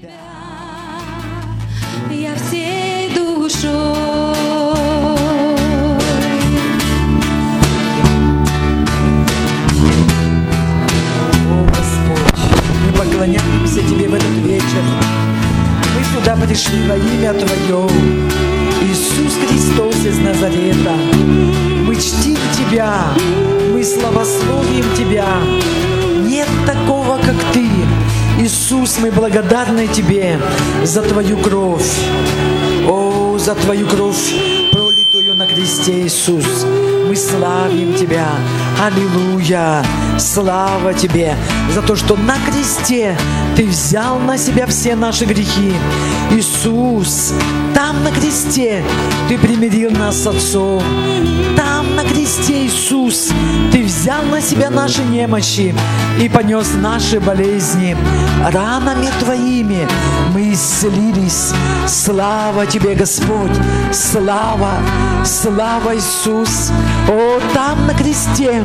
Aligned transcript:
Тебя 0.00 0.47
Мы 29.00 29.12
благодарны 29.12 29.86
Тебе 29.86 30.40
за 30.82 31.02
Твою 31.02 31.36
кровь. 31.38 31.94
О, 32.88 33.38
за 33.38 33.54
Твою 33.54 33.86
кровь, 33.86 34.34
пролитую 34.72 35.36
на 35.36 35.46
кресте, 35.46 36.02
Иисус. 36.02 36.66
Мы 37.06 37.14
славим 37.14 37.94
Тебя. 37.94 38.26
Аллилуйя. 38.82 39.84
Слава 40.18 40.94
Тебе 40.94 41.36
за 41.74 41.82
то, 41.82 41.96
что 41.96 42.16
на 42.16 42.36
кресте 42.38 43.16
Ты 43.56 43.66
взял 43.66 44.18
на 44.18 44.38
себя 44.38 44.66
все 44.66 44.94
наши 44.94 45.24
грехи. 45.24 45.74
Иисус, 46.30 47.32
там 47.74 48.02
на 48.04 48.10
кресте 48.10 48.84
Ты 49.28 49.38
примирил 49.38 49.90
нас 49.90 50.22
с 50.22 50.26
Отцом. 50.26 50.82
Там 51.56 51.96
на 51.96 52.04
кресте, 52.04 52.66
Иисус, 52.66 53.30
Ты 53.72 53.82
взял 53.82 54.22
на 54.24 54.40
себя 54.40 54.70
наши 54.70 55.02
немощи 55.02 55.74
и 56.20 56.28
понес 56.28 56.68
наши 56.74 57.20
болезни. 57.20 57.96
Ранами 58.52 59.08
Твоими 59.20 59.86
мы 60.32 60.52
исцелились. 60.52 61.52
Слава 61.86 62.66
Тебе, 62.66 62.94
Господь! 62.94 63.56
Слава! 63.92 64.74
Слава 65.24 65.96
Иисус! 65.96 66.70
О, 67.08 67.40
там 67.54 67.86
на 67.86 67.94
кресте 67.94 68.64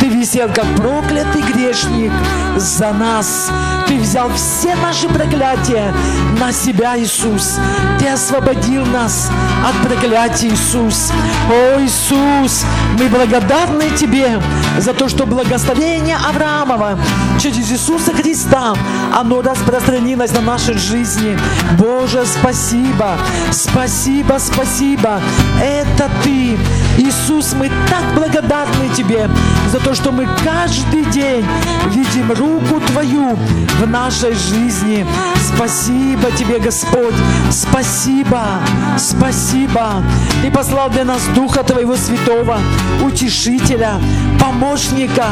Ты 0.00 0.08
висел 0.08 0.48
как 0.48 0.66
проклятый 0.76 1.42
грешник 1.42 2.12
за 2.56 2.92
нас. 2.92 3.50
Ты 3.86 3.98
взял 3.98 4.30
все 4.34 4.74
наши 4.76 5.08
проклятия 5.08 5.92
на 6.38 6.52
себя, 6.52 6.98
Иисус. 6.98 7.58
Ты 7.98 8.08
освободил 8.08 8.84
нас 8.86 9.30
от 9.66 9.88
проклятия, 9.88 10.48
Иисус. 10.48 11.10
О, 11.50 11.80
Иисус, 11.80 12.64
мы 12.98 13.08
благодарны 13.08 13.90
Тебе 13.96 14.40
за 14.78 14.94
то, 14.94 15.08
что 15.08 15.26
благословение 15.26 16.16
Авраамова 16.16 16.98
через 17.38 17.70
Иисуса 17.70 18.12
Христа, 18.12 18.74
оно 19.14 19.42
распространилось 19.42 20.32
на 20.32 20.40
нашей 20.40 20.78
жизни. 20.78 21.38
Боже, 21.78 22.24
спасибо, 22.26 23.16
спасибо, 23.50 24.38
спасибо. 24.38 25.20
Это 25.60 26.10
Ты. 26.22 26.58
Иисус, 26.98 27.54
мы 27.54 27.70
так 27.88 28.14
благодарны 28.14 28.88
Тебе 28.94 29.28
за 29.72 29.80
то, 29.80 29.94
что 29.94 30.12
мы 30.12 30.28
каждый 30.44 31.02
день 31.06 31.46
видим 31.88 32.30
руку 32.32 32.78
Твою 32.88 33.38
в 33.80 33.88
нашей 33.88 34.34
жизни. 34.34 35.06
Спасибо 35.54 36.30
Тебе, 36.32 36.58
Господь. 36.58 37.14
Спасибо, 37.50 38.60
спасибо. 38.98 40.02
Ты 40.42 40.50
послал 40.50 40.90
для 40.90 41.04
нас 41.04 41.22
Духа 41.34 41.62
Твоего 41.62 41.96
Святого, 41.96 42.58
Утешителя, 43.02 43.94
помощника, 44.38 45.28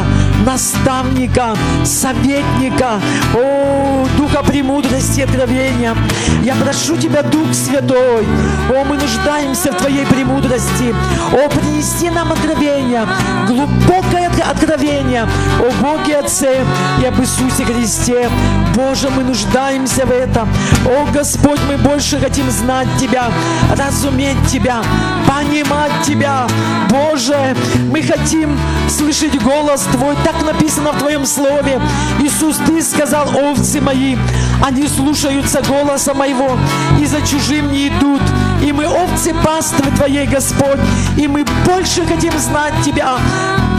наставника, 0.47 1.55
советника. 1.85 2.99
О, 3.35 4.00
Духа 4.31 4.45
премудрости 4.45 5.21
и 5.21 5.23
откровения. 5.23 5.97
Я 6.43 6.55
прошу 6.55 6.97
Тебя, 6.97 7.23
Дух 7.23 7.53
Святой, 7.53 8.25
о, 8.71 8.85
мы 8.85 8.97
нуждаемся 8.97 9.73
в 9.73 9.77
Твоей 9.77 10.07
премудрости. 10.07 10.95
О, 11.33 11.49
принеси 11.49 12.11
нам 12.11 12.33
откровение, 12.33 13.07
глубокое 13.47 14.31
откровение 14.49 15.27
о 15.59 15.83
Боге 15.83 16.19
Отце 16.19 16.65
и 17.01 17.05
об 17.07 17.21
Иисусе 17.21 17.65
Христе. 17.65 18.29
Боже, 18.75 19.11
мы 19.11 19.25
нуждаемся 19.25 20.07
в 20.07 20.11
этом. 20.11 20.49
О, 20.87 21.07
Господь, 21.13 21.61
мы 21.69 21.77
больше 21.77 22.19
хотим 22.19 22.51
знать 22.51 22.89
Тебя, 22.99 23.31
разуметь 23.77 24.47
Тебя, 24.49 24.83
понимать 25.27 25.93
Тебя. 26.05 26.47
Боже, 26.89 27.57
мы 27.91 28.03
хотим 28.03 28.59
слышать 28.89 29.43
голос 29.43 29.83
Твой. 29.93 30.17
Так 30.25 30.45
написано 30.45 30.93
в 30.93 30.99
Твоем 30.99 31.27
Слове. 31.27 31.81
Иисус, 32.21 32.57
Ты 32.67 32.83
сказал, 32.83 33.29
овцы 33.37 33.81
мои, 33.81 34.17
они 34.63 34.87
слушаются 34.89 35.63
голоса 35.63 36.15
моего 36.15 36.57
и 37.01 37.07
за 37.07 37.21
чужим 37.23 37.73
не 37.73 37.89
идут. 37.89 38.23
И 38.63 38.73
мы 38.73 38.87
овцы 38.87 39.35
паствы 39.45 39.91
Твоей, 39.97 40.27
Господь, 40.27 40.81
и 41.17 41.27
мы 41.27 41.45
больше 41.65 42.05
хотим 42.07 42.37
знать 42.39 42.75
Тебя. 42.85 43.17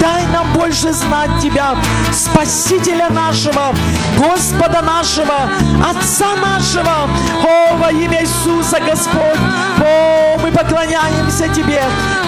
Дай 0.02 0.26
нам 0.34 0.52
больше 0.54 0.92
знать 0.94 1.30
Тебя, 1.40 1.76
Спасителя 2.12 3.10
нашего, 3.12 3.74
Господа 4.18 4.82
нашего, 4.82 5.48
Отца 5.88 6.36
нашего. 6.36 7.08
О, 7.44 7.76
во 7.78 7.92
имя 7.92 8.22
Иисуса, 8.22 8.80
Господь, 8.80 9.40
о, 9.80 10.40
мы 10.42 10.52
поклоняемся 10.52 11.48
Тебе, 11.50 11.84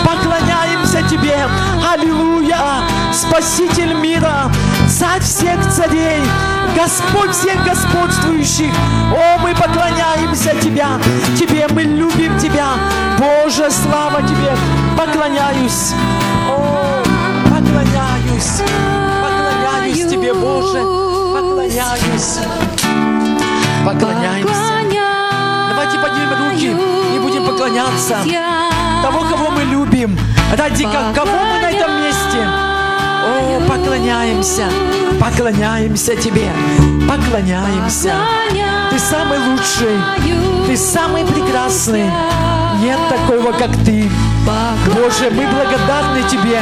поклоняемся 0.06 1.02
Тебе. 1.10 1.36
Аллилуйя, 1.92 2.84
Спаситель 3.12 3.94
мира, 3.96 4.52
Царь 4.88 5.22
всех 5.22 5.60
царей, 5.74 6.22
Господь 6.76 7.32
всех 7.32 7.64
господствующих. 7.66 8.72
О, 9.16 9.40
мы 9.42 9.56
поклоняемся 9.56 10.52
Тебя, 10.62 11.00
Тебе 11.40 11.68
мы 11.72 11.82
любим 11.82 12.38
Тебя. 12.38 12.68
Боже, 13.18 13.72
слава 13.72 14.22
Тебе, 14.22 14.56
поклоняюсь. 14.96 15.94
О, 16.50 16.73
поклоняюсь, 17.64 18.62
поклоняюсь 19.22 20.10
Тебе, 20.12 20.34
Боже, 20.34 20.80
поклоняюсь, 21.34 22.40
поклоняемся. 23.86 24.54
Давайте 25.70 25.98
поднимем 26.00 26.52
руки 26.52 27.16
и 27.16 27.20
будем 27.20 27.46
поклоняться 27.46 28.18
того, 29.02 29.22
кого 29.30 29.50
мы 29.52 29.64
любим, 29.64 30.18
ради 30.58 30.84
ко- 30.84 31.14
кого 31.16 31.32
мы 31.32 31.62
на 31.62 31.70
этом 31.72 31.92
месте. 32.02 32.48
О, 33.26 33.62
поклоняемся, 33.68 34.64
поклоняемся 35.20 36.16
Тебе, 36.16 36.52
поклоняемся. 37.08 38.14
Ты 38.92 39.00
самый 39.00 39.40
лучший, 39.40 39.98
Ты 40.68 40.78
самый 40.78 41.24
прекрасный. 41.26 42.12
Нет 42.84 43.00
такого, 43.08 43.54
как 43.54 43.72
Ты. 43.86 44.10
Боже, 44.94 45.32
мы 45.32 45.48
благодарны 45.48 46.22
Тебе, 46.30 46.60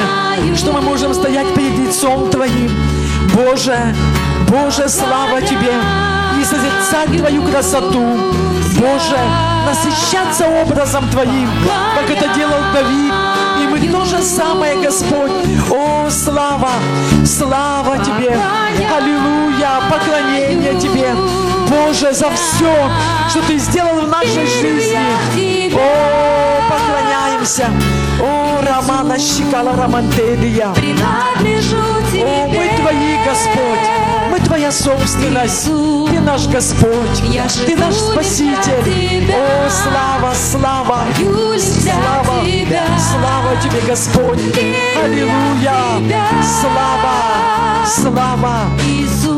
что 0.56 0.72
мы 0.72 0.82
можем 0.82 1.16
стоять 1.16 1.52
перед 1.56 1.80
лицом 1.80 2.30
Твоим. 2.30 2.72
Боже, 3.34 3.96
Боже, 4.48 4.88
слава 4.88 5.42
Тебе 5.42 5.74
и 6.40 6.46
созерцать 6.46 7.18
Твою 7.18 7.42
красоту. 7.42 8.20
Боже, 8.78 9.18
насыщаться 9.66 10.46
образом 10.64 11.10
Твоим, 11.10 11.50
как 11.96 12.08
это 12.16 12.32
делал 12.36 12.62
Давид. 12.72 13.14
И 13.60 13.68
мы 13.68 13.80
то 13.92 14.06
же 14.06 14.22
самое, 14.22 14.80
Господь. 14.80 15.32
О, 15.72 16.08
слава, 16.12 16.70
слава 17.26 17.98
Тебе. 17.98 18.38
Аллилуйя, 18.96 19.82
поклонение 19.90 20.80
Тебе. 20.80 21.16
Боже, 21.68 22.14
за 22.14 22.30
все, 22.30 22.92
что 23.28 23.42
Ты 23.48 23.58
сделал 23.58 24.02
в 24.02 24.08
нашей 24.08 24.46
жизни. 24.46 25.51
О, 25.74 26.62
поклоняемся. 26.70 27.70
О, 28.22 28.62
Романа 28.66 29.18
Щикала 29.18 29.76
Романтелия. 29.76 30.68
О, 30.70 32.48
мы. 32.48 32.70
Твои, 32.78 33.18
Господь. 33.26 33.86
Мы 34.32 34.40
Твоя 34.40 34.72
собственность. 34.72 35.66
Ты 35.66 36.20
наш 36.20 36.48
Господь. 36.48 37.22
Ты 37.66 37.76
наш 37.76 37.94
Спаситель. 37.94 39.34
О, 39.34 39.70
слава, 39.70 40.34
слава. 40.34 41.00
Слава, 41.60 42.44
слава 42.98 43.56
Тебе, 43.62 43.82
Господь. 43.88 44.40
Аллилуйя. 45.04 45.76
Слава, 46.62 47.86
слава. 47.86 48.70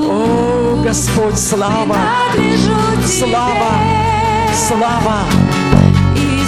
О, 0.10 0.82
Господь, 0.84 1.38
слава, 1.40 1.98
слава, 3.08 3.72
слава, 4.68 5.26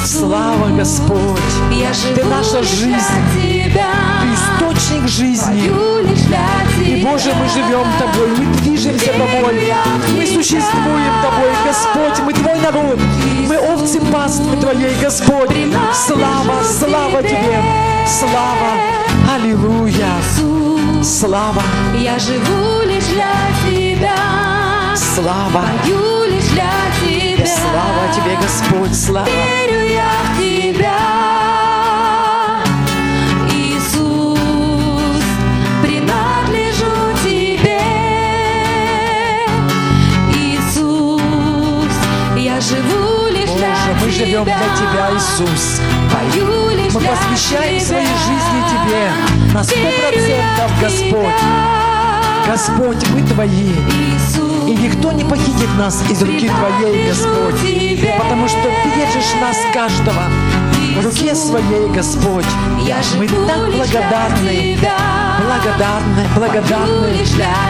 слава, 0.05 0.69
Господь. 0.77 1.55
я 1.71 1.91
Ты 2.13 2.23
наша 2.25 2.61
жизнь. 2.63 2.95
Тебя. 3.33 3.91
Ты 4.21 4.27
источник 4.33 5.07
жизни. 5.07 5.65
И, 5.65 6.15
Тебя. 6.15 7.09
Боже, 7.09 7.33
мы 7.33 7.49
живем 7.49 7.85
Тобой, 7.99 8.29
мы 8.37 8.53
движемся 8.57 9.11
Тобой, 9.13 9.73
мы 10.15 10.25
существуем 10.25 11.13
Тобой, 11.23 11.51
Господь, 11.65 12.25
мы 12.25 12.33
Твой 12.33 12.59
народ, 12.59 12.99
мы 13.47 13.57
овцы 13.57 13.99
паствы 14.11 14.55
Твоей, 14.57 14.95
Господь. 15.01 15.51
Слава, 15.93 16.63
слава 16.63 17.23
Тебе, 17.23 17.63
слава, 18.07 19.35
аллилуйя, 19.35 20.13
слава, 21.03 21.63
я 21.97 22.19
живу 22.19 22.81
лишь 22.85 23.05
для 23.05 23.33
Тебя. 23.65 24.15
слава, 24.95 25.65
Пою 25.83 26.25
лишь 26.25 26.49
для 26.51 26.71
Тебе, 28.15 28.37
Господь, 28.41 28.95
слава. 28.95 29.27
Живем 44.35 44.43
для 44.43 44.53
Тебя, 44.75 45.09
Иисус. 45.15 45.81
Пою 46.11 46.69
лишь 46.69 46.93
Мы 46.93 47.01
посвящаем 47.01 47.79
Тебя. 47.79 47.87
свои 47.87 48.05
жизни 48.05 48.63
Тебе 48.69 49.53
на 49.53 49.63
сто 49.63 49.75
процентов, 49.75 50.71
Господь. 50.81 51.41
Господь, 52.47 53.09
мы 53.11 53.21
Твои. 53.21 53.71
Иисус, 53.71 54.67
И 54.67 54.75
никто 54.75 55.11
не 55.11 55.23
похитит 55.23 55.69
нас 55.77 56.03
из 56.09 56.21
руки 56.21 56.49
Твоей, 56.49 57.09
Господь. 57.09 57.55
Потому 58.17 58.47
что 58.47 58.61
Ты 58.61 58.89
держишь 58.95 59.33
нас 59.41 59.57
каждого 59.73 60.23
в 60.99 61.05
руке 61.05 61.35
Своей, 61.35 61.87
Господь. 61.89 62.45
я 62.85 62.97
Мы 63.17 63.27
так 63.27 63.71
благодарны. 63.71 64.77
Благодарны, 65.45 66.27
благодарны, 66.35 67.17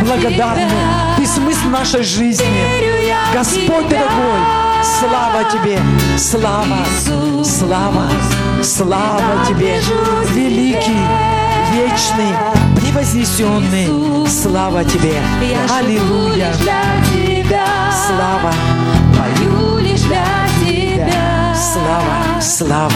благодарны. 0.01 0.71
Ты 1.17 1.25
смысл 1.25 1.67
нашей 1.69 2.03
жизни. 2.03 2.45
Господь 3.33 3.87
дорогой, 3.89 4.64
слава 4.85 5.43
Тебе, 5.51 5.79
слава, 6.17 6.77
слава, 7.43 8.07
слава 8.61 9.45
Тебе, 9.47 9.79
великий, 10.33 11.01
вечный, 11.73 12.33
превознесенный, 12.75 14.27
слава 14.27 14.83
Тебе, 14.83 15.17
аллилуйя, 15.77 16.53
слава, 18.07 18.53
Пою 19.17 19.79
лишь 19.79 20.01
для 20.01 20.25
Тебя. 20.63 21.55
слава, 21.55 22.41
слава. 22.41 22.91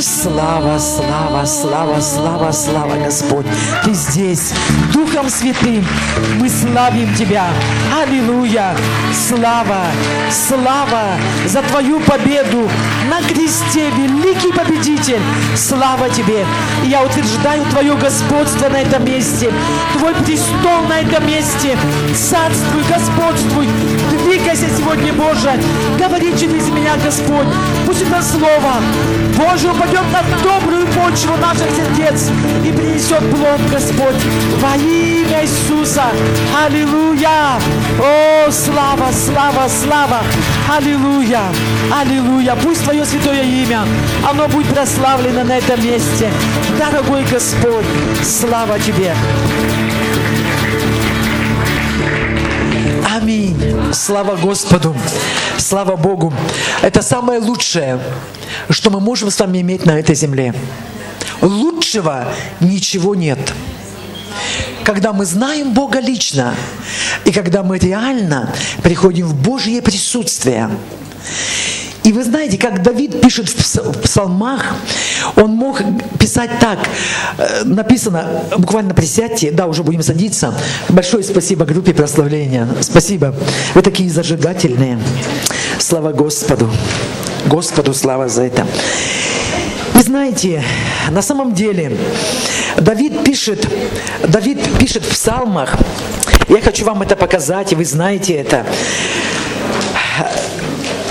Слава, 0.00 0.78
слава, 0.78 1.44
слава, 1.44 2.00
слава, 2.00 2.52
слава, 2.52 2.96
Господь. 3.04 3.44
Ты 3.84 3.92
здесь, 3.92 4.54
Духом 4.94 5.28
Святым. 5.28 5.84
Мы 6.38 6.48
славим 6.48 7.14
Тебя. 7.14 7.48
Аллилуйя. 8.02 8.74
Слава, 9.28 9.84
слава 10.30 11.02
за 11.46 11.60
Твою 11.62 12.00
победу 12.00 12.70
на 13.10 13.20
кресте, 13.28 13.90
великий 13.90 14.52
победитель. 14.52 15.20
Слава 15.54 16.08
Тебе. 16.08 16.46
И 16.82 16.88
я 16.88 17.02
утверждаю 17.02 17.62
Твое 17.66 17.94
господство 17.94 18.70
на 18.70 18.80
этом 18.80 19.04
месте. 19.04 19.52
Твой 19.98 20.14
престол 20.14 20.82
на 20.88 21.00
этом 21.00 21.26
месте. 21.26 21.76
Царствуй, 22.14 22.84
господствуй. 22.88 23.68
Двигайся 24.50 24.76
сегодня, 24.76 25.12
Боже. 25.12 25.52
Говори 25.96 26.36
через 26.36 26.68
меня, 26.70 26.96
Господь. 27.04 27.46
Пусть 27.86 28.02
это 28.02 28.20
слово 28.20 28.82
Боже 29.36 29.70
упадет 29.70 30.02
на 30.12 30.24
добрую 30.42 30.86
почву 30.88 31.36
наших 31.36 31.68
сердец 31.70 32.28
и 32.64 32.72
принесет 32.72 33.20
плод, 33.30 33.60
Господь, 33.70 34.16
во 34.58 34.76
имя 34.76 35.42
Иисуса. 35.42 36.06
Аллилуйя! 36.66 37.60
О, 38.02 38.50
слава, 38.50 39.12
слава, 39.12 39.68
слава! 39.68 40.22
Аллилуйя! 40.68 41.42
Аллилуйя! 41.96 42.56
Пусть 42.60 42.82
Твое 42.82 43.04
святое 43.04 43.44
имя, 43.44 43.84
оно 44.28 44.48
будет 44.48 44.74
прославлено 44.74 45.44
на 45.44 45.58
этом 45.58 45.80
месте. 45.80 46.28
Дорогой 46.76 47.22
Господь, 47.30 47.84
слава 48.24 48.80
Тебе! 48.80 49.14
Аминь. 53.14 53.79
Слава 53.92 54.36
Господу. 54.36 54.96
Слава 55.58 55.96
Богу. 55.96 56.32
Это 56.82 57.02
самое 57.02 57.40
лучшее, 57.40 57.98
что 58.70 58.90
мы 58.90 59.00
можем 59.00 59.30
с 59.30 59.38
вами 59.40 59.60
иметь 59.60 59.84
на 59.86 59.98
этой 59.98 60.14
земле. 60.14 60.54
Лучшего 61.40 62.32
ничего 62.60 63.14
нет. 63.14 63.38
Когда 64.84 65.12
мы 65.12 65.24
знаем 65.24 65.72
Бога 65.72 66.00
лично, 66.00 66.54
и 67.24 67.32
когда 67.32 67.62
мы 67.62 67.78
реально 67.78 68.52
приходим 68.82 69.26
в 69.26 69.34
Божье 69.34 69.82
присутствие, 69.82 70.70
и 72.02 72.12
вы 72.12 72.24
знаете, 72.24 72.56
как 72.58 72.82
Давид 72.82 73.20
пишет 73.20 73.48
в 73.48 73.56
пс- 73.56 73.92
в 73.92 74.00
псалмах, 74.02 74.74
он 75.36 75.50
мог 75.52 75.80
писать 76.18 76.50
так. 76.60 76.78
Э, 77.38 77.64
Написано, 77.64 78.44
буквально 78.56 78.94
присядьте, 78.94 79.50
да, 79.50 79.66
уже 79.66 79.82
будем 79.82 80.02
садиться. 80.02 80.54
Большое 80.88 81.22
спасибо 81.22 81.64
группе 81.64 81.94
прославления. 81.94 82.68
Спасибо. 82.80 83.34
Вы 83.74 83.82
такие 83.82 84.10
зажигательные. 84.10 84.98
Слава 85.78 86.12
Господу. 86.12 86.70
Господу 87.46 87.94
слава 87.94 88.28
за 88.28 88.42
это. 88.42 88.66
Вы 89.94 90.02
знаете, 90.02 90.62
на 91.10 91.22
самом 91.22 91.54
деле, 91.54 91.96
Давид 92.78 93.24
пишет, 93.24 93.68
Давид 94.26 94.58
пишет 94.78 95.04
в 95.04 95.10
псалмах, 95.10 95.76
я 96.48 96.60
хочу 96.60 96.84
вам 96.84 97.02
это 97.02 97.16
показать, 97.16 97.72
и 97.72 97.74
вы 97.74 97.84
знаете 97.84 98.34
это. 98.34 98.64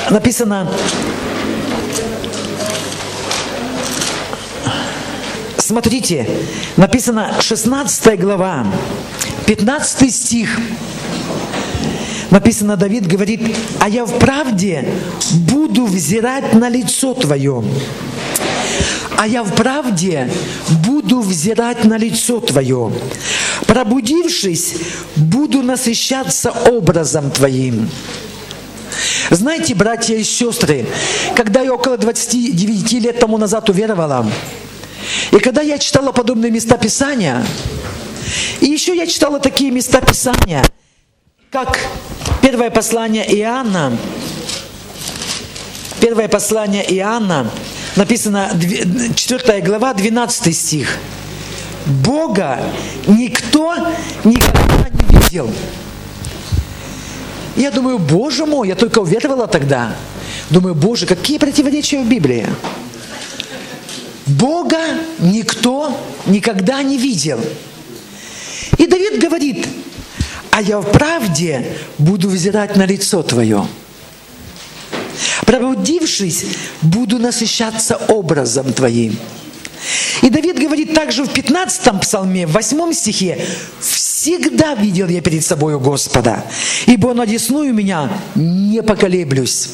Написано, 0.10 0.72
смотрите, 5.70 6.28
написано 6.78 7.36
16 7.42 8.20
глава, 8.20 8.66
15 9.46 10.12
стих. 10.12 10.60
Написано, 12.32 12.76
Давид 12.76 13.06
говорит, 13.06 13.56
а 13.80 13.88
я 13.88 14.06
в 14.06 14.18
правде 14.18 14.84
буду 15.52 15.86
взирать 15.86 16.54
на 16.56 16.70
лицо 16.70 17.14
Твое. 17.14 17.64
А 19.16 19.28
я 19.28 19.44
в 19.44 19.54
правде 19.54 20.32
буду 20.88 21.20
взирать 21.20 21.84
на 21.84 22.00
лицо 22.00 22.40
Твое. 22.40 22.92
Пробудившись, 23.68 24.74
буду 25.16 25.62
насыщаться 25.62 26.50
образом 26.50 27.30
Твоим. 27.30 27.88
Знаете, 29.30 29.76
братья 29.76 30.16
и 30.16 30.24
сестры, 30.24 30.88
когда 31.36 31.62
я 31.62 31.76
около 31.76 31.96
29 31.96 32.94
лет 32.94 33.20
тому 33.20 33.38
назад 33.38 33.70
уверовала, 33.70 34.26
и 35.32 35.40
когда 35.40 35.62
я 35.62 35.78
читала 35.78 36.12
подобные 36.12 36.52
места 36.52 36.78
Писания, 36.78 37.46
и 38.62 38.66
еще 38.66 38.96
я 38.96 39.08
читала 39.08 39.40
такие 39.40 39.72
места 39.72 40.02
Писания, 40.02 40.64
как 41.52 41.80
первое 42.42 42.70
послание 42.70 43.26
Иоанна, 43.40 43.98
первое 46.00 46.28
послание 46.28 46.84
Иоанна, 46.96 47.50
написано 47.96 48.52
4 49.16 49.62
глава, 49.62 49.94
12 49.94 50.56
стих. 50.56 50.98
Бога 51.86 52.60
никто 53.08 53.76
никогда 54.24 54.90
не 54.90 55.20
видел. 55.20 55.52
Я 57.56 57.72
думаю, 57.72 57.98
Боже 57.98 58.46
мой, 58.46 58.68
я 58.68 58.76
только 58.76 59.00
уверовала 59.00 59.48
тогда. 59.48 59.96
Думаю, 60.50 60.76
Боже, 60.76 61.06
какие 61.06 61.38
противоречия 61.38 62.02
в 62.02 62.08
Библии. 62.08 62.48
Бога 64.30 64.80
никто 65.20 65.98
никогда 66.28 66.84
не 66.84 66.98
видел. 66.98 67.40
И 68.78 68.86
Давид 68.86 69.20
говорит, 69.20 69.68
а 70.52 70.62
я 70.62 70.80
в 70.80 70.92
правде 70.92 71.66
буду 71.98 72.30
взирать 72.30 72.76
на 72.76 72.86
лицо 72.86 73.24
Твое. 73.24 73.66
Пробудившись, 75.46 76.46
буду 76.82 77.18
насыщаться 77.18 77.96
образом 78.08 78.72
Твоим. 78.72 79.18
И 80.22 80.30
Давид 80.30 80.60
говорит 80.60 80.94
также 80.94 81.24
в 81.24 81.30
15 81.30 82.02
псалме, 82.02 82.46
в 82.46 82.52
8 82.52 82.94
стихе, 82.94 83.44
«Всегда 83.80 84.76
видел 84.76 85.08
я 85.08 85.22
перед 85.22 85.44
собою 85.44 85.80
Господа, 85.80 86.46
ибо 86.86 87.08
Он 87.08 87.22
одесную 87.22 87.74
меня, 87.74 88.12
не 88.36 88.84
поколеблюсь». 88.84 89.70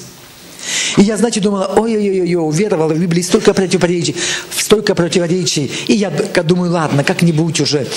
И 0.98 1.02
я, 1.02 1.18
знаете, 1.18 1.40
думала, 1.40 1.74
ой-ой-ой, 1.76 2.36
уверовала 2.36 2.94
в 2.94 3.00
Библии 3.00 3.22
столько 3.22 3.54
противоречий, 3.54 4.16
столько 4.58 4.96
противоречий. 4.96 5.72
И 5.88 5.94
я 5.94 6.10
думаю, 6.10 6.72
ладно, 6.72 7.04
как-нибудь 7.04 7.60
уже 7.60 7.88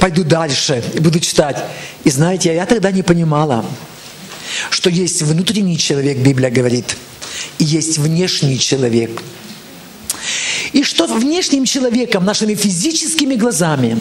пойду 0.00 0.24
дальше, 0.24 0.82
буду 1.00 1.20
читать. 1.20 1.56
И 2.04 2.10
знаете, 2.10 2.54
я 2.54 2.66
тогда 2.66 2.90
не 2.90 3.02
понимала, 3.02 3.64
что 4.70 4.90
есть 4.90 5.22
внутренний 5.22 5.78
человек, 5.78 6.18
Библия 6.18 6.50
говорит, 6.50 6.96
и 7.58 7.64
есть 7.64 7.98
внешний 7.98 8.58
человек. 8.58 9.22
И 10.72 10.82
что 10.82 11.06
внешним 11.06 11.64
человеком, 11.64 12.24
нашими 12.24 12.54
физическими 12.54 13.34
глазами, 13.36 13.96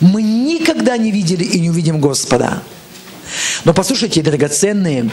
мы 0.00 0.22
никогда 0.22 0.96
не 0.96 1.10
видели 1.10 1.44
и 1.44 1.60
не 1.60 1.70
увидим 1.70 2.00
Господа. 2.00 2.62
Но 3.64 3.72
послушайте, 3.74 4.22
драгоценные, 4.22 5.10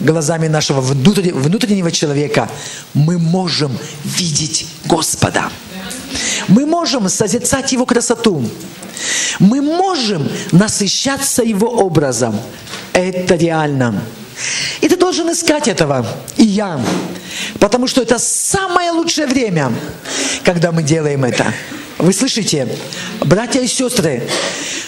глазами 0.00 0.48
нашего 0.48 0.80
внутреннего 0.80 1.90
человека 1.90 2.48
мы 2.92 3.18
можем 3.18 3.76
видеть 4.04 4.66
Господа. 4.84 5.50
Мы 6.48 6.66
можем 6.66 7.08
созерцать 7.08 7.72
Его 7.72 7.86
красоту. 7.86 8.44
Мы 9.38 9.60
можем 9.62 10.28
насыщаться 10.52 11.42
Его 11.42 11.68
образом. 11.68 12.38
Это 12.92 13.34
реально. 13.34 14.02
И 14.80 14.88
ты 14.88 14.96
должен 14.96 15.30
искать 15.30 15.68
этого, 15.68 16.06
и 16.36 16.44
я. 16.44 16.80
Потому 17.60 17.86
что 17.86 18.02
это 18.02 18.18
самое 18.18 18.90
лучшее 18.90 19.26
время, 19.26 19.72
когда 20.44 20.72
мы 20.72 20.82
делаем 20.82 21.24
это. 21.24 21.52
Вы 21.98 22.12
слышите, 22.12 22.68
братья 23.20 23.60
и 23.60 23.66
сестры, 23.66 24.28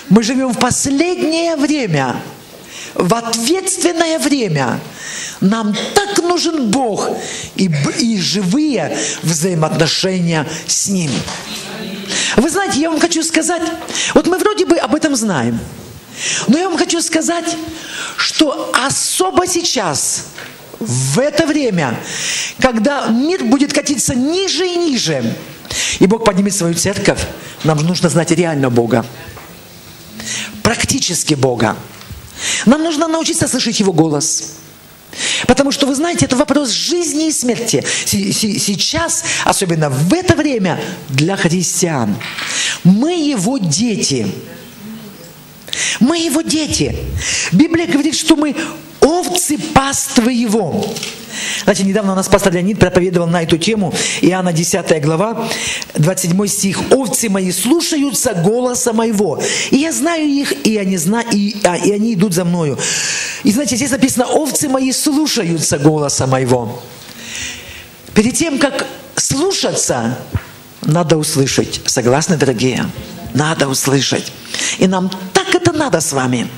мы 0.09 0.23
живем 0.23 0.53
в 0.53 0.59
последнее 0.59 1.57
время, 1.57 2.17
в 2.99 3.15
ответственное 3.15 4.19
время. 4.19 4.81
Нам 5.41 5.77
так 5.95 6.23
нужен 6.23 6.71
Бог 6.71 7.09
и, 7.55 7.71
и 7.99 8.19
живые 8.19 8.97
взаимоотношения 9.23 10.47
с 10.67 10.89
Ним. 10.89 11.11
Вы 12.37 12.51
знаете, 12.51 12.81
я 12.81 12.91
вам 12.91 13.01
хочу 13.01 13.23
сказать, 13.23 13.63
вот 14.15 14.27
мы 14.27 14.39
вроде 14.39 14.67
бы 14.67 14.77
об 14.77 14.95
этом 14.95 15.15
знаем, 15.17 15.59
но 16.49 16.59
я 16.59 16.69
вам 16.69 16.79
хочу 16.79 17.01
сказать, 17.03 17.57
что 18.17 18.73
особо 18.75 19.47
сейчас, 19.47 20.27
в 20.79 21.19
это 21.19 21.47
время, 21.47 21.99
когда 22.61 23.07
мир 23.07 23.45
будет 23.45 23.73
катиться 23.73 24.15
ниже 24.15 24.67
и 24.67 24.77
ниже, 24.77 25.35
и 25.99 26.07
Бог 26.07 26.25
поднимет 26.25 26.55
свою 26.55 26.75
церковь, 26.75 27.21
нам 27.65 27.79
нужно 27.79 28.09
знать 28.09 28.31
реально 28.31 28.71
Бога, 28.71 29.05
практически 30.63 31.35
Бога. 31.35 31.77
Нам 32.67 32.83
нужно 32.83 33.09
научиться 33.09 33.49
слышать 33.49 33.81
Его 33.81 33.93
голос. 33.93 34.53
Потому 35.47 35.73
что, 35.73 35.87
вы 35.87 35.95
знаете, 35.95 36.27
это 36.27 36.37
вопрос 36.37 36.71
жизни 36.71 37.29
и 37.29 37.33
смерти. 37.33 37.83
Се- 38.05 38.33
се- 38.33 38.59
Сейчас, 38.59 39.25
особенно 39.45 39.89
в 39.89 40.13
это 40.13 40.35
время, 40.37 40.79
для 41.09 41.37
христиан. 41.37 42.17
Мы 42.85 43.13
Его 43.33 43.59
дети. 43.59 44.27
Мы 46.01 46.19
Его 46.19 46.43
дети. 46.43 46.97
Библия 47.53 47.87
говорит, 47.87 48.15
что 48.15 48.37
мы 48.37 48.55
овцы 49.01 49.59
паствы 49.59 50.33
Его. 50.33 50.85
Знаете, 51.65 51.85
недавно 51.85 52.13
у 52.13 52.17
нас 52.17 52.29
пастор 52.29 52.53
Леонид 52.53 52.79
проповедовал 52.79 53.27
на 53.27 53.43
эту 53.43 53.59
тему, 53.59 53.93
Иоанна 54.23 54.53
10 54.53 55.03
глава, 55.03 55.49
27 55.95 56.47
стих. 56.47 56.81
«Овцы 56.93 57.29
мои 57.29 57.53
слушаются 57.53 58.33
голоса 58.35 58.93
моего, 58.93 59.41
и 59.71 59.77
я 59.77 59.93
знаю 59.93 60.27
их, 60.27 60.67
и 60.67 60.77
они, 60.79 60.97
зна... 60.97 61.23
и, 61.23 61.57
а, 61.65 61.77
и 61.77 61.93
они 61.93 62.15
идут 62.15 62.35
за 62.35 62.45
мною». 62.45 62.79
И 63.45 63.53
знаете, 63.53 63.77
здесь 63.77 63.91
написано, 63.91 64.27
«Овцы 64.27 64.69
мои 64.69 64.93
слушаются 64.93 65.79
голоса 65.79 66.27
моего». 66.27 66.83
Перед 68.15 68.35
тем, 68.35 68.59
как 68.59 68.87
слушаться, 69.17 70.19
надо 70.83 71.19
услышать. 71.19 71.83
Согласны, 71.85 72.37
дорогие? 72.37 72.87
Надо 73.35 73.69
услышать. 73.69 74.33
И 74.79 74.87
нам 74.87 75.11
надо 75.77 76.01
с 76.01 76.13
вами. 76.13 76.49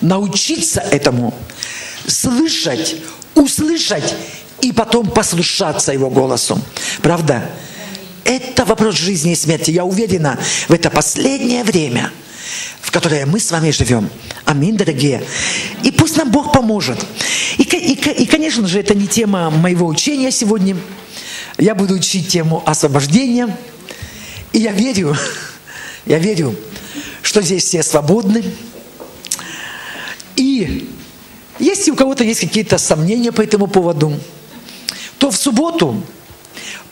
Научиться 0.00 0.80
этому. 0.80 1.34
Слышать, 2.06 2.96
услышать 3.34 4.14
и 4.60 4.72
потом 4.72 5.10
послушаться 5.10 5.92
Его 5.92 6.10
голосу. 6.10 6.60
Правда? 7.02 7.48
Это 8.24 8.64
вопрос 8.64 8.96
жизни 8.96 9.32
и 9.32 9.36
смерти. 9.36 9.70
Я 9.70 9.84
уверена, 9.84 10.38
в 10.68 10.72
это 10.72 10.90
последнее 10.90 11.62
время, 11.62 12.10
в 12.80 12.90
которое 12.90 13.24
мы 13.24 13.38
с 13.38 13.52
вами 13.52 13.70
живем. 13.70 14.10
Аминь, 14.44 14.76
дорогие. 14.76 15.22
И 15.84 15.92
пусть 15.92 16.16
нам 16.16 16.32
Бог 16.32 16.52
поможет. 16.52 17.04
И, 17.56 17.62
и, 17.62 17.92
и, 17.92 18.26
конечно 18.26 18.66
же, 18.66 18.80
это 18.80 18.94
не 18.94 19.06
тема 19.06 19.50
моего 19.50 19.86
учения 19.86 20.32
сегодня. 20.32 20.76
Я 21.58 21.76
буду 21.76 21.94
учить 21.94 22.28
тему 22.28 22.62
освобождения. 22.66 23.56
И 24.52 24.58
я 24.58 24.72
верю, 24.72 25.16
я 26.06 26.18
верю, 26.18 26.56
что 27.26 27.42
здесь 27.42 27.64
все 27.64 27.82
свободны. 27.82 28.44
И 30.36 30.88
если 31.58 31.90
у 31.90 31.96
кого-то 31.96 32.22
есть 32.22 32.40
какие-то 32.40 32.78
сомнения 32.78 33.32
по 33.32 33.40
этому 33.40 33.66
поводу, 33.66 34.14
то 35.18 35.32
в 35.32 35.36
субботу 35.36 36.00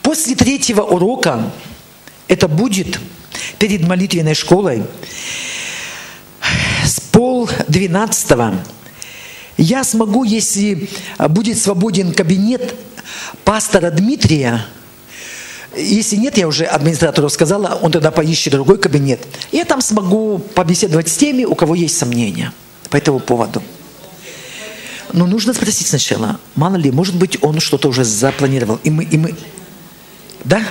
после 0.01 0.35
третьего 0.35 0.81
урока, 0.81 1.51
это 2.27 2.49
будет 2.49 2.99
перед 3.59 3.87
молитвенной 3.87 4.35
школой, 4.35 4.83
с 6.83 6.99
пол 6.99 7.49
двенадцатого 7.69 8.59
я 9.55 9.85
смогу, 9.85 10.25
если 10.25 10.89
будет 11.29 11.57
свободен 11.57 12.13
кабинет 12.13 12.75
пастора 13.45 13.89
Дмитрия, 13.89 14.65
если 15.77 16.15
нет, 16.15 16.37
я 16.37 16.47
уже 16.47 16.65
администратору 16.65 17.29
сказала, 17.29 17.79
он 17.81 17.91
тогда 17.91 18.11
поищет 18.11 18.53
другой 18.53 18.77
кабинет. 18.77 19.19
Я 19.51 19.65
там 19.65 19.81
смогу 19.81 20.39
побеседовать 20.39 21.07
с 21.07 21.17
теми, 21.17 21.43
у 21.43 21.55
кого 21.55 21.75
есть 21.75 21.97
сомнения 21.97 22.53
по 22.89 22.97
этому 22.97 23.19
поводу. 23.19 23.61
Но 25.13 25.25
нужно 25.25 25.53
спросить 25.53 25.87
сначала, 25.87 26.39
мало 26.55 26.75
ли, 26.75 26.91
может 26.91 27.15
быть, 27.15 27.37
он 27.41 27.59
что-то 27.59 27.87
уже 27.87 28.03
запланировал. 28.03 28.79
И 28.83 28.89
мы, 28.89 29.03
и 29.05 29.17
мы, 29.17 29.35
да, 30.43 30.61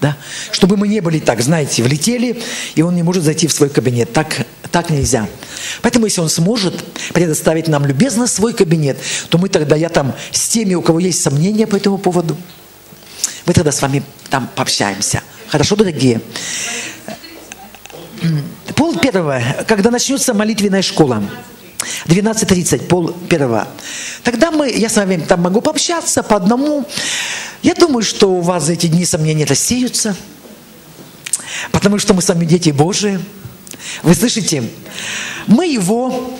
да, 0.00 0.16
чтобы 0.50 0.76
мы 0.76 0.88
не 0.88 1.00
были 1.00 1.20
так, 1.20 1.40
знаете, 1.40 1.82
влетели, 1.82 2.42
и 2.74 2.82
он 2.82 2.94
не 2.94 3.02
может 3.02 3.24
зайти 3.24 3.46
в 3.46 3.52
свой 3.52 3.68
кабинет. 3.68 4.12
Так, 4.12 4.46
так 4.70 4.90
нельзя. 4.90 5.28
Поэтому, 5.82 6.06
если 6.06 6.20
он 6.20 6.28
сможет 6.28 6.84
предоставить 7.12 7.68
нам 7.68 7.86
любезно 7.86 8.26
свой 8.26 8.52
кабинет, 8.52 8.98
то 9.28 9.38
мы 9.38 9.48
тогда, 9.48 9.76
я 9.76 9.88
там 9.88 10.14
с 10.32 10.48
теми, 10.48 10.74
у 10.74 10.82
кого 10.82 10.98
есть 10.98 11.22
сомнения 11.22 11.66
по 11.66 11.76
этому 11.76 11.98
поводу, 11.98 12.36
мы 13.46 13.52
тогда 13.52 13.72
с 13.72 13.80
вами 13.80 14.02
там 14.28 14.48
пообщаемся. 14.54 15.22
Хорошо, 15.48 15.76
дорогие? 15.76 16.20
Пол 18.74 18.98
первого, 18.98 19.40
когда 19.66 19.90
начнется 19.90 20.34
молитвенная 20.34 20.82
школа, 20.82 21.22
12.30, 22.06 22.86
пол 22.86 23.12
первого. 23.12 23.68
Тогда 24.24 24.50
мы, 24.50 24.70
я 24.70 24.88
с 24.88 24.96
вами 24.96 25.16
там 25.18 25.42
могу 25.42 25.60
пообщаться 25.60 26.22
по 26.22 26.36
одному. 26.36 26.84
Я 27.62 27.74
думаю, 27.74 28.02
что 28.02 28.32
у 28.32 28.40
вас 28.40 28.64
за 28.64 28.72
эти 28.72 28.88
дни 28.88 29.04
сомнения 29.06 29.44
рассеются, 29.44 30.16
потому 31.70 31.98
что 31.98 32.14
мы 32.14 32.22
с 32.22 32.28
вами 32.28 32.44
дети 32.44 32.70
Божии. 32.70 33.20
Вы 34.02 34.14
слышите? 34.14 34.64
Мы 35.46 35.66
Его, 35.68 36.36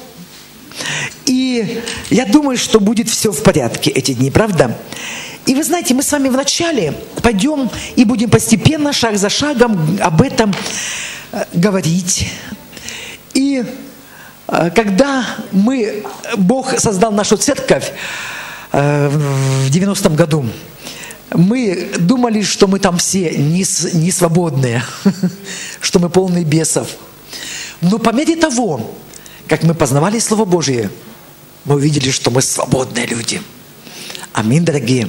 и 1.26 1.82
я 2.10 2.26
думаю, 2.26 2.56
что 2.56 2.80
будет 2.80 3.08
все 3.08 3.30
в 3.30 3.42
порядке 3.42 3.90
эти 3.90 4.12
дни, 4.12 4.30
правда? 4.30 4.76
И 5.46 5.54
вы 5.54 5.62
знаете, 5.62 5.94
мы 5.94 6.02
с 6.02 6.10
вами 6.10 6.28
вначале 6.28 6.92
пойдем 7.22 7.70
и 7.94 8.04
будем 8.04 8.28
постепенно, 8.28 8.92
шаг 8.92 9.16
за 9.16 9.28
шагом 9.28 9.98
об 10.02 10.20
этом 10.20 10.52
э, 11.32 11.44
говорить. 11.52 12.32
И 13.32 13.64
э, 14.48 14.70
когда 14.74 15.24
мы, 15.52 16.04
Бог 16.36 16.78
создал 16.80 17.12
нашу 17.12 17.36
церковь 17.36 17.92
э, 18.72 19.08
в 19.08 19.70
90-м 19.70 20.16
году, 20.16 20.46
мы 21.32 21.90
думали, 22.00 22.42
что 22.42 22.66
мы 22.66 22.80
там 22.80 22.98
все 22.98 23.30
не, 23.30 23.64
не 23.94 24.10
свободные, 24.10 24.82
что 25.80 26.00
мы 26.00 26.10
полные 26.10 26.44
бесов. 26.44 26.88
Но 27.80 27.98
по 27.98 28.10
мере 28.10 28.34
того, 28.34 28.96
как 29.46 29.62
мы 29.62 29.74
познавали 29.74 30.18
Слово 30.18 30.44
Божие, 30.44 30.90
мы 31.64 31.76
увидели, 31.76 32.10
что 32.10 32.32
мы 32.32 32.42
свободные 32.42 33.06
люди. 33.06 33.40
Аминь, 34.36 34.66
дорогие. 34.66 35.08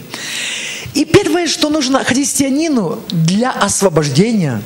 И 0.93 1.03
первое, 1.03 1.47
что 1.47 1.69
нужно 1.69 2.01
христианину 2.05 3.03
для 3.09 3.51
освобождения, 3.51 4.63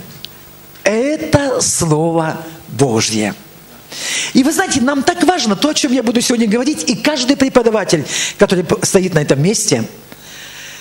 это 0.83 1.59
Слово 1.61 2.45
Божье. 2.67 3.33
И 4.35 4.43
вы 4.43 4.51
знаете, 4.51 4.79
нам 4.79 5.01
так 5.01 5.23
важно 5.23 5.55
то, 5.55 5.69
о 5.69 5.73
чем 5.73 5.91
я 5.91 6.03
буду 6.03 6.21
сегодня 6.21 6.47
говорить, 6.47 6.87
и 6.87 6.95
каждый 6.95 7.37
преподаватель, 7.37 8.05
который 8.37 8.63
стоит 8.83 9.15
на 9.15 9.23
этом 9.23 9.41
месте, 9.41 9.83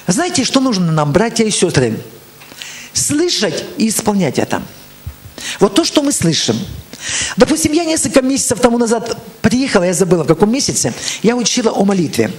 знаете, 0.07 0.45
что 0.45 0.61
нужно 0.61 0.93
нам, 0.93 1.11
братья 1.11 1.47
и 1.47 1.51
сестры? 1.51 1.99
Слышать 2.93 3.65
и 3.79 3.89
исполнять 3.89 4.39
это. 4.39 4.63
Вот 5.59 5.75
то, 5.75 5.87
что 5.87 6.03
мы 6.03 6.13
слышим. 6.13 6.59
Допустим, 7.37 7.73
я 7.73 7.85
несколько 7.85 8.23
месяцев 8.23 8.61
тому 8.61 8.79
назад 8.79 9.17
приехала, 9.41 9.85
я 9.85 9.95
забыла, 9.95 10.25
в 10.25 10.27
каком 10.27 10.53
месяце, 10.53 10.93
я 11.23 11.37
учила 11.37 11.71
о 11.71 11.85
молитве. 11.85 12.31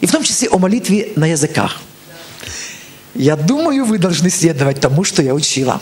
И 0.00 0.06
в 0.06 0.12
том 0.12 0.22
числе 0.22 0.48
о 0.48 0.58
молитве 0.58 1.12
на 1.16 1.26
языках. 1.26 1.80
Я 3.14 3.36
думаю, 3.36 3.84
вы 3.84 3.98
должны 3.98 4.30
следовать 4.30 4.80
тому, 4.80 5.04
что 5.04 5.22
я 5.22 5.34
учила. 5.34 5.80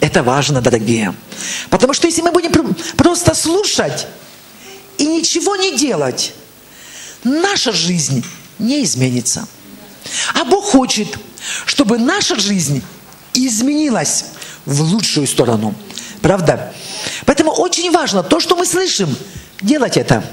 Это 0.00 0.22
важно, 0.22 0.60
дорогие. 0.60 1.14
Потому 1.68 1.92
что 1.92 2.06
если 2.06 2.22
мы 2.22 2.32
будем 2.32 2.52
пр- 2.52 2.74
просто 2.96 3.34
слушать 3.34 4.06
и 4.98 5.06
ничего 5.06 5.56
не 5.56 5.76
делать, 5.76 6.32
наша 7.22 7.70
жизнь 7.70 8.24
не 8.58 8.82
изменится. 8.82 9.46
А 10.34 10.44
Бог 10.44 10.64
хочет, 10.64 11.18
чтобы 11.66 11.98
наша 11.98 12.36
жизнь 12.36 12.82
изменилась 13.34 14.24
в 14.64 14.80
лучшую 14.80 15.26
сторону. 15.26 15.74
Правда? 16.20 16.72
Поэтому 17.26 17.50
очень 17.52 17.90
важно 17.90 18.22
то, 18.22 18.40
что 18.40 18.56
мы 18.56 18.66
слышим, 18.66 19.14
делать 19.60 19.96
это. 19.96 20.24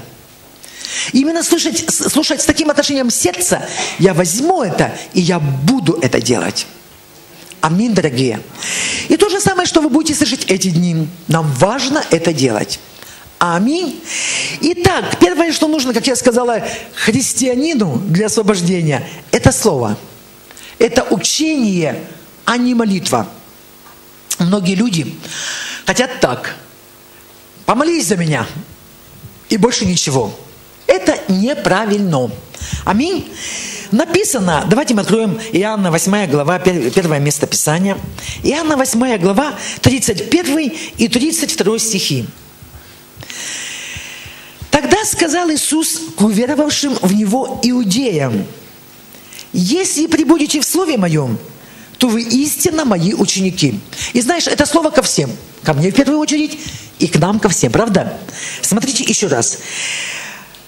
Именно 1.12 1.42
слушать, 1.42 1.84
слушать 1.90 2.40
с 2.42 2.44
таким 2.44 2.70
отношением 2.70 3.10
сердца, 3.10 3.62
я 3.98 4.14
возьму 4.14 4.62
это, 4.62 4.92
и 5.14 5.20
я 5.20 5.38
буду 5.38 5.98
это 6.02 6.20
делать. 6.20 6.66
Аминь, 7.60 7.94
дорогие. 7.94 8.40
И 9.08 9.16
то 9.16 9.28
же 9.28 9.40
самое, 9.40 9.66
что 9.66 9.80
вы 9.80 9.88
будете 9.88 10.14
слышать 10.14 10.44
эти 10.46 10.68
дни. 10.68 11.08
Нам 11.26 11.50
важно 11.54 12.04
это 12.10 12.32
делать. 12.32 12.78
Аминь. 13.38 14.00
Итак, 14.60 15.18
первое, 15.20 15.52
что 15.52 15.68
нужно, 15.68 15.92
как 15.94 16.06
я 16.06 16.16
сказала, 16.16 16.62
христианину 16.94 18.00
для 18.06 18.26
освобождения, 18.26 19.08
это 19.30 19.52
слово. 19.52 19.96
Это 20.78 21.04
учение, 21.10 22.04
а 22.44 22.56
не 22.56 22.74
молитва. 22.74 23.28
Многие 24.38 24.74
люди 24.74 25.16
хотят 25.88 26.20
так. 26.20 26.54
Помолись 27.64 28.08
за 28.08 28.18
меня. 28.18 28.46
И 29.48 29.56
больше 29.56 29.86
ничего. 29.86 30.38
Это 30.86 31.18
неправильно. 31.28 32.30
Аминь. 32.84 33.26
Написано, 33.90 34.66
давайте 34.68 34.92
мы 34.92 35.00
откроем 35.00 35.40
Иоанна 35.52 35.90
8 35.90 36.26
глава, 36.26 36.58
пер- 36.58 36.90
первое 36.90 37.20
место 37.20 37.46
Писания. 37.46 37.96
Иоанна 38.42 38.76
8 38.76 39.16
глава, 39.16 39.54
31 39.80 40.72
и 40.98 41.08
32 41.08 41.78
стихи. 41.78 42.26
Тогда 44.70 45.02
сказал 45.06 45.50
Иисус 45.50 46.02
к 46.16 46.20
уверовавшим 46.20 46.98
в 47.00 47.14
Него 47.14 47.60
иудеям, 47.62 48.44
«Если 49.54 50.06
прибудете 50.06 50.60
в 50.60 50.66
Слове 50.66 50.98
Моем, 50.98 51.38
то 51.96 52.08
вы 52.08 52.20
истинно 52.20 52.84
мои 52.84 53.14
ученики». 53.14 53.80
И 54.12 54.20
знаешь, 54.20 54.46
это 54.46 54.66
слово 54.66 54.90
ко 54.90 55.00
всем. 55.00 55.30
Ко 55.68 55.74
мне 55.74 55.90
в 55.90 55.94
первую 55.94 56.18
очередь 56.18 56.58
и 56.98 57.08
к 57.08 57.16
нам 57.16 57.38
ко 57.38 57.50
всем, 57.50 57.70
правда? 57.70 58.16
Смотрите 58.62 59.04
еще 59.04 59.26
раз. 59.26 59.58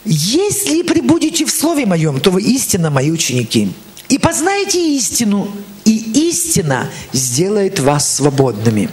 «Если 0.04 0.83
прибудете 0.83 1.47
в 1.47 1.50
Слове 1.50 1.87
Моем, 1.87 2.21
то 2.21 2.30
вы 2.30 2.42
истинно 2.42 2.90
мои 2.90 3.11
ученики, 3.11 3.73
и 4.11 4.19
познаете 4.19 4.95
истину, 4.95 5.57
и 5.87 6.28
истина 6.28 6.90
сделает 7.14 7.78
вас 7.78 8.16
свободными». 8.16 8.90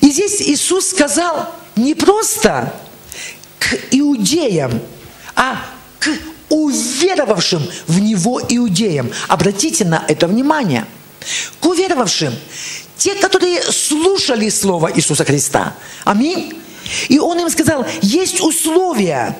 И 0.00 0.10
здесь 0.10 0.42
Иисус 0.42 0.88
сказал 0.88 1.54
не 1.76 1.94
просто 1.94 2.74
к 3.60 3.78
иудеям, 3.92 4.80
а 5.36 5.64
к 6.00 6.08
уверовавшим 6.48 7.62
в 7.86 8.00
Него 8.00 8.42
иудеям. 8.48 9.12
Обратите 9.28 9.84
на 9.84 10.04
это 10.08 10.26
внимание. 10.26 10.86
К 11.60 11.66
уверовавшим. 11.66 12.34
Те, 13.00 13.14
которые 13.14 13.62
слушали 13.62 14.50
Слово 14.50 14.92
Иисуса 14.94 15.24
Христа. 15.24 15.74
Аминь. 16.04 16.52
И 17.08 17.18
Он 17.18 17.38
им 17.40 17.48
сказал, 17.48 17.86
есть 18.02 18.42
условия. 18.42 19.38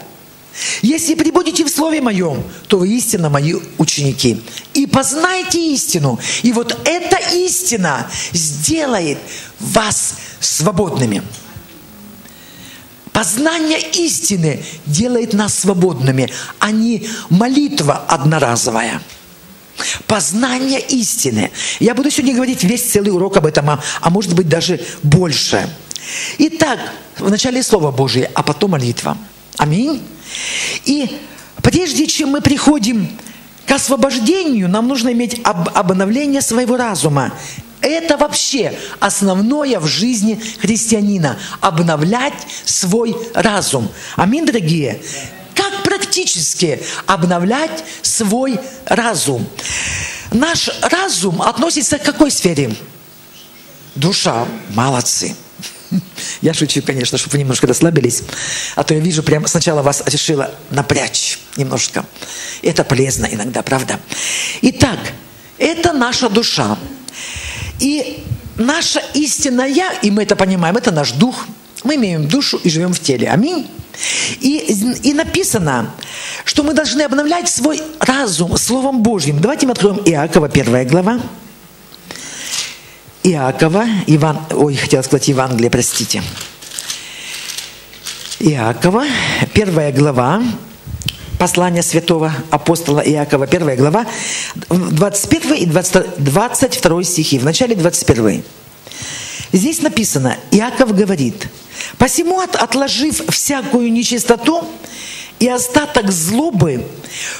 Если 0.80 1.14
прибудете 1.14 1.66
в 1.66 1.68
Слове 1.68 2.00
Моем, 2.00 2.42
то 2.68 2.78
вы 2.78 2.88
истинно 2.88 3.28
мои 3.28 3.56
ученики. 3.76 4.42
И 4.72 4.86
познайте 4.86 5.58
истину. 5.74 6.18
И 6.42 6.52
вот 6.52 6.74
эта 6.86 7.18
истина 7.34 8.10
сделает 8.32 9.18
вас 9.60 10.14
свободными. 10.40 11.22
Познание 13.12 13.80
истины 13.92 14.64
делает 14.86 15.34
нас 15.34 15.58
свободными, 15.58 16.30
а 16.60 16.70
не 16.70 17.06
молитва 17.28 18.06
одноразовая. 18.08 19.02
Познание 20.06 20.80
истины. 20.80 21.50
Я 21.78 21.94
буду 21.94 22.10
сегодня 22.10 22.34
говорить 22.34 22.64
весь 22.64 22.90
целый 22.90 23.10
урок 23.10 23.36
об 23.36 23.46
этом, 23.46 23.70
а, 23.70 23.80
а 24.00 24.10
может 24.10 24.34
быть 24.34 24.48
даже 24.48 24.80
больше. 25.02 25.68
Итак, 26.38 26.78
вначале 27.18 27.62
Слово 27.62 27.90
Божие, 27.90 28.30
а 28.34 28.42
потом 28.42 28.72
молитва. 28.72 29.16
Аминь. 29.56 30.02
И 30.84 31.18
прежде 31.62 32.06
чем 32.06 32.30
мы 32.30 32.40
приходим 32.40 33.08
к 33.66 33.72
освобождению, 33.72 34.68
нам 34.68 34.88
нужно 34.88 35.12
иметь 35.12 35.40
об, 35.44 35.68
обновление 35.76 36.42
своего 36.42 36.76
разума. 36.76 37.32
Это 37.80 38.16
вообще 38.16 38.74
основное 38.98 39.80
в 39.80 39.86
жизни 39.86 40.40
христианина. 40.60 41.38
Обновлять 41.60 42.34
свой 42.64 43.16
разум. 43.34 43.88
Аминь, 44.16 44.44
дорогие. 44.44 45.00
Практически 46.10 46.82
обновлять 47.06 47.84
свой 48.02 48.58
разум? 48.84 49.48
Наш 50.32 50.68
разум 50.82 51.40
относится 51.40 51.98
к 51.98 52.02
какой 52.02 52.32
сфере? 52.32 52.74
Душа. 53.94 54.44
Молодцы. 54.70 55.36
Я 56.40 56.52
шучу, 56.52 56.82
конечно, 56.82 57.16
чтобы 57.16 57.34
вы 57.34 57.38
немножко 57.38 57.68
расслабились. 57.68 58.24
А 58.74 58.82
то 58.82 58.92
я 58.92 58.98
вижу, 58.98 59.22
прямо 59.22 59.46
сначала 59.46 59.82
вас 59.82 60.02
решила 60.06 60.52
напрячь 60.70 61.38
немножко. 61.56 62.04
Это 62.62 62.82
полезно 62.82 63.28
иногда, 63.30 63.62
правда? 63.62 64.00
Итак, 64.62 64.98
это 65.58 65.92
наша 65.92 66.28
душа. 66.28 66.76
И 67.78 68.24
наша 68.56 69.00
истинная 69.14 69.68
я, 69.68 69.92
и 70.02 70.10
мы 70.10 70.24
это 70.24 70.34
понимаем, 70.34 70.76
это 70.76 70.90
наш 70.90 71.12
дух. 71.12 71.46
Мы 71.84 71.94
имеем 71.94 72.26
душу 72.26 72.56
и 72.64 72.68
живем 72.68 72.92
в 72.92 72.98
теле. 72.98 73.30
Аминь. 73.30 73.68
И, 74.40 74.56
и 75.02 75.12
написано, 75.12 75.94
что 76.44 76.62
мы 76.62 76.74
должны 76.74 77.02
обновлять 77.02 77.48
свой 77.48 77.82
разум 78.00 78.56
Словом 78.56 79.02
Божьим. 79.02 79.40
Давайте 79.40 79.66
мы 79.66 79.72
откроем 79.72 80.00
Иакова, 80.04 80.48
первая 80.48 80.84
глава. 80.84 81.20
Иакова, 83.22 83.84
Иван, 84.06 84.38
ой, 84.52 84.76
хотел 84.76 85.02
сказать 85.02 85.28
Евангелие, 85.28 85.70
простите. 85.70 86.22
Иакова, 88.38 89.04
первая 89.52 89.92
глава, 89.92 90.42
послание 91.38 91.82
святого 91.82 92.32
апостола 92.50 93.00
Иакова, 93.00 93.46
первая 93.46 93.76
глава, 93.76 94.06
21 94.68 95.54
и 95.54 95.66
22 95.66 97.04
стихи, 97.04 97.38
в 97.38 97.44
начале 97.44 97.74
21. 97.74 98.42
Здесь 99.52 99.82
написано, 99.82 100.36
Иаков 100.52 100.94
говорит, 100.94 101.48
«Посему, 101.98 102.40
от, 102.40 102.54
отложив 102.54 103.22
всякую 103.30 103.92
нечистоту 103.92 104.64
и 105.40 105.48
остаток 105.48 106.12
злобы, 106.12 106.86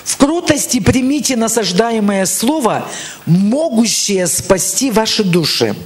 в 0.04 0.16
кротости 0.16 0.80
примите 0.80 1.36
насаждаемое 1.36 2.26
слово, 2.26 2.88
могущее 3.26 4.26
спасти 4.26 4.90
ваши 4.90 5.22
души». 5.22 5.76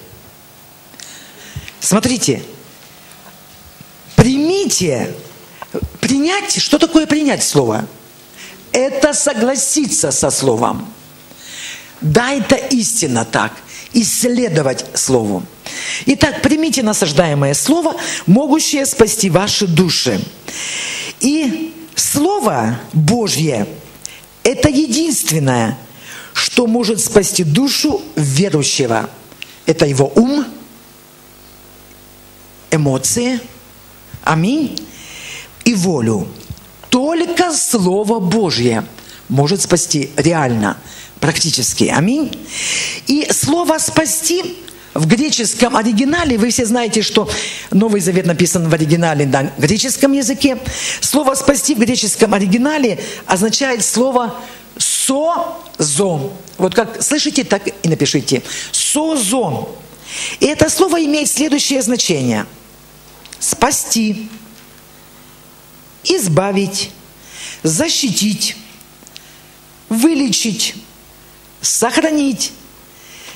Смотрите, 1.80 2.42
примите, 4.16 5.14
принять, 6.00 6.58
что 6.58 6.78
такое 6.78 7.06
принять 7.06 7.44
слово? 7.44 7.86
Это 8.72 9.12
согласиться 9.12 10.10
со 10.10 10.30
словом. 10.30 10.90
Да, 12.00 12.32
это 12.32 12.54
истина 12.54 13.26
так. 13.26 13.52
Исследовать 13.92 14.86
слову. 14.94 15.44
Итак, 16.06 16.42
примите 16.42 16.82
насаждаемое 16.82 17.54
слово, 17.54 17.96
могущее 18.26 18.86
спасти 18.86 19.30
ваши 19.30 19.66
души. 19.66 20.20
И 21.20 21.72
Слово 21.96 22.78
Божье– 22.92 23.66
это 24.42 24.68
единственное, 24.68 25.78
что 26.32 26.66
может 26.66 27.00
спасти 27.00 27.44
душу 27.44 28.02
верующего. 28.16 29.08
Это 29.66 29.86
его 29.86 30.12
ум, 30.14 30.44
эмоции, 32.70 33.40
аминь, 34.22 34.76
и 35.64 35.74
волю. 35.74 36.28
Только 36.90 37.52
Слово 37.52 38.20
Божье 38.20 38.84
может 39.28 39.62
спасти 39.62 40.10
реально, 40.16 40.76
практически. 41.20 41.84
Аминь. 41.84 42.30
И 43.06 43.26
слово 43.32 43.78
«спасти» 43.78 44.56
в 44.94 45.06
греческом 45.06 45.76
оригинале, 45.76 46.38
вы 46.38 46.50
все 46.50 46.64
знаете, 46.64 47.02
что 47.02 47.28
Новый 47.72 48.00
Завет 48.00 48.26
написан 48.26 48.68
в 48.68 48.74
оригинале 48.74 49.26
на 49.26 49.52
греческом 49.58 50.12
языке. 50.12 50.56
Слово 51.00 51.34
«спасти» 51.34 51.74
в 51.74 51.78
греческом 51.78 52.32
оригинале 52.32 53.00
означает 53.26 53.84
слово 53.84 54.34
«созон». 54.78 56.32
Вот 56.58 56.74
как 56.74 57.02
слышите, 57.02 57.42
так 57.42 57.68
и 57.82 57.88
напишите. 57.88 58.42
«Созон». 58.70 59.68
И 60.38 60.46
это 60.46 60.70
слово 60.70 61.04
имеет 61.04 61.28
следующее 61.28 61.82
значение. 61.82 62.46
Спасти, 63.40 64.28
избавить, 66.04 66.90
защитить, 67.64 68.56
вылечить, 69.88 70.76
сохранить, 71.60 72.52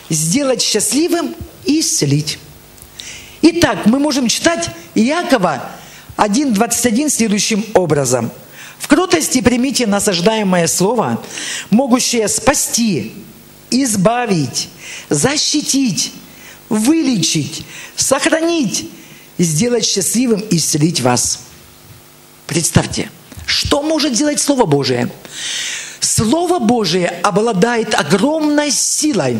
сделать 0.08 0.62
счастливым 0.62 1.34
исцелить. 1.68 2.38
Итак, 3.42 3.86
мы 3.86 3.98
можем 3.98 4.28
читать 4.28 4.70
Иакова 4.94 5.70
1.21 6.16 7.08
следующим 7.08 7.64
образом. 7.74 8.30
«В 8.78 8.88
кротости 8.88 9.40
примите 9.40 9.86
насаждаемое 9.86 10.66
слово, 10.66 11.22
могущее 11.70 12.28
спасти, 12.28 13.12
избавить, 13.70 14.68
защитить, 15.08 16.12
вылечить, 16.68 17.64
сохранить, 17.96 18.90
сделать 19.36 19.84
счастливым 19.84 20.40
и 20.40 20.56
исцелить 20.56 21.00
вас». 21.00 21.40
Представьте, 22.46 23.10
что 23.44 23.82
может 23.82 24.14
делать 24.14 24.40
Слово 24.40 24.64
Божие? 24.64 25.10
Слово 26.00 26.58
Божие 26.58 27.08
обладает 27.22 27.94
огромной 27.94 28.70
силой. 28.70 29.38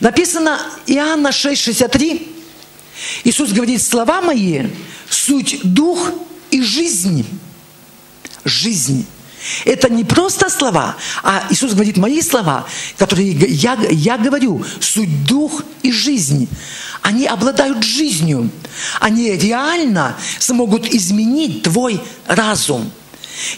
Написано 0.00 0.60
Иоанна 0.86 1.28
6,63. 1.28 2.34
Иисус 3.24 3.52
говорит, 3.52 3.82
слова 3.82 4.20
мои, 4.20 4.66
суть 5.08 5.60
дух 5.62 6.10
и 6.50 6.62
жизнь. 6.62 7.26
Жизнь. 8.44 9.06
Это 9.64 9.88
не 9.88 10.04
просто 10.04 10.50
слова, 10.50 10.96
а 11.22 11.46
Иисус 11.50 11.72
говорит, 11.72 11.96
мои 11.96 12.20
слова, 12.22 12.66
которые 12.96 13.30
я, 13.30 13.78
я 13.90 14.18
говорю, 14.18 14.64
суть 14.80 15.24
дух 15.24 15.62
и 15.82 15.92
жизнь. 15.92 16.48
Они 17.02 17.26
обладают 17.26 17.84
жизнью. 17.84 18.50
Они 19.00 19.30
реально 19.30 20.16
смогут 20.38 20.86
изменить 20.92 21.62
твой 21.62 22.00
разум. 22.26 22.90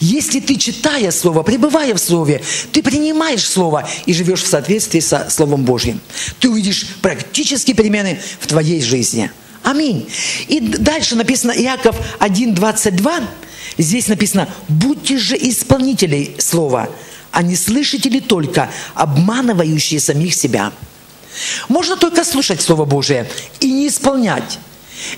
Если 0.00 0.40
ты, 0.40 0.56
читая 0.56 1.10
Слово, 1.10 1.42
пребывая 1.42 1.94
в 1.94 1.98
Слове, 1.98 2.42
ты 2.72 2.82
принимаешь 2.82 3.48
Слово 3.48 3.88
и 4.06 4.12
живешь 4.12 4.42
в 4.42 4.46
соответствии 4.46 5.00
со 5.00 5.28
Словом 5.30 5.64
Божьим, 5.64 6.00
ты 6.38 6.50
увидишь 6.50 6.86
практические 7.02 7.74
перемены 7.76 8.20
в 8.40 8.46
твоей 8.46 8.82
жизни. 8.82 9.30
Аминь. 9.62 10.08
И 10.48 10.60
дальше 10.60 11.16
написано 11.16 11.52
Иаков 11.52 11.96
1.22. 12.20 13.24
Здесь 13.78 14.08
написано, 14.08 14.48
будьте 14.68 15.18
же 15.18 15.36
исполнителей 15.36 16.34
слова, 16.38 16.88
а 17.30 17.42
не 17.42 17.56
слышатели 17.56 18.20
только, 18.20 18.70
обманывающие 18.94 20.00
самих 20.00 20.34
себя. 20.34 20.72
Можно 21.68 21.96
только 21.96 22.24
слушать 22.24 22.60
Слово 22.60 22.84
Божие 22.84 23.28
и 23.60 23.70
не 23.70 23.88
исполнять. 23.88 24.58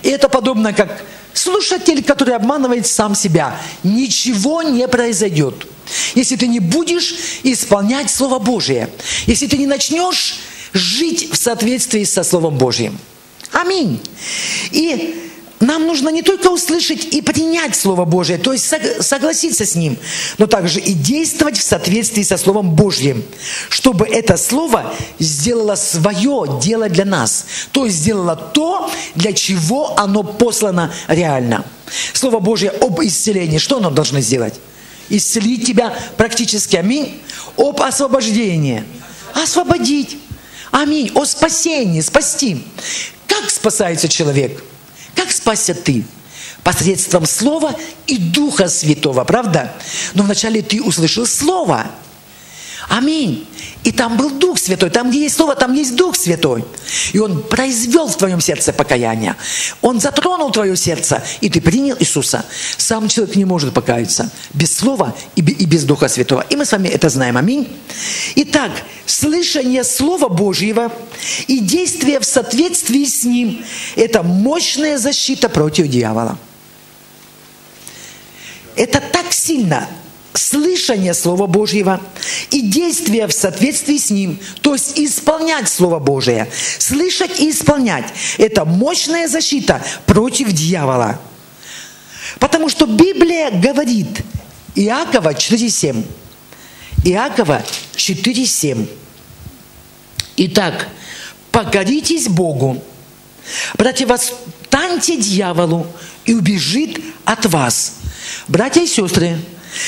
И 0.03 0.09
это 0.09 0.29
подобно 0.29 0.73
как 0.73 1.05
слушатель, 1.35 2.03
который 2.03 2.35
обманывает 2.35 2.87
сам 2.87 3.15
себя. 3.15 3.57
Ничего 3.83 4.63
не 4.63 4.87
произойдет. 4.89 5.67
Если 6.15 6.37
ты 6.37 6.47
не 6.47 6.61
будешь 6.61 7.15
исполнять 7.43 8.11
Слово 8.11 8.39
Божие, 8.39 8.89
если 9.27 9.47
ты 9.47 9.59
не 9.59 9.67
начнешь 9.67 10.37
жить 10.73 11.31
в 11.33 11.37
соответствии 11.37 12.05
со 12.05 12.23
Словом 12.23 12.57
Божьим. 12.57 12.99
Аминь. 13.53 14.01
И 14.71 15.32
нам 15.63 15.87
нужно 15.87 16.09
не 16.09 16.23
только 16.23 16.49
услышать 16.49 17.05
и 17.15 17.23
принять 17.23 17.77
Слово 17.77 18.05
Божие, 18.05 18.37
то 18.37 18.53
есть 18.53 18.69
согласиться 19.01 19.65
с 19.65 19.77
ним, 19.77 19.97
но 20.39 20.47
также 20.47 20.81
и 20.81 20.93
действовать 20.93 21.57
в 21.57 21.63
соответствии 21.63 22.25
со 22.25 22.37
Словом 22.37 22.75
Божьим, 22.75 23.23
чтобы 23.69 24.07
это 24.07 24.37
Слово 24.37 24.93
сделало 25.21 25.77
свое 25.77 26.59
дело 26.61 26.89
для 26.89 27.05
нас, 27.05 27.47
то 27.71 27.87
есть 27.87 27.99
сделало 27.99 28.35
то, 28.35 28.91
для 29.15 29.33
чего 29.33 29.97
оно 29.99 30.25
послано 30.25 30.93
реально. 31.07 31.65
Слово 32.13 32.41
Божье 32.41 32.71
об 32.71 33.01
исцелении, 33.01 33.59
что 33.59 33.77
оно 33.77 33.91
должно 33.91 34.19
сделать? 34.21 34.55
Исцелить 35.11 35.67
тебя 35.67 35.95
практически, 36.17 36.75
аминь. 36.75 37.21
Об 37.57 37.81
освобождении, 37.83 38.83
освободить, 39.35 40.17
аминь. 40.73 41.13
О 41.15 41.25
спасении, 41.25 42.01
спасти. 42.01 42.65
Как 43.29 43.49
спасается 43.49 44.09
человек? 44.09 44.63
Как 45.15 45.31
спасся 45.31 45.75
ты? 45.75 46.05
Посредством 46.63 47.27
Слова 47.27 47.75
и 48.07 48.19
Духа 48.19 48.69
Святого, 48.69 49.25
правда? 49.25 49.73
Но 50.15 50.23
вначале 50.23 50.63
ты 50.63 50.83
услышал 50.83 51.27
Слово. 51.27 51.87
Аминь. 52.89 53.49
И 53.85 53.91
там 53.91 54.17
был 54.17 54.31
Дух 54.31 54.59
Святой. 54.59 54.91
Там, 54.91 55.11
где 55.11 55.23
есть 55.23 55.37
Слово, 55.37 55.57
там 55.57 55.75
есть 55.75 55.97
Дух 55.97 56.17
Святой. 56.17 56.65
И 57.13 57.19
Он 57.19 57.43
произвел 57.43 58.07
в 58.07 58.17
твоем 58.17 58.41
сердце 58.41 58.73
покаяние. 58.73 59.37
Он 59.81 60.01
затронул 60.01 60.51
твое 60.51 60.77
сердце, 60.77 61.23
и 61.41 61.51
ты 61.51 61.61
принял 61.61 61.97
Иисуса. 61.99 62.45
Сам 62.77 63.09
человек 63.09 63.35
не 63.37 63.45
может 63.45 63.75
покаяться 63.75 64.31
без 64.55 64.77
Слова 64.77 65.15
и 65.35 65.43
без 65.43 65.85
Духа 65.85 66.09
Святого. 66.09 66.45
И 66.49 66.57
мы 66.57 66.65
с 66.65 66.73
вами 66.73 66.89
это 66.89 67.09
знаем. 67.09 67.37
Аминь. 67.37 67.69
Итак, 68.37 68.71
слышание 69.07 69.83
Слова 69.83 70.29
Божьего 70.29 70.93
и 71.49 71.59
действие 71.59 72.21
в 72.21 72.25
соответствии 72.25 73.05
с 73.05 73.25
Ним– 73.25 73.65
это 73.97 74.23
мощная 74.23 74.97
защита 74.99 75.49
против 75.49 75.89
дьявола. 75.89 76.39
Это 78.77 79.01
так 79.01 79.33
сильно 79.33 79.89
слышание 80.35 81.15
Слова 81.15 81.47
Божьего 81.47 82.01
и 82.51 82.63
действие 82.63 83.27
в 83.27 83.33
соответствии 83.33 83.99
с 83.99 84.11
ним, 84.11 84.39
то 84.61 84.75
есть 84.75 84.99
исполнять 84.99 85.69
Слово 85.69 85.99
Божие. 85.99 86.49
Слышать 86.79 87.41
и 87.41 87.51
исполнять– 87.51 88.07
это 88.39 88.65
мощная 88.65 89.29
защита 89.29 89.83
против 90.07 90.53
дьявола. 90.53 91.21
Потому 92.39 92.69
что 92.69 92.87
Библия 92.87 93.51
говорит, 93.51 94.23
Иакова 94.75 95.35
4.7, 95.35 96.05
Иакова 97.05 97.63
4.7. 97.95 98.89
Итак, 100.37 100.89
покоритесь 101.51 102.29
Богу, 102.29 102.83
противостаньте 103.77 105.17
дьяволу 105.17 105.87
и 106.25 106.33
убежит 106.33 107.03
от 107.25 107.47
вас. 107.47 107.97
Братья 108.49 108.81
и 108.81 108.87
сестры, 108.87 109.39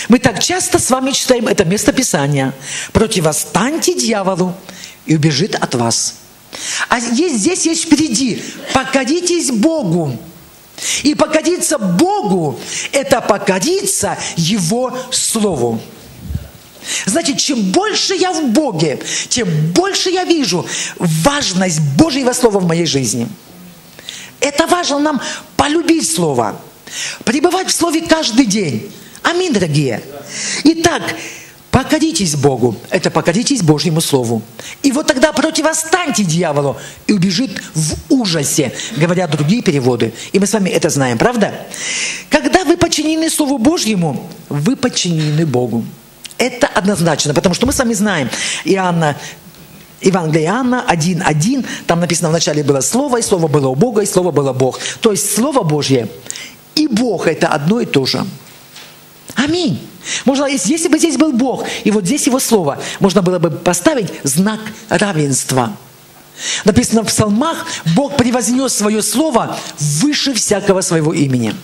мы 0.09 0.18
так 0.18 0.42
часто 0.42 0.79
с 0.79 0.90
вами 0.90 1.12
читаем 1.12 1.47
это 1.47 1.64
место 1.64 1.92
Писания. 1.92 2.53
Противостаньте 2.92 3.94
дьяволу 3.94 4.55
и 5.07 5.16
убежит 5.16 5.55
от 5.55 5.75
вас. 5.75 6.16
А 6.88 6.99
есть, 6.99 7.37
здесь 7.37 7.66
есть 7.66 7.85
впереди. 7.85 8.42
Покоритесь 8.73 9.51
Богу. 9.51 10.18
И 11.03 11.14
покориться 11.14 11.79
Богу– 11.79 12.59
это 12.92 13.20
покориться 13.20 14.18
Его 14.37 14.97
Слову. 15.11 15.81
Значит, 17.07 17.38
чем 17.38 17.61
больше 17.70 18.14
я 18.14 18.33
в 18.33 18.49
Боге, 18.49 18.99
тем 19.29 19.49
больше 19.73 20.11
я 20.11 20.25
вижу 20.25 20.66
важность 20.99 21.81
Божьего 21.97 22.33
Слова 22.33 22.59
в 22.59 22.66
моей 22.66 22.87
жизни. 22.87 23.29
Это 24.40 24.66
важно 24.66 24.99
нам 24.99 25.23
полюбить 25.57 26.12
Слово, 26.12 26.61
пребывать 27.25 27.68
в 27.68 27.73
Слове 27.73 28.03
каждый 28.03 28.47
день. 28.47 28.92
Аминь, 29.25 29.55
дорогие. 29.55 30.03
Итак, 30.65 31.03
покоритесь 31.71 32.37
Богу. 32.37 32.77
Это 32.91 33.11
покоритесь 33.11 33.63
Божьему 33.63 34.03
Слову. 34.03 34.43
И 34.83 34.93
вот 34.93 35.07
тогда 35.07 35.33
противостаньте 35.33 36.25
дьяволу 36.25 36.77
и 37.07 37.15
убежит 37.15 37.51
в 37.75 37.95
ужасе, 38.11 38.73
говорят 38.99 39.31
другие 39.31 39.63
переводы. 39.63 40.13
И 40.33 40.39
мы 40.39 40.47
с 40.47 40.53
вами 40.53 40.69
это 40.69 40.91
знаем, 40.91 41.17
правда? 41.17 41.55
Когда 42.29 42.65
вы 42.65 42.77
подчинены 42.77 43.31
Слову 43.31 43.57
Божьему, 43.57 44.29
вы 44.51 44.77
подчинены 44.77 45.47
Богу. 45.47 45.85
Это 46.37 46.67
однозначно, 46.67 47.33
потому 47.33 47.55
что 47.55 47.65
мы 47.65 47.73
с 47.73 47.79
вами 47.79 47.95
знаем, 47.95 48.29
Иоанна 48.65 49.17
Евангелие 50.03 50.49
Иоанна 50.49 50.85
1.1, 50.87 51.65
там 51.87 52.01
написано, 52.01 52.29
вначале 52.29 52.63
было 52.63 52.83
Слово, 52.83 53.21
и 53.21 53.23
Слово 53.23 53.49
было 53.49 53.69
у 53.69 53.75
Бога, 53.75 54.03
и 54.03 54.07
Слово 54.07 54.33
было 54.33 54.53
Бог. 54.53 54.79
То 55.01 55.13
есть 55.13 55.35
Слово 55.35 55.63
Божье 55.63 56.09
и 56.75 56.89
Бог– 56.89 57.27
это 57.29 57.49
одно 57.49 57.81
и 57.81 57.87
то 57.87 58.05
же. 58.05 58.27
Аминь. 59.35 59.81
Можно, 60.25 60.47
если 60.47 60.88
бы 60.88 60.99
здесь 60.99 61.16
был 61.16 61.33
Бог, 61.33 61.64
и 61.85 61.90
вот 61.90 62.05
здесь 62.05 62.27
Его 62.27 62.38
Слово, 62.38 62.79
можно 63.01 63.23
было 63.23 63.38
бы 63.38 63.51
поставить 63.51 64.12
знак 64.23 64.61
равенства. 64.88 65.75
Написано 66.64 67.03
в 67.03 67.07
псалмах, 67.07 67.66
Бог 67.94 68.16
превознес 68.16 68.75
свое 68.75 69.03
Слово 69.03 69.57
выше 69.79 70.35
всякого 70.35 70.81
своего 70.83 71.12
имени. 71.12 71.55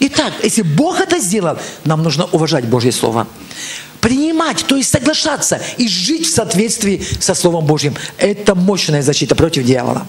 Итак, 0.00 0.32
если 0.42 0.62
Бог 0.62 1.00
это 1.00 1.18
сделал, 1.18 1.56
нам 1.84 2.02
нужно 2.02 2.26
уважать 2.26 2.66
Божье 2.66 2.92
Слово. 2.92 3.26
Принимать, 4.00 4.64
то 4.66 4.76
есть 4.76 4.90
соглашаться 4.90 5.60
и 5.76 5.88
жить 5.88 6.26
в 6.26 6.34
соответствии 6.34 7.04
со 7.20 7.34
Словом 7.34 7.66
Божьим. 7.66 7.94
Это 8.18 8.54
мощная 8.54 9.02
защита 9.02 9.34
против 9.34 9.64
дьявола. 9.64 10.06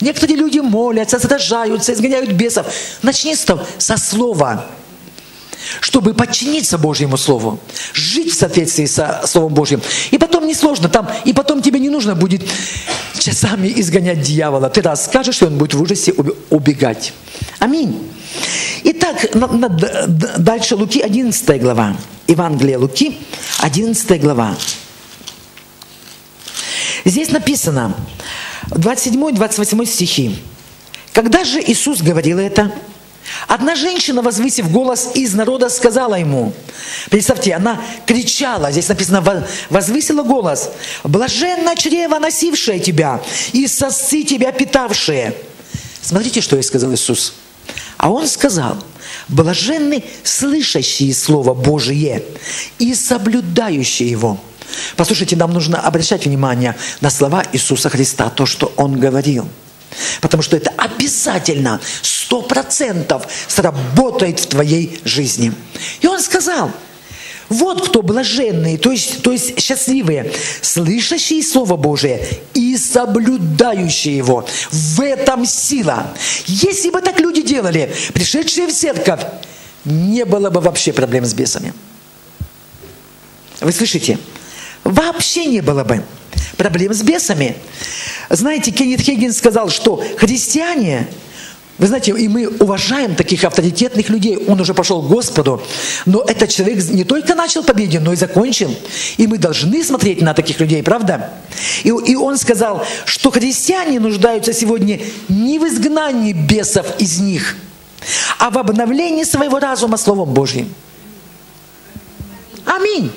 Некоторые 0.00 0.36
люди 0.36 0.58
молятся, 0.58 1.18
сражаются, 1.18 1.92
изгоняют 1.92 2.32
бесов. 2.32 2.66
Начни 3.02 3.34
с 3.34 3.42
того, 3.42 3.62
со 3.78 3.96
слова 3.96 4.66
чтобы 5.80 6.14
подчиниться 6.14 6.78
Божьему 6.78 7.16
Слову, 7.16 7.58
жить 7.92 8.32
в 8.32 8.38
соответствии 8.38 8.86
со 8.86 9.22
Словом 9.26 9.54
Божьим. 9.54 9.80
И 10.10 10.18
потом 10.18 10.46
несложно 10.46 10.88
там, 10.88 11.08
и 11.24 11.32
потом 11.32 11.62
тебе 11.62 11.80
не 11.80 11.88
нужно 11.88 12.14
будет 12.14 12.42
часами 13.18 13.72
изгонять 13.76 14.22
дьявола. 14.22 14.70
Ты 14.70 14.82
расскажешь, 14.82 15.42
и 15.42 15.44
он 15.44 15.58
будет 15.58 15.74
в 15.74 15.82
ужасе 15.82 16.12
убегать. 16.50 17.12
Аминь. 17.58 18.08
Итак, 18.84 19.28
дальше 20.38 20.76
Луки 20.76 21.00
11 21.00 21.60
глава. 21.60 21.96
Евангелие 22.28 22.76
Луки, 22.76 23.18
11 23.60 24.20
глава. 24.20 24.54
Здесь 27.04 27.30
написано, 27.30 27.94
27-28 28.70 29.86
стихи. 29.86 30.36
Когда 31.12 31.44
же 31.44 31.60
Иисус 31.60 32.02
говорил 32.02 32.38
это, 32.38 32.72
Одна 33.46 33.74
женщина, 33.74 34.22
возвысив 34.22 34.70
голос 34.70 35.10
из 35.14 35.34
народа, 35.34 35.68
сказала 35.68 36.14
ему, 36.14 36.52
представьте, 37.10 37.54
она 37.54 37.80
кричала, 38.06 38.70
здесь 38.70 38.88
написано, 38.88 39.46
возвысила 39.70 40.22
голос, 40.22 40.70
«Блаженна 41.04 41.76
чрево, 41.76 42.18
носившее 42.18 42.80
тебя, 42.80 43.20
и 43.52 43.66
сосцы 43.66 44.22
тебя 44.22 44.52
питавшие». 44.52 45.34
Смотрите, 46.02 46.40
что 46.40 46.56
ей 46.56 46.62
сказал 46.62 46.92
Иисус. 46.92 47.34
А 47.96 48.10
он 48.10 48.28
сказал, 48.28 48.76
блаженны 49.28 50.04
слышащие 50.22 51.14
Слово 51.14 51.54
Божие 51.54 52.22
и 52.78 52.94
соблюдающие 52.94 54.10
его. 54.10 54.38
Послушайте, 54.96 55.36
нам 55.36 55.52
нужно 55.52 55.80
обращать 55.80 56.26
внимание 56.26 56.76
на 57.00 57.10
слова 57.10 57.44
Иисуса 57.52 57.88
Христа, 57.88 58.30
то, 58.30 58.46
что 58.46 58.72
Он 58.76 58.98
говорил– 58.98 59.48
Потому 60.20 60.42
что 60.42 60.56
это 60.56 60.70
обязательно, 60.76 61.80
сто 62.02 62.42
процентов 62.42 63.26
сработает 63.48 64.40
в 64.40 64.46
твоей 64.46 65.00
жизни. 65.04 65.52
И 66.00 66.06
он 66.06 66.20
сказал, 66.20 66.70
вот 67.48 67.88
кто 67.88 68.02
блаженные, 68.02 68.76
то 68.76 68.90
есть, 68.90 69.22
то 69.22 69.32
есть 69.32 69.60
счастливые, 69.60 70.32
слышащие 70.62 71.42
Слово 71.42 71.76
Божие 71.76 72.26
и 72.54 72.76
соблюдающие 72.76 74.16
его. 74.16 74.44
В 74.70 75.00
этом 75.00 75.46
сила. 75.46 76.06
Если 76.46 76.90
бы 76.90 77.00
так 77.00 77.20
люди 77.20 77.42
делали, 77.42 77.94
пришедшие 78.12 78.66
в 78.66 78.72
церковь, 78.72 79.20
не 79.84 80.24
было 80.24 80.50
бы 80.50 80.60
вообще 80.60 80.92
проблем 80.92 81.24
с 81.24 81.34
бесами. 81.34 81.72
Вы 83.60 83.72
слышите? 83.72 84.18
Вообще 84.82 85.46
не 85.46 85.60
было 85.60 85.84
бы 85.84 86.04
проблем 86.56 86.94
с 86.94 87.02
бесами. 87.02 87.56
Знаете, 88.30 88.70
Кеннет 88.70 89.00
Хейген 89.00 89.32
сказал, 89.32 89.68
что 89.68 90.02
христиане, 90.16 91.06
вы 91.78 91.86
знаете, 91.88 92.12
и 92.12 92.28
мы 92.28 92.48
уважаем 92.48 93.14
таких 93.14 93.44
авторитетных 93.44 94.08
людей, 94.08 94.36
он 94.36 94.60
уже 94.60 94.72
пошел 94.72 95.02
к 95.02 95.08
Господу, 95.08 95.62
но 96.06 96.22
этот 96.22 96.48
человек 96.48 96.82
не 96.84 97.04
только 97.04 97.34
начал 97.34 97.62
победен, 97.62 98.02
но 98.02 98.12
и 98.12 98.16
закончил. 98.16 98.74
И 99.18 99.26
мы 99.26 99.36
должны 99.38 99.84
смотреть 99.84 100.22
на 100.22 100.32
таких 100.32 100.58
людей, 100.58 100.82
правда? 100.82 101.30
И, 101.84 101.88
и 101.88 102.16
он 102.16 102.38
сказал, 102.38 102.84
что 103.04 103.30
христиане 103.30 104.00
нуждаются 104.00 104.52
сегодня 104.52 105.00
не 105.28 105.58
в 105.58 105.66
изгнании 105.66 106.32
бесов 106.32 106.86
из 106.98 107.18
них, 107.18 107.56
а 108.38 108.50
в 108.50 108.58
обновлении 108.58 109.24
своего 109.24 109.58
разума 109.58 109.98
Словом 109.98 110.32
Божьим. 110.32 110.72
Аминь. 112.64 113.12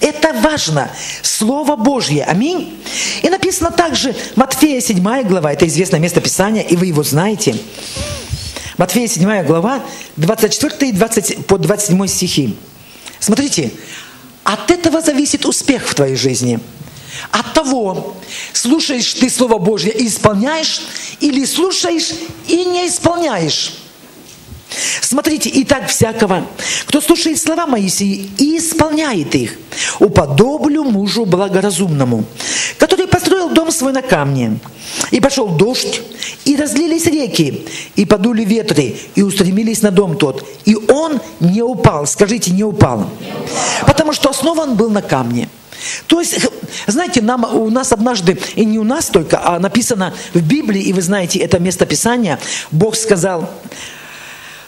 Это 0.00 0.32
важно. 0.32 0.90
Слово 1.22 1.76
Божье. 1.76 2.24
Аминь. 2.24 2.80
И 3.22 3.28
написано 3.28 3.70
также 3.70 4.14
Матфея 4.36 4.80
7 4.80 5.22
глава, 5.22 5.52
это 5.52 5.66
известное 5.66 6.00
место 6.00 6.20
Писания, 6.20 6.62
и 6.62 6.76
вы 6.76 6.86
его 6.86 7.02
знаете. 7.02 7.56
Матфея 8.76 9.08
7 9.08 9.44
глава, 9.44 9.82
24 10.16 10.90
и 10.90 10.92
20, 10.92 11.46
по 11.46 11.58
27 11.58 12.06
стихи. 12.06 12.56
Смотрите, 13.18 13.72
от 14.44 14.70
этого 14.70 15.00
зависит 15.00 15.44
успех 15.44 15.88
в 15.88 15.94
твоей 15.94 16.14
жизни. 16.14 16.60
От 17.32 17.52
того, 17.52 18.16
слушаешь 18.52 19.14
ты 19.14 19.28
Слово 19.28 19.58
Божье 19.58 19.90
и 19.90 20.06
исполняешь, 20.06 20.82
или 21.20 21.44
слушаешь 21.44 22.12
и 22.46 22.64
не 22.64 22.86
исполняешь. 22.86 23.74
Смотрите, 25.00 25.48
и 25.48 25.64
так 25.64 25.88
всякого, 25.88 26.46
кто 26.86 27.00
слушает 27.00 27.40
слова 27.40 27.66
Моисея 27.66 28.26
и 28.36 28.58
исполняет 28.58 29.34
их, 29.34 29.56
уподоблю 29.98 30.84
мужу 30.84 31.24
благоразумному, 31.24 32.24
который 32.76 33.06
построил 33.06 33.50
дом 33.50 33.70
свой 33.70 33.92
на 33.92 34.02
камне. 34.02 34.58
И 35.10 35.20
пошел 35.20 35.48
дождь, 35.48 36.02
и 36.44 36.56
разлились 36.56 37.06
реки, 37.06 37.66
и 37.96 38.04
подули 38.04 38.44
ветры, 38.44 38.96
и 39.14 39.22
устремились 39.22 39.82
на 39.82 39.90
дом 39.90 40.16
тот. 40.16 40.46
И 40.64 40.74
он 40.74 41.20
не 41.40 41.62
упал. 41.62 42.06
Скажите, 42.06 42.50
не 42.50 42.64
упал. 42.64 43.08
Потому 43.86 44.12
что 44.12 44.30
основан 44.30 44.74
был 44.74 44.90
на 44.90 45.02
камне. 45.02 45.48
То 46.06 46.20
есть, 46.20 46.48
знаете, 46.86 47.22
нам, 47.22 47.44
у 47.44 47.70
нас 47.70 47.92
однажды, 47.92 48.38
и 48.56 48.64
не 48.64 48.78
у 48.78 48.84
нас 48.84 49.06
только, 49.06 49.40
а 49.42 49.58
написано 49.58 50.12
в 50.34 50.40
Библии, 50.40 50.82
и 50.82 50.92
вы 50.92 51.02
знаете 51.02 51.38
это 51.38 51.58
место 51.58 51.86
Писания, 51.86 52.38
Бог 52.70 52.96
сказал, 52.96 53.48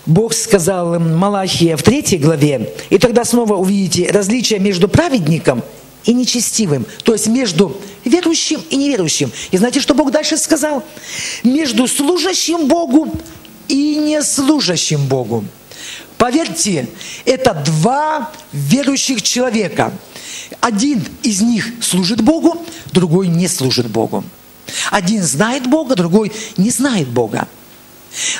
Бог 0.07 0.33
сказал 0.35 0.99
Малахия 0.99 1.77
в 1.77 1.83
третьей 1.83 2.19
главе, 2.19 2.73
и 2.89 2.99
тогда 2.99 3.25
снова 3.25 3.55
увидите 3.55 4.11
различие 4.11 4.59
между 4.59 4.89
праведником 4.89 5.63
и 6.05 6.15
нечестивым, 6.15 6.87
то 7.05 7.13
есть 7.13 7.27
между 7.27 7.77
верующим 8.05 8.63
и 8.71 8.77
неверующим. 8.77 9.31
И 9.51 9.59
знаете, 9.59 9.81
что 9.81 9.95
Бог 9.95 10.11
дальше 10.11 10.37
сказал? 10.37 10.83
Между 11.45 11.87
служащим 11.87 12.67
Богу 12.67 13.13
и 13.69 13.97
неслужащим 13.97 15.07
Богу. 15.07 15.45
Поверьте, 16.17 16.89
это 17.25 17.55
два 17.55 18.31
верующих 18.53 19.23
человека. 19.23 19.93
Один 20.61 21.03
из 21.23 21.41
них 21.41 21.67
служит 21.81 22.21
Богу, 22.21 22.63
другой 22.93 23.29
не 23.29 23.49
служит 23.49 23.87
Богу. 23.89 24.25
Один 24.91 25.23
знает 25.23 25.67
Бога, 25.67 25.95
другой 25.95 26.33
не 26.57 26.71
знает 26.71 27.09
Бога. 27.09 27.49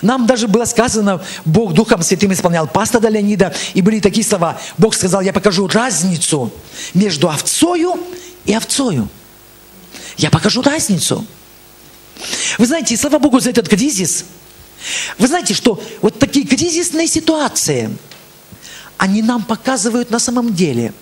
Нам 0.03 0.27
даже 0.27 0.49
было 0.49 0.65
сказано, 0.65 1.23
Бог 1.45 1.75
Духом 1.75 2.03
Святым 2.03 2.33
исполнял 2.33 2.67
пастора 2.67 3.09
Леонида, 3.09 3.55
и 3.75 3.83
были 3.83 4.01
такие 4.01 4.27
слова. 4.27 4.61
Бог 4.79 4.95
сказал, 4.95 5.21
я 5.21 5.33
покажу 5.33 5.69
разницу 5.69 6.53
между 6.95 7.29
овцою 7.29 7.99
и 8.45 8.55
овцою. 8.55 9.09
Я 10.17 10.31
покажу 10.31 10.63
разницу. 10.63 11.25
Вы 12.59 12.67
знаете, 12.67 12.97
слава 12.97 13.19
Богу 13.19 13.41
за 13.41 13.51
этот 13.51 13.69
кризис. 13.69 14.25
Вы 15.19 15.29
знаете, 15.29 15.55
что 15.55 15.83
вот 16.03 16.19
такие 16.19 16.47
кризисные 16.47 17.07
ситуации, 17.07 17.97
они 18.97 19.23
нам 19.23 19.45
показывают 19.45 20.11
на 20.11 20.19
самом 20.19 20.55
деле, 20.55 20.93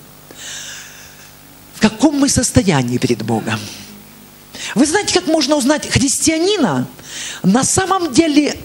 в 1.75 1.81
каком 1.81 2.19
мы 2.19 2.29
состоянии 2.29 2.99
перед 2.99 3.23
Богом. 3.23 3.59
Вы 4.75 4.87
знаете, 4.87 5.15
как 5.15 5.27
можно 5.27 5.57
узнать 5.57 5.89
христианина 5.89 6.87
на 7.43 7.65
самом 7.65 8.13
деле, 8.13 8.57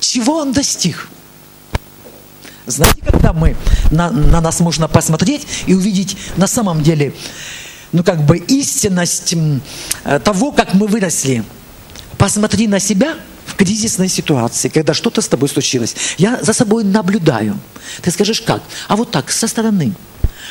чего 0.00 0.38
он 0.38 0.52
достиг? 0.52 1.08
Знаете, 2.66 3.00
когда 3.04 3.32
мы, 3.32 3.56
на, 3.90 4.10
на 4.10 4.40
нас 4.40 4.60
можно 4.60 4.88
посмотреть 4.88 5.46
и 5.66 5.74
увидеть 5.74 6.16
на 6.36 6.46
самом 6.46 6.82
деле, 6.82 7.12
ну 7.90 8.04
как 8.04 8.24
бы 8.24 8.38
истинность 8.38 9.34
э, 10.04 10.20
того, 10.20 10.52
как 10.52 10.74
мы 10.74 10.86
выросли. 10.86 11.44
Посмотри 12.18 12.68
на 12.68 12.78
себя 12.78 13.16
в 13.46 13.54
кризисной 13.56 14.08
ситуации, 14.08 14.68
когда 14.68 14.94
что-то 14.94 15.20
с 15.20 15.28
тобой 15.28 15.48
случилось. 15.48 15.94
Я 16.18 16.38
за 16.40 16.52
собой 16.52 16.84
наблюдаю. 16.84 17.58
Ты 18.00 18.10
скажешь, 18.10 18.40
как? 18.40 18.62
А 18.88 18.96
вот 18.96 19.10
так, 19.10 19.30
со 19.30 19.48
стороны. 19.48 19.92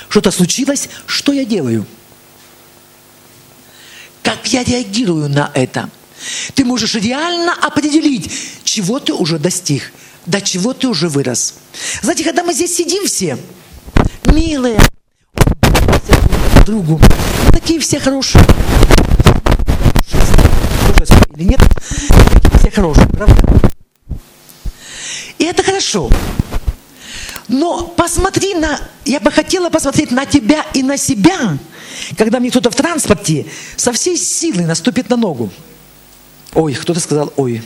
Что-то 0.10 0.32
случилось, 0.32 0.90
что 1.06 1.32
я 1.32 1.46
делаю? 1.46 1.86
Как 4.32 4.48
я 4.48 4.64
реагирую 4.64 5.28
на 5.28 5.52
это? 5.54 5.90
Ты 6.54 6.64
можешь 6.64 6.96
реально 6.96 7.54
определить, 7.54 8.32
чего 8.64 8.98
ты 9.02 9.12
уже 9.12 9.40
достиг, 9.40 9.92
до 10.26 10.40
чего 10.40 10.74
ты 10.74 10.88
уже 10.88 11.10
вырос. 11.10 11.56
Знаете, 12.02 12.24
когда 12.24 12.42
мы 12.42 12.54
здесь 12.54 12.74
сидим 12.74 13.06
все, 13.08 13.38
милые, 14.24 14.80
друг 16.54 16.66
другу, 16.66 17.02
мы 17.46 17.52
такие 17.52 17.82
все 17.82 18.00
хорошие. 18.00 18.42
Или 21.36 21.44
нет? 21.44 21.60
Все 22.62 22.72
хорошие, 22.72 23.08
правда? 23.08 23.36
И 25.40 25.44
это 25.44 25.62
хорошо. 25.62 26.10
Но 27.50 27.84
посмотри 27.98 28.54
на, 28.54 28.80
я 29.04 29.20
бы 29.20 29.30
хотела 29.30 29.70
посмотреть 29.70 30.12
на 30.12 30.26
тебя 30.26 30.66
и 30.74 30.84
на 30.84 30.96
себя, 30.96 31.58
когда 32.18 32.40
мне 32.40 32.50
кто-то 32.50 32.70
в 32.72 32.76
транспорте 32.76 33.46
со 33.76 33.92
всей 33.94 34.18
силы 34.18 34.64
наступит 34.64 35.10
на 35.10 35.18
ногу. 35.18 35.52
Ой, 36.54 36.74
кто-то 36.74 37.00
сказал 37.00 37.34
ой. 37.38 37.62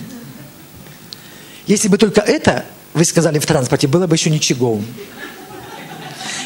Если 1.68 1.88
бы 1.88 1.98
только 1.98 2.22
это 2.22 2.66
вы 2.94 3.04
сказали 3.06 3.40
в 3.40 3.46
транспорте, 3.46 3.88
было 3.88 4.08
бы 4.08 4.16
еще 4.16 4.30
ничего. 4.30 4.82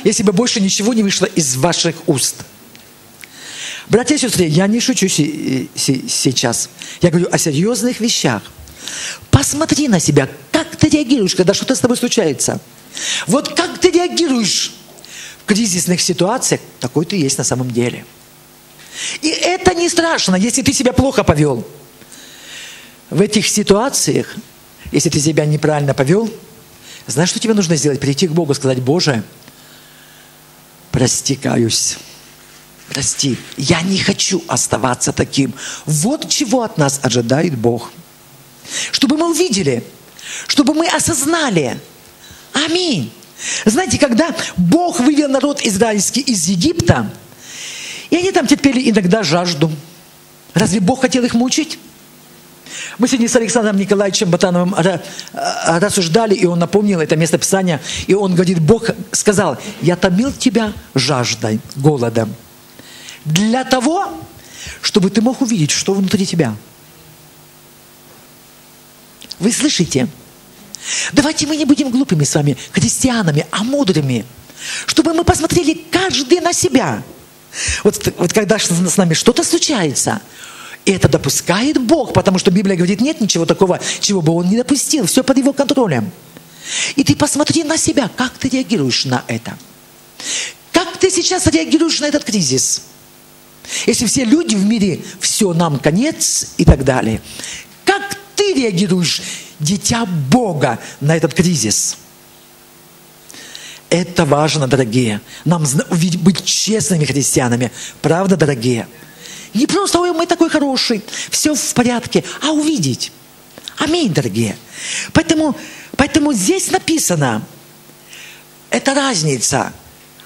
Если 0.03 0.23
бы 0.23 0.31
больше 0.31 0.61
ничего 0.61 0.93
не 0.93 1.03
вышло 1.03 1.25
из 1.25 1.55
ваших 1.55 2.07
уст. 2.07 2.37
Братья 3.87 4.15
и 4.15 4.17
сестры, 4.17 4.45
я 4.45 4.67
не 4.67 4.79
шучу 4.79 5.07
сейчас. 5.09 6.69
Я 7.01 7.09
говорю 7.09 7.27
о 7.31 7.37
серьезных 7.37 7.99
вещах. 7.99 8.43
Посмотри 9.29 9.87
на 9.87 9.99
себя, 9.99 10.29
как 10.51 10.75
ты 10.75 10.89
реагируешь, 10.89 11.35
когда 11.35 11.53
что-то 11.53 11.75
с 11.75 11.79
тобой 11.79 11.97
случается. 11.97 12.59
Вот 13.27 13.55
как 13.55 13.77
ты 13.79 13.91
реагируешь 13.91 14.73
кризисных 15.49 15.99
ситуациях, 15.99 16.61
такой 16.79 17.05
ты 17.05 17.15
есть 17.15 17.39
на 17.39 17.43
самом 17.43 17.71
деле. 17.71 18.05
И 19.21 19.29
это 19.29 19.73
не 19.73 19.89
страшно, 19.89 20.35
если 20.35 20.61
ты 20.61 20.73
себя 20.73 20.93
плохо 20.93 21.23
повел. 21.23 21.67
В 23.09 23.19
этих 23.19 23.47
ситуациях, 23.47 24.35
если 24.91 25.09
ты 25.09 25.19
себя 25.19 25.45
неправильно 25.45 25.95
повел, 25.95 26.31
знаешь, 27.07 27.29
что 27.29 27.39
тебе 27.39 27.55
нужно 27.55 27.75
сделать? 27.75 27.99
Прийти 27.99 28.27
к 28.27 28.31
Богу, 28.31 28.53
сказать, 28.53 28.79
Боже, 28.79 29.23
прости, 30.91 31.35
каюсь. 31.35 31.97
Прости, 32.89 33.35
я 33.57 33.81
не 33.81 33.97
хочу 33.97 34.43
оставаться 34.47 35.11
таким. 35.11 35.53
Вот 35.87 36.29
чего 36.29 36.61
от 36.61 36.77
нас 36.77 36.99
ожидает 37.01 37.57
Бог. 37.57 37.91
Чтобы 38.91 39.17
мы 39.17 39.31
увидели, 39.31 39.83
чтобы 40.47 40.75
мы 40.75 40.87
осознали, 40.87 41.79
Аминь. 42.53 43.11
Знаете, 43.65 43.97
когда 43.97 44.35
Бог 44.57 44.99
вывел 44.99 45.29
народ 45.29 45.61
израильский 45.61 46.21
из 46.21 46.45
Египта, 46.47 47.09
и 48.09 48.17
они 48.17 48.31
там 48.31 48.47
терпели 48.47 48.89
иногда 48.89 49.23
жажду, 49.23 49.71
разве 50.53 50.79
Бог 50.79 51.01
хотел 51.01 51.23
их 51.23 51.33
мучить? 51.33 51.79
Мы 52.97 53.07
сегодня 53.07 53.29
с 53.29 53.35
Александром 53.35 53.77
Николаевичем 53.77 54.29
Батановым 54.29 54.75
рассуждали, 55.65 56.35
и 56.35 56.45
он 56.45 56.59
напомнил 56.59 56.99
это 57.01 57.15
место 57.15 57.37
Писания, 57.37 57.81
и 58.07 58.13
он 58.13 58.35
говорит, 58.35 58.59
Бог 58.59 58.89
сказал, 59.11 59.57
я 59.81 59.95
томил 59.95 60.31
тебя 60.31 60.73
жаждой, 60.93 61.59
голодом, 61.75 62.33
для 63.25 63.63
того, 63.63 64.07
чтобы 64.81 65.09
ты 65.09 65.21
мог 65.21 65.41
увидеть, 65.41 65.71
что 65.71 65.93
внутри 65.93 66.25
тебя. 66.25 66.55
Вы 69.39 69.51
слышите? 69.51 70.07
Давайте 71.13 71.47
мы 71.47 71.55
не 71.55 71.65
будем 71.65 71.89
глупыми 71.89 72.23
с 72.23 72.35
вами, 72.35 72.57
христианами, 72.71 73.45
а 73.51 73.63
мудрыми. 73.63 74.25
Чтобы 74.85 75.13
мы 75.13 75.23
посмотрели 75.23 75.85
каждый 75.91 76.39
на 76.41 76.53
себя. 76.53 77.03
Вот, 77.83 78.13
вот 78.17 78.33
когда 78.33 78.57
с 78.59 78.97
нами 78.97 79.13
что-то 79.13 79.43
случается, 79.43 80.21
и 80.85 80.91
это 80.91 81.07
допускает 81.07 81.79
Бог, 81.79 82.13
потому 82.13 82.39
что 82.39 82.51
Библия 82.51 82.75
говорит, 82.75 83.01
нет 83.01 83.21
ничего 83.21 83.45
такого, 83.45 83.79
чего 83.99 84.21
бы 84.21 84.33
Он 84.33 84.49
не 84.49 84.57
допустил, 84.57 85.05
все 85.05 85.23
под 85.23 85.37
Его 85.37 85.53
контролем. 85.53 86.11
И 86.95 87.03
ты 87.03 87.15
посмотри 87.15 87.63
на 87.63 87.77
себя, 87.77 88.09
как 88.15 88.33
ты 88.37 88.49
реагируешь 88.49 89.05
на 89.05 89.23
это. 89.27 89.57
Как 90.71 90.97
ты 90.97 91.09
сейчас 91.09 91.47
реагируешь 91.47 91.99
на 91.99 92.05
этот 92.05 92.23
кризис? 92.23 92.83
Если 93.85 94.05
все 94.05 94.25
люди 94.25 94.55
в 94.55 94.65
мире, 94.65 95.01
все, 95.19 95.53
нам 95.53 95.79
конец 95.79 96.53
и 96.57 96.65
так 96.65 96.83
далее. 96.83 97.21
Как 97.85 98.17
ты 98.35 98.53
реагируешь, 98.53 99.21
дитя 99.59 100.05
Бога, 100.05 100.79
на 101.01 101.15
этот 101.15 101.33
кризис? 101.33 101.97
Это 103.89 104.25
важно, 104.25 104.67
дорогие. 104.67 105.21
Нам 105.45 105.65
быть 105.91 106.45
честными 106.45 107.05
христианами. 107.05 107.71
Правда, 108.01 108.37
дорогие? 108.37 108.87
Не 109.53 109.65
просто, 109.65 109.99
ой, 109.99 110.11
мы 110.11 110.27
такой 110.27 110.49
хороший, 110.49 111.03
все 111.31 111.55
в 111.55 111.73
порядке, 111.73 112.23
а 112.41 112.51
увидеть. 112.51 113.11
Аминь, 113.77 114.13
дорогие. 114.13 114.55
Поэтому, 115.11 115.55
поэтому 115.97 116.33
здесь 116.33 116.69
написано, 116.69 117.41
это 118.69 118.93
разница 118.93 119.73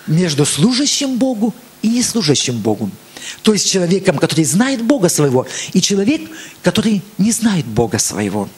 между 0.08 0.46
служащим 0.46 1.18
Богу 1.18 1.56
и 1.82 1.88
неслужащим 1.88 2.60
Богу. 2.60 2.90
То 3.42 3.54
есть 3.54 3.70
человеком, 3.72 4.18
который 4.18 4.44
знает 4.44 4.82
Бога 4.82 5.08
своего, 5.08 5.48
и 5.72 5.82
человек, 5.82 6.30
который 6.62 7.02
не 7.18 7.32
знает 7.32 7.66
Бога 7.66 8.00
своего. 8.00 8.50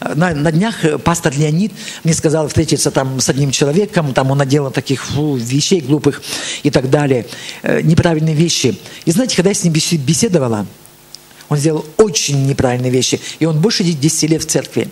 На, 0.00 0.34
на 0.34 0.50
днях 0.52 0.76
пастор 1.04 1.32
Леонид 1.36 1.72
мне 2.04 2.14
сказал 2.14 2.48
встретиться 2.48 2.90
там 2.90 3.20
с 3.20 3.28
одним 3.28 3.50
человеком, 3.50 4.14
там 4.14 4.30
он 4.30 4.38
наделал 4.38 4.70
таких 4.70 5.04
фу, 5.04 5.36
вещей 5.36 5.80
глупых 5.80 6.22
и 6.62 6.70
так 6.70 6.90
далее, 6.90 7.26
э, 7.62 7.80
неправильные 7.82 8.34
вещи. 8.34 8.78
И 9.04 9.12
знаете, 9.12 9.36
когда 9.36 9.50
я 9.50 9.54
с 9.54 9.64
ним 9.64 9.72
беседовала, 9.72 10.66
он 11.48 11.58
сделал 11.58 11.84
очень 11.96 12.46
неправильные 12.46 12.90
вещи, 12.90 13.20
и 13.38 13.44
он 13.44 13.60
больше 13.60 13.84
10 13.84 14.30
лет 14.30 14.42
в 14.42 14.46
церкви. 14.46 14.88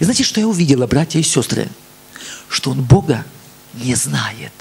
И 0.00 0.04
знаете, 0.04 0.24
что 0.24 0.40
я 0.40 0.48
увидела, 0.48 0.86
братья 0.86 1.18
и 1.20 1.22
сестры? 1.22 1.68
Что 2.48 2.70
он 2.70 2.82
Бога 2.82 3.24
не 3.74 3.94
знает. 3.94 4.52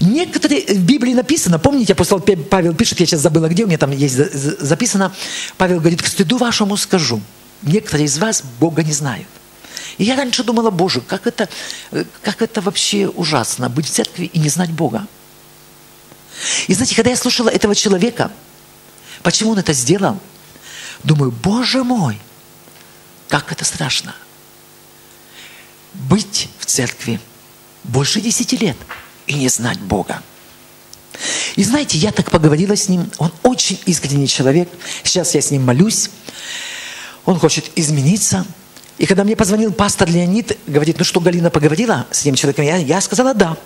Некоторые, 0.00 0.64
в 0.66 0.84
Библии 0.84 1.12
написано, 1.12 1.58
помните, 1.58 1.92
апостол 1.92 2.20
Павел 2.20 2.74
пишет, 2.74 3.00
я 3.00 3.06
сейчас 3.06 3.20
забыла, 3.20 3.48
где 3.48 3.64
у 3.64 3.66
меня 3.66 3.78
там 3.78 3.90
есть 3.90 4.14
записано, 4.14 5.12
Павел 5.56 5.80
говорит, 5.80 6.02
к 6.02 6.06
стыду 6.06 6.38
вашему 6.38 6.76
скажу, 6.76 7.20
некоторые 7.62 8.06
из 8.06 8.18
вас 8.18 8.42
Бога 8.60 8.82
не 8.82 8.92
знают. 8.92 9.28
И 9.96 10.04
я 10.04 10.16
раньше 10.16 10.44
думала, 10.44 10.70
Боже, 10.70 11.00
как 11.00 11.26
это, 11.26 11.48
как 12.22 12.42
это 12.42 12.60
вообще 12.60 13.08
ужасно, 13.08 13.68
быть 13.68 13.86
в 13.86 13.90
церкви 13.90 14.26
и 14.26 14.38
не 14.38 14.48
знать 14.48 14.70
Бога. 14.70 15.06
И 16.68 16.74
знаете, 16.74 16.94
когда 16.94 17.10
я 17.10 17.16
слушала 17.16 17.48
этого 17.48 17.74
человека, 17.74 18.30
почему 19.22 19.50
он 19.50 19.58
это 19.58 19.72
сделал, 19.72 20.20
думаю, 21.02 21.32
Боже 21.32 21.82
мой, 21.82 22.20
как 23.28 23.50
это 23.50 23.64
страшно. 23.64 24.14
Быть 25.94 26.48
в 26.58 26.66
церкви 26.66 27.20
больше 27.84 28.20
десяти 28.20 28.56
лет– 28.56 28.76
и 29.28 29.34
не 29.34 29.48
знать 29.48 29.78
Бога. 29.78 30.22
И 31.56 31.62
знаете, 31.62 31.98
я 31.98 32.10
так 32.10 32.30
поговорила 32.30 32.76
с 32.76 32.88
ним, 32.88 33.10
он 33.18 33.32
очень 33.42 33.78
искренний 33.86 34.26
человек, 34.26 34.68
сейчас 35.04 35.34
я 35.34 35.40
с 35.40 35.50
ним 35.50 35.64
молюсь, 35.64 36.10
он 37.28 37.38
хочет 37.38 37.70
измениться. 37.76 38.46
И 38.96 39.04
когда 39.04 39.22
мне 39.22 39.36
позвонил 39.36 39.70
пастор 39.70 40.08
Леонид, 40.08 40.56
говорит, 40.66 40.96
ну 40.98 41.04
что, 41.04 41.20
Галина 41.20 41.50
поговорила 41.50 42.06
с 42.10 42.22
этим 42.22 42.34
человеком? 42.34 42.64
Я, 42.64 42.76
я 42.78 43.02
сказала 43.02 43.34
да. 43.34 43.58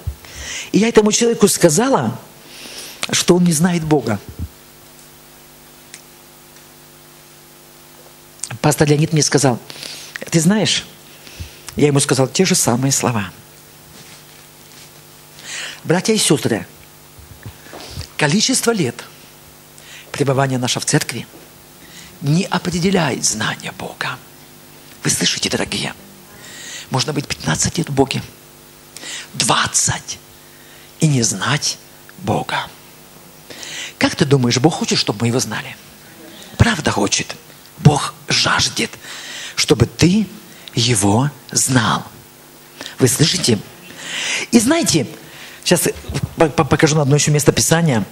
И 0.73 0.79
я 0.79 0.89
этому 0.89 1.13
человеку 1.13 1.47
сказала, 1.47 2.19
что 3.13 3.37
он 3.37 3.45
не 3.45 3.53
знает 3.53 3.85
Бога. 3.85 4.19
Пастор 8.61 8.89
Леонид 8.89 9.13
мне 9.13 9.23
сказал, 9.23 9.61
ты 10.29 10.41
знаешь, 10.41 10.85
я 11.77 11.87
ему 11.87 12.01
сказал 12.01 12.27
те 12.27 12.45
же 12.45 12.57
самые 12.57 12.91
слова– 12.91 13.31
Братья 15.85 16.13
и 16.13 16.19
сестры, 16.19 16.65
количество 18.17 18.71
лет 18.71 19.05
пребывания 20.13 20.57
наша 20.57 20.79
в 20.79 20.85
церкви 20.85 21.27
не 22.23 22.45
определяет 22.45 23.25
знание 23.25 23.73
Бога. 23.73 24.19
Вы 25.03 25.11
слышите, 25.11 25.51
дорогие? 25.51 25.95
Можно 26.91 27.13
быть 27.13 27.27
15 27.27 27.79
лет 27.79 27.89
в 27.89 27.93
Боге, 27.93 28.23
20 29.35 30.19
и 31.01 31.07
не 31.07 31.23
знать 31.23 31.79
Бога. 32.19 32.69
Как 33.99 34.15
ты 34.15 34.25
думаешь, 34.25 34.59
Бог 34.59 34.75
хочет, 34.75 34.99
чтобы 34.99 35.21
мы 35.23 35.27
его 35.29 35.41
знали? 35.41 35.77
Правда 36.59 36.91
хочет. 36.91 37.35
Бог 37.79 38.15
жаждет, 38.29 38.91
чтобы 39.57 39.87
ты 39.87 40.27
его 40.75 41.31
знал. 41.51 42.05
Вы 42.99 43.09
слышите? 43.09 43.59
И 44.51 44.61
знаете, 44.61 45.07
Сейчас 45.65 45.89
покажу 46.37 46.97
на 46.97 47.03
одно 47.03 47.17
еще 47.17 47.31
место 47.31 47.53
Писания. 47.53 48.05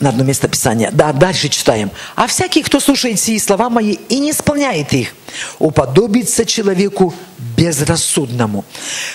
На 0.00 0.10
одно 0.10 0.22
место 0.22 0.46
Писания. 0.46 0.90
Да, 0.92 1.12
дальше 1.12 1.48
читаем. 1.48 1.90
«А 2.14 2.28
всякий, 2.28 2.62
кто 2.62 2.78
слушает 2.78 3.18
сии 3.18 3.38
слова 3.38 3.68
мои 3.68 3.96
и 4.08 4.20
не 4.20 4.30
исполняет 4.30 4.92
их, 4.92 5.12
уподобится 5.58 6.44
человеку 6.44 7.12
безрассудному, 7.56 8.64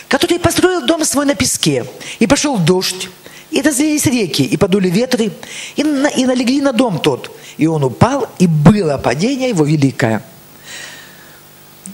который 0.10 0.40
построил 0.40 0.86
дом 0.86 1.06
свой 1.06 1.26
на 1.26 1.36
песке, 1.36 1.86
и 2.20 2.28
пошел 2.28 2.58
дождь, 2.58 3.08
и 3.50 3.62
разлились 3.62 4.06
реки, 4.08 4.42
и 4.42 4.58
подули 4.58 4.90
ветры, 4.90 5.32
и, 5.78 5.84
на, 5.84 6.08
и 6.08 6.26
налегли 6.26 6.60
на 6.60 6.74
дом 6.74 7.00
тот. 7.00 7.32
И 7.58 7.66
он 7.66 7.84
упал, 7.86 8.28
и 8.40 8.48
было 8.48 8.98
падение 8.98 9.50
его 9.50 9.64
великое». 9.64 10.22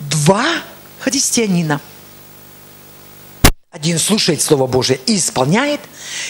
Два 0.09 0.45
христианина– 0.99 1.79
один 3.71 3.99
слушает 3.99 4.41
Слово 4.41 4.65
Божие 4.65 4.99
и 5.05 5.17
исполняет, 5.17 5.79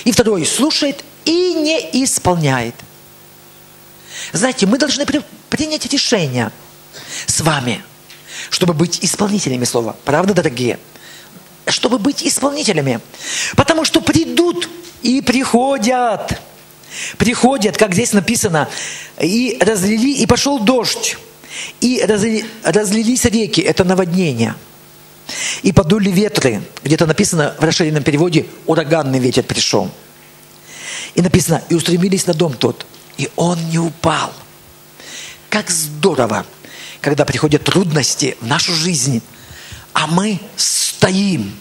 и 0.04 0.12
второй 0.12 0.46
слушает 0.46 1.06
и 1.30 1.54
не 1.54 2.04
исполняет. 2.04 2.74
Знаете, 4.34 4.66
мы 4.66 4.80
должны 4.80 5.06
принять 5.50 5.86
решение 5.86 6.52
с 7.28 7.42
вами, 7.42 7.84
чтобы 8.50 8.74
быть 8.74 9.00
исполнителями 9.04 9.64
Слова. 9.64 9.96
Правда, 10.06 10.34
дорогие? 10.34 10.80
Чтобы 11.68 12.00
быть 12.00 12.26
исполнителями. 12.26 13.00
Потому 13.56 13.86
что 13.86 14.02
придут 14.02 14.68
и 15.04 15.22
приходят. 15.22 16.42
Приходят, 17.20 17.78
как 17.78 17.94
здесь 17.94 18.14
написано, 18.14 18.68
и 19.22 19.56
разлили, 19.62 20.16
и 20.16 20.26
пошел 20.26 20.58
дождь, 20.58 21.18
и 21.80 22.04
разли, 22.04 22.44
разлились 22.64 23.26
реки, 23.26 23.62
это 23.62 23.84
наводнение– 23.84 24.56
и 25.62 25.72
подули 25.72 26.10
ветры. 26.10 26.64
Где-то 26.84 27.06
написано 27.06 27.56
в 27.60 27.64
расширенном 27.64 28.02
переводе 28.02 28.48
«ураганный 28.66 29.20
ветер 29.20 29.44
пришел». 29.44 29.92
И 31.16 31.22
написано 31.22 31.62
«и 31.70 31.76
устремились 31.76 32.28
на 32.28 32.34
дом 32.34 32.54
тот, 32.54 32.86
и 33.18 33.30
он 33.36 33.58
не 33.70 33.80
упал». 33.80 34.34
Как 35.50 35.70
здорово, 35.70 36.46
когда 37.02 37.26
приходят 37.26 37.64
трудности 37.64 38.38
в 38.40 38.46
нашу 38.46 38.74
жизнь, 38.74 39.22
а 39.94 40.08
мы 40.08 40.40
стоим. 40.56 41.56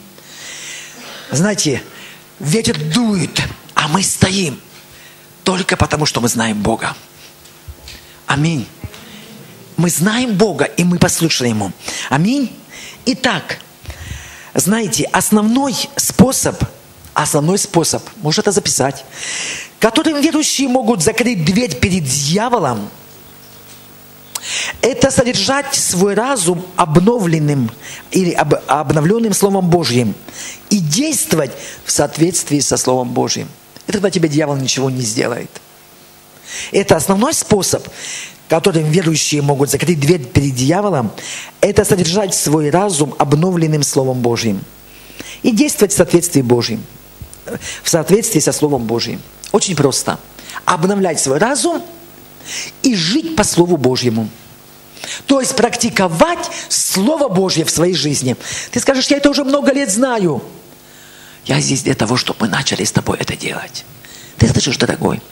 Знаете, 1.30 1.82
ветер 2.38 2.78
дует, 2.92 3.42
а 3.74 3.88
мы 3.88 4.02
стоим 4.02 4.60
только 5.44 5.76
потому, 5.76 6.04
что 6.04 6.20
мы 6.20 6.28
знаем 6.28 6.60
Бога. 6.60 6.94
Аминь. 8.26 8.66
Мы 9.76 9.90
знаем 9.90 10.34
Бога, 10.34 10.64
и 10.64 10.84
мы 10.84 10.98
послушаем 10.98 11.54
Ему. 11.54 11.72
Аминь. 12.10 12.54
Итак, 13.06 13.58
знаете, 14.54 15.04
основной 15.04 15.74
способ, 15.96 16.62
основной 17.22 17.58
способ, 17.58 18.02
можно 18.22 18.40
это 18.40 18.52
записать, 18.52 19.04
которым 19.78 20.20
верующие 20.20 20.68
могут 20.68 21.02
закрыть 21.02 21.44
дверь 21.44 21.74
перед 21.76 22.04
дьяволом, 22.04 22.88
это 24.80 25.10
содержать 25.10 25.74
свой 25.74 26.14
разум 26.14 26.64
обновленным 26.76 27.70
или 28.10 28.30
об, 28.30 28.54
обновленным 28.66 29.34
Словом 29.34 29.68
Божьим 29.68 30.14
и 30.70 30.78
действовать 30.78 31.50
в 31.84 31.90
соответствии 31.90 32.60
со 32.60 32.76
Словом 32.76 33.12
Божьим. 33.12 33.48
И 33.86 33.92
тогда 33.92 34.10
тебе 34.10 34.28
дьявол 34.28 34.56
ничего 34.56 34.90
не 34.90 35.02
сделает. 35.02 35.50
Это 36.72 36.96
основной 36.96 37.34
способ 37.34 37.86
которым 38.48 38.90
верующие 38.90 39.42
могут 39.42 39.70
закрыть 39.70 40.00
дверь 40.00 40.24
перед 40.24 40.54
дьяволом, 40.54 41.10
это 41.60 41.84
содержать 41.84 42.34
свой 42.34 42.70
разум 42.70 43.14
обновленным 43.18 43.82
Словом 43.82 44.20
Божьим 44.20 44.60
и 45.42 45.50
действовать 45.50 45.92
в 45.92 45.96
соответствии 45.96 46.42
Божьим, 46.42 46.82
в 47.82 47.88
соответствии 47.88 48.40
со 48.40 48.52
Словом 48.52 48.84
Божьим. 48.84 49.20
Очень 49.52 49.76
просто. 49.76 50.18
Обновлять 50.64 51.20
свой 51.20 51.38
разум 51.38 51.82
и 52.82 52.94
жить 52.94 53.36
по 53.36 53.44
Слову 53.44 53.76
Божьему. 53.76 54.28
То 55.26 55.40
есть 55.40 55.56
практиковать 55.56 56.50
Слово 56.68 57.28
Божье 57.28 57.64
в 57.64 57.70
своей 57.70 57.94
жизни. 57.94 58.36
Ты 58.70 58.80
скажешь, 58.80 59.06
я 59.06 59.16
это 59.16 59.30
уже 59.30 59.44
много 59.44 59.72
лет 59.72 59.90
знаю. 59.90 60.42
Я 61.46 61.60
здесь 61.60 61.82
для 61.82 61.94
того, 61.94 62.16
чтобы 62.16 62.40
мы 62.42 62.48
начали 62.48 62.84
с 62.84 62.92
тобой 62.92 63.16
это 63.18 63.36
делать. 63.36 63.84
Ты 64.36 64.48
слышишь, 64.48 64.76
дорогой? 64.76 65.22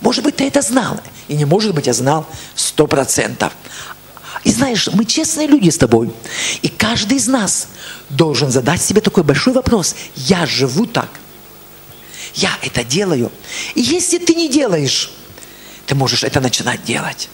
Может 0.00 0.22
быть, 0.24 0.36
ты 0.36 0.46
это 0.46 0.62
знал. 0.62 1.00
И 1.28 1.34
не 1.34 1.44
может 1.44 1.74
быть, 1.74 1.86
я 1.86 1.92
знал 1.92 2.26
сто 2.54 2.86
процентов. 2.86 3.52
И 4.44 4.52
знаешь, 4.52 4.88
мы 4.92 5.04
честные 5.04 5.48
люди 5.48 5.70
с 5.70 5.78
тобой. 5.78 6.12
И 6.62 6.68
каждый 6.68 7.18
из 7.18 7.26
нас 7.26 7.66
должен 8.10 8.50
задать 8.50 8.80
себе 8.80 9.00
такой 9.00 9.24
большой 9.24 9.54
вопрос. 9.54 9.96
Я 10.14 10.46
живу 10.46 10.86
так. 10.86 11.08
Я 12.36 12.56
это 12.62 12.84
делаю. 12.84 13.32
И 13.74 13.80
если 13.80 14.18
ты 14.18 14.34
не 14.34 14.48
делаешь, 14.48 15.10
ты 15.86 15.94
можешь 15.94 16.22
это 16.22 16.40
начинать 16.40 16.84
делать. 16.84 17.28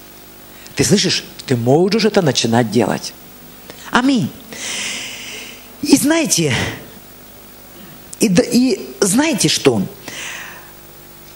Ты 0.77 0.85
слышишь? 0.85 1.25
Ты 1.45 1.57
можешь 1.57 2.05
это 2.05 2.23
начинать 2.23 2.71
делать. 2.71 3.13
Аминь. 3.91 4.31
И 5.83 5.97
знаете, 5.97 6.55
и, 8.21 8.27
и 8.27 8.97
знаете 9.01 9.49
что? 9.49 9.83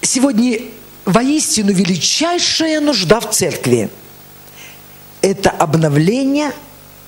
Сегодня 0.01 0.61
воистину 1.05 1.73
величайшая 1.73 2.81
нужда 2.81 3.21
в 3.21 3.31
церкви– 3.31 3.91
это 5.23 5.51
обновление 5.51 6.53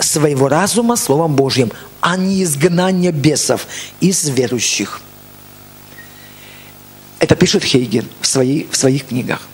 своего 0.01 0.49
разума 0.49 0.97
Словом 0.97 1.37
Божьим, 1.37 1.71
а 2.01 2.17
не 2.17 2.43
изгнание 2.43 3.13
бесов 3.13 3.69
из 4.01 4.29
верующих. 4.29 5.01
Это 7.19 7.35
пишет 7.35 7.65
Хейген 7.65 8.07
в, 8.21 8.27
своей, 8.27 8.69
в 8.71 8.77
своих 8.77 9.07
книгах. 9.07 9.49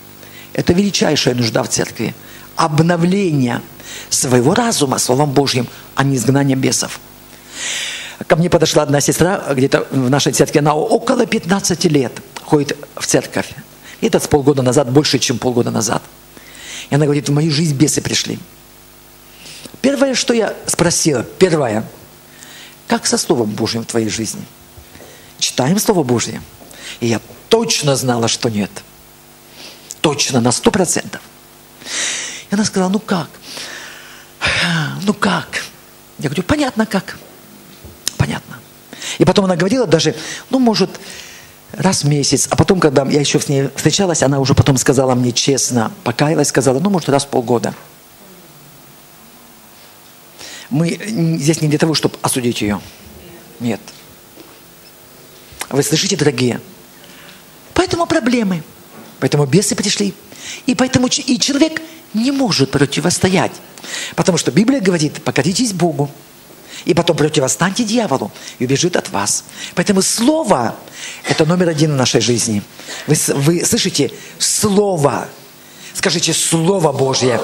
Это 0.53 0.73
величайшая 0.73 1.35
нужда 1.35 1.63
в 1.63 1.69
церкви. 1.69 2.15
Обновление 2.57 3.61
своего 4.11 4.55
разума 4.55 4.99
Словом 4.99 5.33
Божьим, 5.33 5.67
а 5.95 6.05
не 6.05 6.17
изгнание 6.17 6.57
бесов. 6.57 7.01
Ко 8.27 8.37
мне 8.37 8.49
подошла 8.49 8.85
одна 8.85 9.01
сестра, 9.01 9.43
где-то 9.53 9.87
в 9.91 10.11
нашей 10.11 10.33
церкви, 10.33 10.59
она 10.59 10.75
около 10.75 11.27
15 11.27 11.85
лет 11.87 12.13
ходит 12.43 12.77
в 12.95 13.07
церковь. 13.07 13.51
И 14.01 14.07
это 14.07 14.21
с 14.21 14.29
полгода 14.29 14.63
назад, 14.63 14.91
больше, 14.91 15.19
чем 15.19 15.39
полгода 15.39 15.71
назад. 15.71 16.03
И 16.91 16.95
она 16.95 17.07
говорит, 17.07 17.29
в 17.29 17.33
мою 17.33 17.51
жизнь 17.51 17.75
бесы 17.75 18.01
пришли. 18.01 18.39
Первое, 19.81 20.15
что 20.15 20.33
я 20.33 20.55
спросила, 20.67 21.25
первое, 21.25 21.85
как 22.87 23.07
со 23.07 23.19
Словом 23.19 23.51
Божьим 23.51 23.83
в 23.83 23.87
твоей 23.87 24.09
жизни? 24.09 24.43
Читаем 25.39 25.79
Слово 25.79 26.05
Божье. 26.05 26.41
И 27.01 27.07
я 27.07 27.21
точно 27.55 27.95
знала, 27.95 28.27
что 28.27 28.49
нет. 28.49 28.71
Точно, 30.01 30.41
на 30.41 30.51
сто 30.51 30.73
процентов. 30.73 31.21
И 32.51 32.55
она 32.55 32.65
сказала, 32.65 32.91
ну 32.91 32.99
как? 32.99 33.29
Ну 35.05 35.15
как? 35.15 35.63
Я 36.19 36.31
говорю, 36.31 36.43
понятно 36.43 36.85
как. 36.85 37.17
Понятно. 38.17 38.59
И 39.19 39.25
потом 39.25 39.45
она 39.45 39.55
говорила 39.55 39.87
даже, 39.87 40.17
ну, 40.51 40.59
может, 40.59 40.91
раз 41.71 42.03
в 42.03 42.09
месяц. 42.09 42.49
А 42.51 42.57
потом, 42.57 42.81
когда 42.81 43.05
я 43.05 43.21
еще 43.21 43.39
с 43.39 43.49
ней 43.49 43.69
встречалась, 43.77 44.25
она 44.25 44.41
уже 44.41 44.55
потом 44.55 44.77
сказала 44.77 45.15
мне 45.15 45.31
честно, 45.31 45.93
покаялась, 46.03 46.49
сказала, 46.49 46.81
ну, 46.81 46.91
может, 46.91 47.09
раз 47.09 47.25
в 47.25 47.29
полгода. 47.29 47.73
Мы 50.71 50.99
здесь 51.39 51.63
не 51.63 51.69
для 51.69 51.79
того, 51.79 51.95
чтобы 51.95 52.19
осудить 52.21 52.63
ее. 52.63 52.81
Нет. 53.61 53.81
Вы 55.71 55.85
слышите, 55.85 56.17
дорогие? 56.17 56.61
Поэтому 57.95 58.07
проблемы. 58.07 58.63
Поэтому 59.21 59.47
бесы 59.47 59.77
пришли. 59.77 60.15
И 60.67 60.75
поэтому 60.75 61.07
и 61.07 61.39
человек 61.39 61.81
не 62.13 62.33
может 62.33 62.73
противостоять. 62.73 63.53
Потому 64.17 64.37
что 64.37 64.51
Библия 64.51 64.81
говорит, 64.81 65.23
покоритесь 65.23 65.73
Богу. 65.73 66.11
И 66.87 66.93
потом 66.93 67.17
противостаньте 67.17 67.85
дьяволу, 67.85 68.33
и 68.59 68.65
убежит 68.65 68.97
от 68.97 69.11
вас. 69.11 69.45
Поэтому 69.77 70.03
Слово– 70.03 70.75
это 71.29 71.47
номер 71.47 71.69
один 71.69 71.93
в 71.93 71.97
нашей 71.97 72.21
жизни. 72.21 72.63
Вы, 73.07 73.17
вы 73.29 73.65
слышите? 73.65 74.11
Слово. 74.41 75.29
Скажите 75.95 76.35
«Слово 76.35 76.91
Божье». 76.91 77.41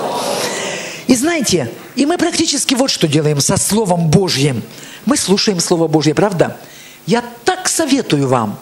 И 1.07 1.15
знаете, 1.15 1.71
и 1.95 2.07
мы 2.07 2.19
практически 2.19 2.75
вот 2.75 2.91
что 2.91 3.07
делаем 3.07 3.41
со 3.41 3.57
Словом 3.57 4.11
Божьим. 4.11 4.65
Мы 5.07 5.17
слушаем 5.17 5.61
Слово 5.61 5.87
Божье, 5.87 6.13
правда? 6.13 6.57
Я 7.07 7.23
так 7.45 7.69
советую 7.69 8.27
вам. 8.27 8.59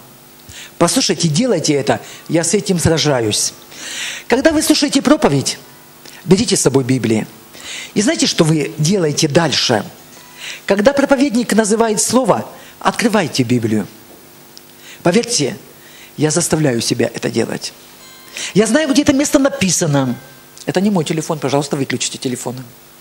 Послушайте, 0.79 1.29
делайте 1.29 1.75
это. 1.75 2.01
Я 2.29 2.45
с 2.45 2.55
этим 2.55 2.79
сражаюсь. 2.79 3.53
Когда 4.29 4.53
вы 4.53 4.63
слушаете 4.63 5.03
проповедь, 5.03 5.59
берите 6.25 6.57
с 6.57 6.61
собой 6.61 6.85
Библию. 6.85 7.27
И 7.95 8.03
знаете, 8.03 8.27
что 8.27 8.45
вы 8.45 8.73
делаете 8.79 9.29
дальше? 9.29 9.85
Когда 10.67 10.93
проповедник 10.93 11.53
называет 11.53 12.01
слово, 12.01 12.49
открывайте 12.79 13.43
Библию. 13.43 13.87
Поверьте, 15.03 15.57
я 16.17 16.31
заставляю 16.31 16.81
себя 16.81 17.11
это 17.13 17.31
делать. 17.31 17.73
Я 18.55 18.67
знаю, 18.67 18.89
где 18.91 19.03
это 19.03 19.13
место 19.13 19.39
написано. 19.39 20.17
Это 20.65 20.81
не 20.81 20.91
мой 20.91 21.05
телефон, 21.05 21.39
пожалуйста, 21.39 21.77
выключите 21.77 22.19
телефон. 22.19 22.57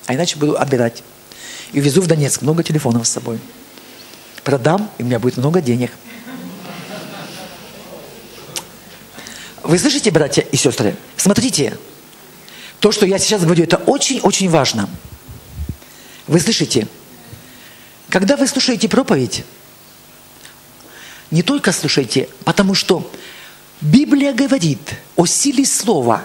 А 0.07 0.15
иначе 0.15 0.38
буду 0.38 0.57
отбирать. 0.57 1.03
И 1.73 1.80
везу 1.80 2.01
в 2.01 2.07
Донецк 2.07 2.41
много 2.41 2.63
телефонов 2.63 3.05
с 3.05 3.11
собой. 3.11 3.39
Продам, 4.43 4.89
и 4.97 5.03
у 5.03 5.05
меня 5.05 5.19
будет 5.19 5.38
много 5.38 5.61
денег. 5.61 5.91
Вы 9.68 9.78
слышите, 9.78 10.11
братья 10.11 10.43
и 10.43 10.55
сестры? 10.55 10.95
Смотрите, 11.18 11.78
то, 12.80 12.93
что 12.93 13.05
я 13.05 13.20
сейчас 13.20 13.41
говорю, 13.41 13.65
это 13.65 13.76
очень-очень 13.76 14.49
важно. 14.49 14.89
Вы 16.26 16.39
слышите? 16.39 16.88
Когда 18.07 18.38
вы 18.38 18.47
слушаете 18.47 18.88
проповедь, 18.88 19.43
не 21.32 21.43
только 21.43 21.74
слушайте, 21.74 22.30
потому 22.45 22.76
что 22.76 23.11
Библия 23.82 24.32
говорит 24.32 24.80
о 25.18 25.26
силе 25.26 25.65
слова, 25.65 26.24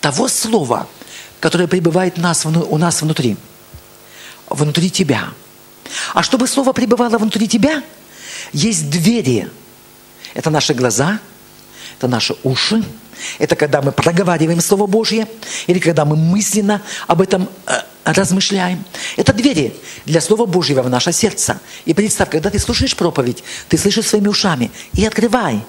того 0.00 0.28
слова, 0.28 0.86
которое 1.40 1.66
пребывает 1.66 2.16
у 2.16 2.20
нас 2.20 2.44
внутри, 3.02 3.36
внутри 4.48 4.88
тебя. 4.88 5.30
А 6.14 6.22
чтобы 6.22 6.46
слово 6.46 6.72
пребывало 6.72 7.18
внутри 7.18 7.48
тебя, 7.48 7.82
есть 8.52 8.88
двери. 8.88 9.50
Это 10.34 10.50
наши 10.50 10.74
глаза, 10.74 11.18
это 11.98 12.08
наши 12.08 12.36
уши, 12.44 12.82
это 13.38 13.56
когда 13.56 13.82
мы 13.82 13.90
проговариваем 13.90 14.60
Слово 14.60 14.86
Божье, 14.86 15.26
или 15.66 15.80
когда 15.80 16.04
мы 16.04 16.14
мысленно 16.14 16.80
об 17.08 17.20
этом 17.20 17.48
э, 17.66 17.72
размышляем. 18.04 18.84
Это 19.16 19.32
двери 19.32 19.74
для 20.06 20.20
Слова 20.20 20.46
Божьего 20.46 20.82
в 20.82 20.90
наше 20.90 21.12
сердце. 21.12 21.58
И 21.84 21.94
представь, 21.94 22.30
когда 22.30 22.50
ты 22.50 22.60
слушаешь 22.60 22.96
проповедь, 22.96 23.42
ты 23.68 23.76
слышишь 23.76 24.06
своими 24.06 24.28
ушами, 24.28 24.70
и 24.92 25.04
открывай. 25.04 25.60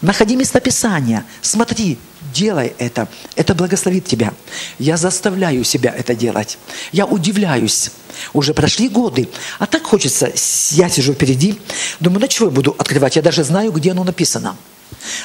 Находи 0.00 0.36
местописания, 0.36 1.24
смотри, 1.40 1.98
делай 2.32 2.72
это. 2.78 3.08
Это 3.34 3.54
благословит 3.54 4.04
тебя. 4.04 4.32
Я 4.78 4.96
заставляю 4.96 5.64
себя 5.64 5.92
это 5.96 6.14
делать. 6.14 6.58
Я 6.92 7.06
удивляюсь. 7.06 7.90
Уже 8.34 8.54
прошли 8.54 8.88
годы, 8.88 9.28
а 9.58 9.66
так 9.66 9.82
хочется, 9.84 10.30
я 10.72 10.88
сижу 10.90 11.14
впереди, 11.14 11.58
думаю, 11.98 12.20
на 12.20 12.28
чего 12.28 12.48
я 12.48 12.52
буду 12.52 12.76
открывать? 12.78 13.16
Я 13.16 13.22
даже 13.22 13.42
знаю, 13.42 13.72
где 13.72 13.92
оно 13.92 14.04
написано. 14.04 14.54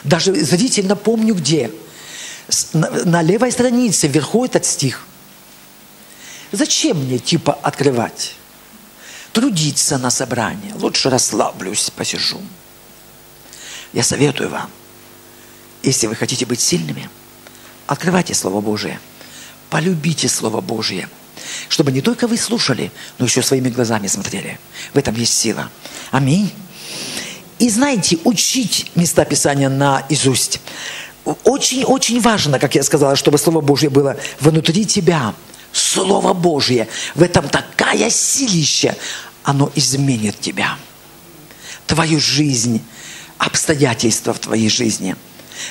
Даже 0.03 0.34
зрительно 0.34 0.95
помню, 0.95 1.36
где. 1.36 1.71
На, 2.73 3.21
левой 3.21 3.51
странице 3.51 4.07
вверху 4.07 4.45
этот 4.45 4.65
стих. 4.65 5.05
Зачем 6.51 6.97
мне 6.97 7.19
типа 7.19 7.53
открывать? 7.53 8.36
Трудиться 9.34 9.97
на 9.97 10.09
собрание. 10.09 10.73
Лучше 10.75 11.09
расслаблюсь, 11.09 11.89
посижу. 11.89 12.41
Я 13.93 14.03
советую 14.03 14.49
вам, 14.49 14.69
если 15.84 16.07
вы 16.07 16.15
хотите 16.15 16.45
быть 16.45 16.59
сильными, 16.59 17.09
открывайте 17.86 18.34
Слово 18.34 18.61
Божие. 18.61 18.99
Полюбите 19.69 20.30
Слово 20.30 20.61
Божие. 20.61 21.09
Чтобы 21.69 21.91
не 21.91 22.01
только 22.01 22.28
вы 22.28 22.38
слушали, 22.38 22.91
но 23.17 23.25
еще 23.25 23.41
своими 23.41 23.69
глазами 23.69 24.07
смотрели. 24.07 24.59
В 24.93 24.97
этом 24.97 25.15
есть 25.15 25.34
сила. 25.34 25.69
Аминь. 26.11 26.51
И 27.60 27.70
знаете, 27.70 28.20
учить 28.24 28.91
места 28.95 29.26
Писания 29.26 29.70
наизусть. 29.70 30.60
Очень-очень 31.43 32.22
важно, 32.22 32.60
как 32.60 32.76
я 32.76 32.84
сказала, 32.84 33.16
чтобы 33.16 33.38
Слово 33.38 33.62
Божье 33.62 33.89
было 33.89 34.16
внутри 34.39 34.86
тебя. 34.86 35.34
Слово 35.72 36.34
Божье. 36.34 36.88
В 37.16 37.24
этом 37.24 37.49
такая 37.49 38.10
силища. 38.10 38.95
Оно 39.43 39.72
изменит 39.76 40.39
тебя. 40.39 40.78
Твою 41.88 42.20
жизнь, 42.20 42.82
обстоятельства 43.38 44.34
в 44.34 44.39
твоей 44.39 44.70
жизни. 44.70 45.16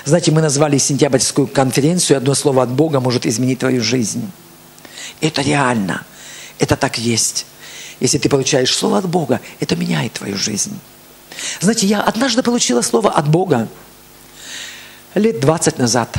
Знаете, 0.05 0.33
мы 0.33 0.41
назвали 0.41 0.79
сентябрьскую 0.79 1.47
конференцию 1.47 2.17
«Одно 2.17 2.35
слово 2.35 2.65
от 2.65 2.71
Бога 2.71 3.01
может 3.01 3.27
изменить 3.27 3.61
твою 3.61 3.83
жизнь». 3.83 4.31
Это 5.21 5.43
реально. 5.43 6.05
Это 6.59 6.77
так 6.77 6.99
есть. 6.99 7.47
Если 8.01 8.19
ты 8.19 8.29
получаешь 8.29 8.75
слово 8.75 8.99
от 8.99 9.09
Бога, 9.09 9.41
это 9.61 9.77
меняет 9.77 10.15
твою 10.15 10.37
жизнь. 10.37 10.79
Знаете, 11.61 11.87
я 11.87 12.01
однажды 12.03 12.43
получила 12.43 12.83
слово 12.83 13.11
от 13.11 13.29
Бога 13.29 13.69
лет 15.15 15.41
20 15.41 15.79
назад 15.79 16.17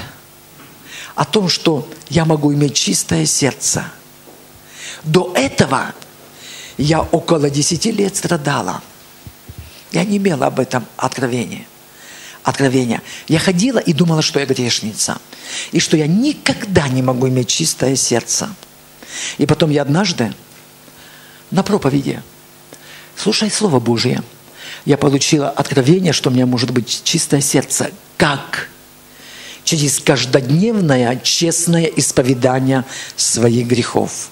о 1.16 1.26
том, 1.26 1.50
что 1.50 1.88
я 2.10 2.26
могу 2.26 2.54
иметь 2.54 2.76
чистое 2.76 3.26
сердце, 3.26 3.86
До 5.04 5.34
этого 5.36 5.94
я 6.78 7.02
около 7.02 7.50
10 7.50 7.86
лет 7.86 8.16
страдала. 8.16 8.82
Я 9.92 10.04
не 10.04 10.18
имела 10.18 10.48
об 10.48 10.60
этом 10.60 10.86
откровения. 10.96 11.66
Откровения. 12.44 13.02
Я 13.28 13.40
ходила 13.40 13.80
и 13.80 13.94
думала, 13.94 14.22
что 14.22 14.40
я 14.40 14.46
грешница. 14.46 15.18
И 15.72 15.80
что 15.80 15.98
я 15.98 16.08
никогда 16.08 16.88
не 16.88 17.02
могу 17.02 17.28
иметь 17.30 17.48
чистое 17.48 17.96
сердце. 17.96 18.50
И 19.38 19.46
потом 19.46 19.72
я 19.72 19.82
однажды 19.82 20.34
на 21.52 21.64
проповеди, 21.64 22.22
слушая 23.16 23.50
Слово 23.50 23.80
Божие, 23.80 24.22
я 24.88 24.98
получила 24.98 25.50
откровение, 25.50 26.14
что 26.14 26.30
у 26.30 26.34
меня 26.34 26.46
может 26.46 26.72
быть 26.72 27.02
чистое 27.04 27.42
сердце. 27.42 27.92
Как? 28.16 28.70
Через 29.66 30.00
каждодневное 30.00 31.20
честное 31.20 31.84
исповедание 31.84 32.86
своих 33.18 33.68
грехов. 33.68 34.30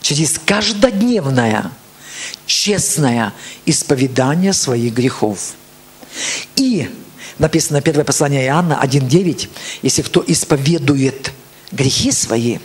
Через 0.00 0.38
каждодневное 0.38 1.72
честное 2.46 3.32
исповедание 3.66 4.52
своих 4.52 4.94
грехов. 4.94 5.54
И 6.54 6.88
написано 7.40 7.80
первое 7.80 8.04
послание 8.04 8.46
Иоанна 8.46 8.80
1.9, 8.80 9.48
если 9.82 10.02
кто 10.02 10.22
исповедует 10.24 11.32
грехи 11.72 12.12
свои, 12.12 12.58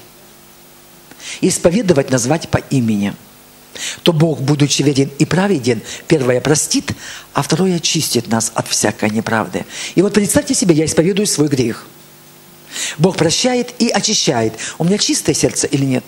исповедовать 1.42 2.12
назвать 2.12 2.50
по 2.50 2.58
имени, 2.58 3.16
то 4.04 4.14
Бог, 4.14 4.42
будучи 4.42 4.82
верен 4.82 5.10
и 5.20 5.26
праведен, 5.26 5.82
первое 6.08 6.42
простит, 6.42 6.92
а 7.34 7.42
второе 7.42 7.78
очистит 7.78 8.28
нас 8.28 8.52
от 8.56 8.68
всякой 8.68 9.10
неправды. 9.10 9.66
И 9.96 10.02
вот 10.02 10.14
представьте 10.14 10.54
себе, 10.54 10.76
я 10.76 10.86
исповедую 10.86 11.28
свой 11.28 11.48
грех. 11.48 11.86
Бог 12.98 13.18
прощает 13.18 13.74
и 13.80 13.90
очищает. 13.90 14.54
У 14.78 14.84
меня 14.84 14.98
чистое 14.98 15.36
сердце 15.36 15.68
или 15.68 15.86
нет? 15.86 16.04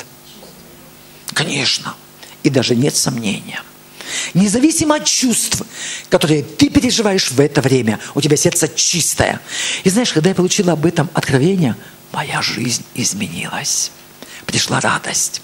Конечно. 1.34 1.96
И 2.44 2.50
даже 2.50 2.76
нет 2.76 2.96
сомнения. 2.96 3.62
Независимо 4.34 4.96
от 4.96 5.06
чувств, 5.06 5.62
которые 6.10 6.44
ты 6.44 6.70
переживаешь 6.70 7.32
в 7.32 7.40
это 7.40 7.62
время, 7.62 8.00
у 8.16 8.22
тебя 8.22 8.38
сердце 8.38 8.68
чистое. 8.68 9.40
И 9.84 9.90
знаешь, 9.90 10.12
когда 10.12 10.30
я 10.30 10.36
получила 10.36 10.74
об 10.74 10.86
этом 10.86 11.10
откровение, 11.14 11.76
моя 12.12 12.42
жизнь 12.42 12.84
изменилась. 12.96 13.92
Пришла 14.46 14.80
радость, 14.80 15.42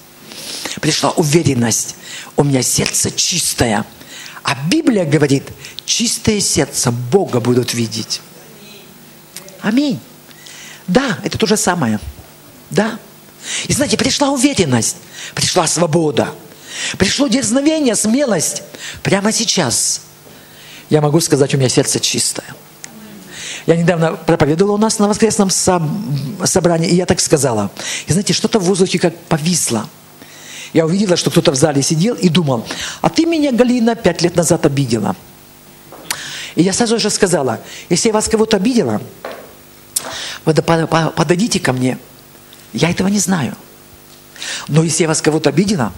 пришла 0.82 1.12
уверенность. 1.12 1.96
У 2.36 2.44
меня 2.44 2.62
сердце 2.62 3.12
чистое. 3.12 3.86
А 4.44 4.56
Библия 4.68 5.06
говорит, 5.06 5.44
чистое 5.86 6.40
сердце 6.40 6.92
Бога 6.92 7.40
будут 7.40 7.74
видеть. 7.74 8.22
Аминь. 9.62 10.00
Да, 10.88 11.18
это 11.24 11.38
то 11.38 11.48
же 11.48 11.58
самое. 11.58 12.00
Да. 12.70 13.00
И 13.68 13.74
знаете, 13.74 13.98
пришла 13.98 14.30
уверенность, 14.30 14.98
пришла 15.34 15.68
свобода– 15.68 16.34
Пришло 16.98 17.28
дерзновение, 17.28 17.96
смелость. 17.96 18.64
Прямо 19.04 19.32
сейчас 19.32 20.02
я 20.90 21.02
могу 21.02 21.20
сказать, 21.20 21.54
у 21.54 21.58
меня 21.58 21.70
сердце 21.70 22.00
чистое. 22.00 22.46
Я 23.66 23.76
недавно 23.76 24.14
проповедовала 24.14 24.76
у 24.76 24.78
нас 24.78 25.00
на 25.00 25.08
воскресном 25.08 25.50
собрании, 25.50 26.90
и 26.90 26.96
я 26.96 27.06
так 27.06 27.20
сказала. 27.20 27.72
И 28.06 28.12
знаете, 28.12 28.34
что-то 28.34 28.60
в 28.60 28.64
воздухе 28.64 29.00
как 29.00 29.18
повисло. 29.18 29.90
Я 30.74 30.86
увидела, 30.86 31.16
что 31.16 31.32
кто-то 31.32 31.52
в 31.52 31.56
зале 31.56 31.82
сидел 31.82 32.16
и 32.16 32.30
думал, 32.30 32.66
а 33.02 33.10
ты 33.10 33.26
меня, 33.26 33.52
Галина, 33.52 33.96
пять 33.96 34.22
лет 34.22 34.36
назад 34.36 34.66
обидела. 34.66 35.16
И 36.56 36.64
я 36.64 36.74
сразу 36.74 37.00
же 37.00 37.10
сказала, 37.10 37.60
если 37.90 38.10
я 38.10 38.14
вас 38.14 38.28
кого-то 38.28 38.58
обидела, 38.58 39.02
подойдите 40.44 41.60
ко 41.60 41.74
мне. 41.74 41.98
Я 42.74 42.90
этого 42.90 43.08
не 43.08 43.20
знаю. 43.20 43.56
Но 44.68 44.84
если 44.84 45.04
я 45.04 45.08
вас 45.08 45.22
кого-то 45.22 45.50
обидела, 45.50 45.94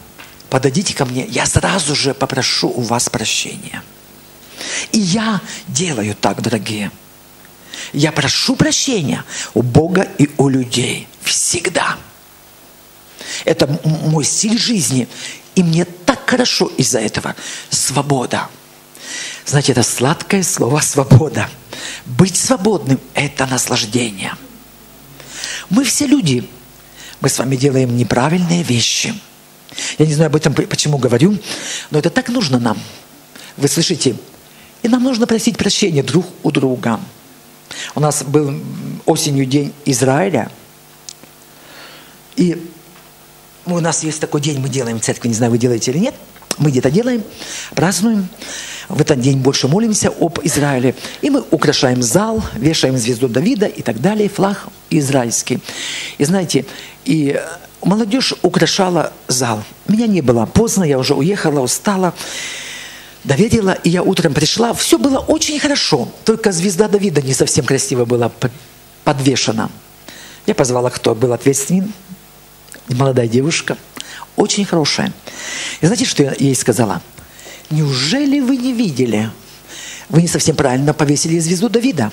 подойдите 0.49 0.93
ко 0.93 1.05
мне, 1.05 1.25
я 1.25 1.45
сразу 1.45 1.95
же 1.95 2.13
попрошу 2.13 2.69
у 2.69 2.81
вас 2.81 3.09
прощения. 3.09 3.83
И 4.91 4.99
я 4.99 5.41
делаю 5.67 6.15
так, 6.15 6.41
дорогие. 6.41 6.91
Я 7.93 8.11
прошу 8.11 8.55
прощения 8.55 9.23
у 9.53 9.61
Бога 9.61 10.07
и 10.17 10.29
у 10.37 10.49
людей. 10.49 11.07
Всегда. 11.21 11.97
Это 13.45 13.67
мой 13.83 14.23
стиль 14.23 14.59
жизни. 14.59 15.07
И 15.55 15.63
мне 15.63 15.85
так 15.85 16.29
хорошо 16.29 16.71
из-за 16.77 16.99
этого. 16.99 17.35
Свобода. 17.69 18.49
Знаете, 19.45 19.71
это 19.71 19.83
сладкое 19.83 20.43
слово 20.43 20.81
«свобода». 20.81 21.49
Быть 22.05 22.35
свободным– 22.35 22.99
это 23.13 23.45
наслаждение. 23.45 24.33
Мы 25.69 25.83
все 25.83 26.05
люди. 26.05 26.47
Мы 27.21 27.29
с 27.29 27.39
вами 27.39 27.55
делаем 27.55 27.95
неправильные 27.95 28.63
вещи– 28.63 29.13
я 29.97 30.05
не 30.05 30.13
знаю 30.13 30.27
об 30.27 30.35
этом, 30.35 30.53
почему 30.53 30.97
говорю, 30.97 31.37
но 31.91 31.99
это 31.99 32.09
так 32.09 32.29
нужно 32.29 32.59
нам. 32.59 32.77
Вы 33.57 33.67
слышите? 33.67 34.15
И 34.83 34.87
нам 34.87 35.03
нужно 35.03 35.27
просить 35.27 35.57
прощения 35.57 36.03
друг 36.03 36.25
у 36.43 36.51
друга. 36.51 36.99
У 37.95 37.99
нас 37.99 38.23
был 38.23 38.59
осенью 39.05 39.45
день 39.45 39.73
Израиля, 39.85 40.49
и 42.35 42.71
у 43.75 43.79
нас 43.79 44.03
есть 44.03 44.19
такой 44.19 44.41
день, 44.41 44.59
мы 44.59 44.69
делаем 44.69 44.99
в 44.99 45.03
церкви, 45.03 45.27
не 45.27 45.33
знаю, 45.33 45.51
вы 45.51 45.57
делаете 45.57 45.91
или 45.91 45.99
нет, 45.99 46.15
мы 46.57 46.71
где-то 46.71 46.89
делаем, 46.89 47.23
празднуем, 47.75 48.27
в 48.89 49.01
этот 49.01 49.19
день 49.19 49.39
больше 49.39 49.67
молимся 49.67 50.09
об 50.09 50.39
Израиле, 50.43 50.95
и 51.21 51.29
мы 51.29 51.43
украшаем 51.51 52.01
зал, 52.01 52.41
вешаем 52.55 52.97
звезду 52.97 53.27
Давида 53.27 53.65
и 53.65 53.81
так 53.81 53.99
далее, 53.99 54.29
флаг 54.29 54.67
израильский. 54.89 55.59
И 56.17 56.25
знаете, 56.25 56.65
и 57.03 57.39
молодежь 57.83 58.33
украшала 58.41 59.11
зал. 59.27 59.63
Меня 59.87 60.07
не 60.07 60.21
было. 60.21 60.45
Поздно, 60.45 60.83
я 60.83 60.97
уже 60.97 61.13
уехала, 61.13 61.59
устала. 61.59 62.13
Доверила, 63.23 63.71
и 63.83 63.89
я 63.89 64.03
утром 64.03 64.33
пришла. 64.33 64.73
Все 64.73 64.97
было 64.97 65.19
очень 65.19 65.59
хорошо. 65.59 66.09
Только 66.23 66.51
звезда 66.53 66.87
Давида 66.87 67.21
не 67.21 67.33
совсем 67.33 67.65
красиво 67.65 68.05
была 68.05 68.31
подвешена. 69.03 69.69
Я 70.45 70.55
позвала, 70.55 70.89
кто 70.89 71.13
был 71.13 71.33
ответственен. 71.33 71.91
Молодая 72.89 73.27
девушка. 73.27 73.77
Очень 74.35 74.65
хорошая. 74.65 75.11
И 75.81 75.85
знаете, 75.85 76.05
что 76.05 76.23
я 76.23 76.33
ей 76.37 76.55
сказала? 76.55 77.01
Неужели 77.69 78.39
вы 78.39 78.57
не 78.57 78.73
видели? 78.73 79.29
Вы 80.09 80.21
не 80.21 80.27
совсем 80.27 80.55
правильно 80.55 80.93
повесили 80.93 81.39
звезду 81.39 81.69
Давида. 81.69 82.11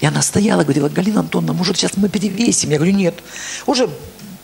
И 0.00 0.06
она 0.06 0.22
стояла, 0.22 0.62
говорила, 0.62 0.88
Галина 0.88 1.20
Антоновна, 1.20 1.52
может, 1.52 1.76
сейчас 1.76 1.96
мы 1.96 2.08
перевесим? 2.08 2.70
Я 2.70 2.76
говорю, 2.76 2.92
нет. 2.92 3.14
Уже 3.66 3.88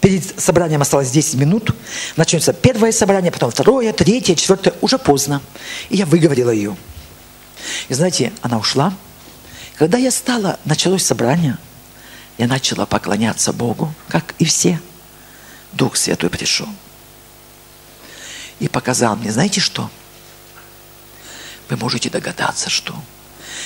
Перед 0.03 0.41
собранием 0.41 0.83
осталось 0.83 1.13
10 1.13 1.35
минут. 1.35 1.71
Начнется 2.17 2.53
первое 2.53 2.91
собрание, 2.91 3.31
потом 3.31 3.53
второе, 3.53 3.93
третье, 3.93 4.35
четвертое. 4.35 4.75
Уже 4.81 4.99
поздно. 4.99 5.41
И 5.91 5.97
я 5.97 6.07
выговорила 6.07 6.51
ее. 6.51 6.77
И 7.89 7.95
знаете, 7.95 8.33
она 8.43 8.59
ушла. 8.59 8.93
Когда 9.77 9.99
я 9.99 10.11
стала, 10.11 10.59
началось 10.65 11.05
собрание, 11.05 11.57
я 12.37 12.49
начала 12.49 12.85
поклоняться 12.85 13.53
Богу, 13.53 13.95
как 14.09 14.35
и 14.41 14.45
все. 14.45 14.81
Дух 15.73 15.97
Святой 15.97 16.31
пришел. 16.31 16.69
И 18.61 18.69
показал 18.69 19.17
мне, 19.17 19.33
знаете 19.33 19.61
что? 19.61 19.91
Вы 21.69 21.77
можете 21.77 22.11
догадаться, 22.11 22.71
что? 22.71 22.95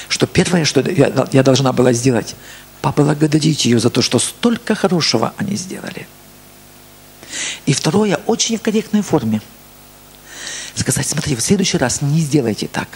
Что 0.09 0.27
первое, 0.27 0.65
что 0.65 0.81
я, 0.81 1.27
я 1.33 1.43
должна 1.43 1.73
была 1.73 1.93
сделать, 1.93 2.35
поблагодарить 2.81 3.65
ее 3.65 3.79
за 3.79 3.91
то, 3.91 4.03
что 4.03 4.19
столько 4.19 4.75
хорошего 4.75 5.35
они 5.39 5.57
сделали– 5.57 6.07
и 7.67 7.73
второе, 7.73 8.21
очень 8.27 8.59
в 8.59 8.63
корректной 8.63 9.03
форме. 9.03 9.41
Сказать, 10.75 11.07
смотри, 11.07 11.35
в 11.35 11.41
следующий 11.41 11.79
раз 11.79 12.03
не 12.03 12.21
сделайте 12.21 12.69
так. 12.69 12.89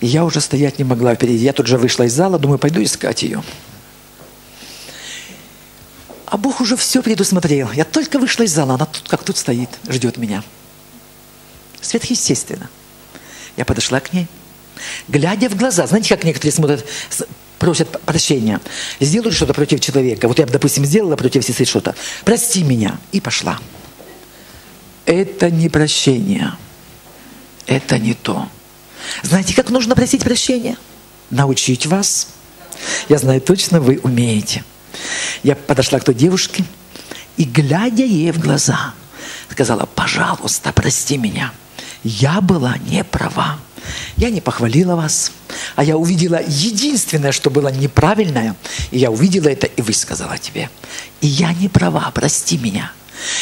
И 0.00 0.06
я 0.06 0.24
уже 0.24 0.40
стоять 0.40 0.78
не 0.78 0.84
могла 0.84 1.14
впереди. 1.14 1.44
Я 1.44 1.52
тут 1.52 1.66
же 1.66 1.76
вышла 1.76 2.04
из 2.04 2.14
зала, 2.14 2.38
думаю, 2.38 2.58
пойду 2.58 2.82
искать 2.82 3.22
ее. 3.22 3.42
А 6.30 6.36
Бог 6.36 6.60
уже 6.60 6.76
все 6.76 7.02
предусмотрел. 7.02 7.72
Я 7.72 7.84
только 7.84 8.20
вышла 8.20 8.44
из 8.44 8.52
зала, 8.52 8.74
она 8.74 8.86
тут 8.86 9.08
как 9.08 9.24
тут 9.24 9.36
стоит, 9.36 9.68
ждет 9.88 10.16
меня. 10.16 10.44
Сверхъестественно. 11.80 12.70
Я 13.56 13.64
подошла 13.64 13.98
к 13.98 14.12
ней, 14.12 14.28
глядя 15.08 15.48
в 15.48 15.56
глаза. 15.56 15.86
Знаете, 15.88 16.10
как 16.10 16.22
некоторые 16.22 16.52
смотрят 16.52 16.86
просят 17.58 18.00
прощения, 18.02 18.60
сделали 19.00 19.32
что-то 19.32 19.54
против 19.54 19.80
человека. 19.80 20.28
Вот 20.28 20.38
я, 20.38 20.46
допустим, 20.46 20.86
сделала 20.86 21.16
против 21.16 21.44
сестры 21.44 21.66
что-то. 21.66 21.96
Прости 22.24 22.62
меня. 22.62 22.98
И 23.10 23.20
пошла. 23.20 23.58
Это 25.06 25.50
не 25.50 25.68
прощение. 25.68 26.52
Это 27.66 27.98
не 27.98 28.14
то. 28.14 28.48
Знаете, 29.24 29.54
как 29.54 29.70
нужно 29.70 29.96
просить 29.96 30.22
прощения? 30.22 30.78
Научить 31.28 31.86
вас. 31.86 32.28
Я 33.08 33.18
знаю 33.18 33.40
точно, 33.40 33.80
вы 33.80 34.00
умеете. 34.02 34.64
Я 35.42 35.56
подошла 35.56 35.98
к 35.98 36.04
той 36.04 36.14
девушке 36.14 36.64
и, 37.36 37.44
глядя 37.44 38.04
ей 38.04 38.30
в 38.32 38.38
глаза, 38.38 38.94
сказала, 39.50 39.86
пожалуйста, 39.86 40.72
прости 40.72 41.16
меня. 41.16 41.52
Я 42.02 42.40
была 42.40 42.76
не 42.78 43.04
права. 43.04 43.58
я 44.16 44.30
не 44.30 44.40
похвалила 44.40 44.96
вас, 44.96 45.32
а 45.76 45.84
я 45.84 45.96
увидела 45.96 46.40
единственное, 46.46 47.32
что 47.32 47.50
было 47.50 47.68
неправильное, 47.68 48.54
и 48.90 48.98
я 48.98 49.10
увидела 49.10 49.48
это 49.48 49.66
и 49.66 49.82
высказала 49.82 50.38
тебе. 50.38 50.70
И 51.20 51.26
я 51.26 51.52
не 51.52 51.68
права, 51.68 52.10
прости 52.14 52.58
меня. 52.58 52.92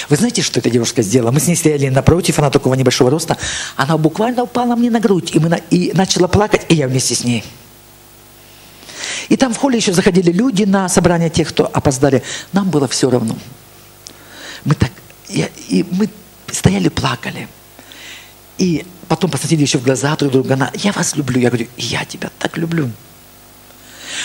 Вы 0.09 0.17
знаете, 0.17 0.43
что 0.43 0.59
эта 0.59 0.71
девушка 0.71 1.03
сделала? 1.03 1.31
Мы 1.31 1.41
с 1.41 1.47
ней 1.47 1.57
стояли 1.57 1.89
напротив, 1.89 2.39
она 2.39 2.51
такого 2.51 2.75
небольшого 2.75 3.11
роста. 3.11 3.37
Она 3.77 3.97
буквально 3.97 4.43
упала 4.43 4.75
мне 4.75 4.91
на 4.91 5.01
грудь 5.01 5.31
и, 5.35 5.39
мы 5.39 5.49
на, 5.49 5.57
и 5.57 5.93
начала 5.93 6.29
плакать, 6.29 6.67
и 6.69 6.75
я 6.75 6.89
вместе 6.89 7.15
с 7.15 7.25
ней. 7.25 7.45
И 9.29 9.37
там 9.37 9.53
в 9.53 9.59
холле 9.59 9.79
еще 9.79 9.93
заходили 9.93 10.33
люди 10.33 10.65
на 10.65 10.89
собрание 10.89 11.31
тех, 11.31 11.49
кто 11.49 11.67
опоздали. 11.67 12.23
Нам 12.53 12.71
было 12.71 12.89
все 12.89 13.11
равно. 13.11 13.37
Мы 14.65 14.75
так, 14.75 14.91
и, 15.29 15.47
и 15.69 15.87
мы 15.91 16.09
стояли, 16.51 16.89
плакали. 16.89 17.49
И 18.57 18.85
потом 19.07 19.31
посмотрели 19.31 19.63
еще 19.63 19.79
в 19.79 19.85
глаза 19.85 20.17
друг 20.17 20.33
друга. 20.33 20.55
Она, 20.55 20.71
я 20.75 20.93
вас 20.93 21.15
люблю. 21.17 21.41
Я 21.41 21.51
говорю, 21.51 21.69
я 21.77 22.05
тебя 22.05 22.31
так 22.39 22.57
люблю. 22.57 22.91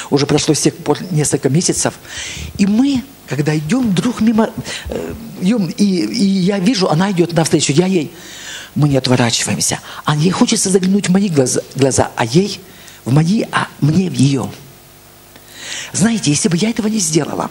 Уже 0.09 0.25
прошло 0.25 0.53
с 0.53 0.61
тех 0.61 0.75
пор 0.75 0.97
несколько 1.11 1.49
месяцев. 1.49 1.93
И 2.57 2.65
мы, 2.65 3.03
когда 3.27 3.55
идем 3.57 3.93
друг 3.93 4.21
мимо, 4.21 4.49
э, 4.89 5.13
идем, 5.41 5.67
и, 5.67 5.83
и 5.83 6.25
я 6.25 6.59
вижу, 6.59 6.89
она 6.89 7.11
идет 7.11 7.33
навстречу, 7.33 7.73
я 7.73 7.85
ей, 7.85 8.11
мы 8.75 8.89
не 8.89 8.97
отворачиваемся. 8.97 9.79
А 10.05 10.15
ей 10.15 10.31
хочется 10.31 10.69
заглянуть 10.69 11.09
в 11.09 11.11
мои 11.11 11.29
глаза, 11.29 11.61
глаза 11.75 12.11
а 12.15 12.25
ей 12.25 12.59
в 13.05 13.13
мои, 13.13 13.43
а 13.51 13.67
мне 13.81 14.09
в 14.09 14.13
ее. 14.13 14.49
Знаете, 15.91 16.31
если 16.31 16.49
бы 16.49 16.57
я 16.57 16.69
этого 16.69 16.87
не 16.87 16.99
сделала, 16.99 17.49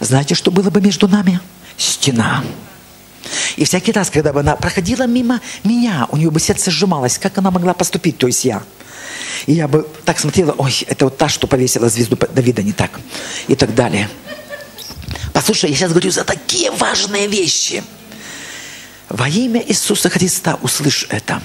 знаете, 0.00 0.34
что 0.34 0.50
было 0.50 0.70
бы 0.70 0.80
между 0.80 1.08
нами? 1.08 1.40
Стена. 1.76 2.44
И 3.56 3.64
всякий 3.64 3.92
раз, 3.92 4.10
когда 4.10 4.32
бы 4.32 4.40
она 4.40 4.56
проходила 4.56 5.06
мимо 5.06 5.40
меня, 5.64 6.06
у 6.10 6.16
нее 6.16 6.30
бы 6.30 6.38
сердце 6.38 6.70
сжималось, 6.70 7.18
как 7.18 7.38
она 7.38 7.50
могла 7.50 7.74
поступить, 7.74 8.18
то 8.18 8.26
есть 8.26 8.44
я. 8.44 8.62
И 9.46 9.52
я 9.52 9.68
бы 9.68 9.86
так 10.04 10.18
смотрела, 10.18 10.52
ой, 10.52 10.84
это 10.86 11.06
вот 11.06 11.18
та, 11.18 11.28
что 11.28 11.46
повесила 11.46 11.88
звезду 11.88 12.16
Давида, 12.16 12.62
не 12.62 12.72
так. 12.72 13.00
И 13.48 13.56
так 13.56 13.74
далее. 13.74 14.08
Послушай, 15.32 15.70
я 15.70 15.76
сейчас 15.76 15.90
говорю 15.90 16.10
за 16.10 16.24
такие 16.24 16.70
важные 16.70 17.26
вещи. 17.26 17.82
Во 19.08 19.28
имя 19.28 19.62
Иисуса 19.66 20.08
Христа 20.10 20.58
услышь 20.62 21.06
это. 21.10 21.40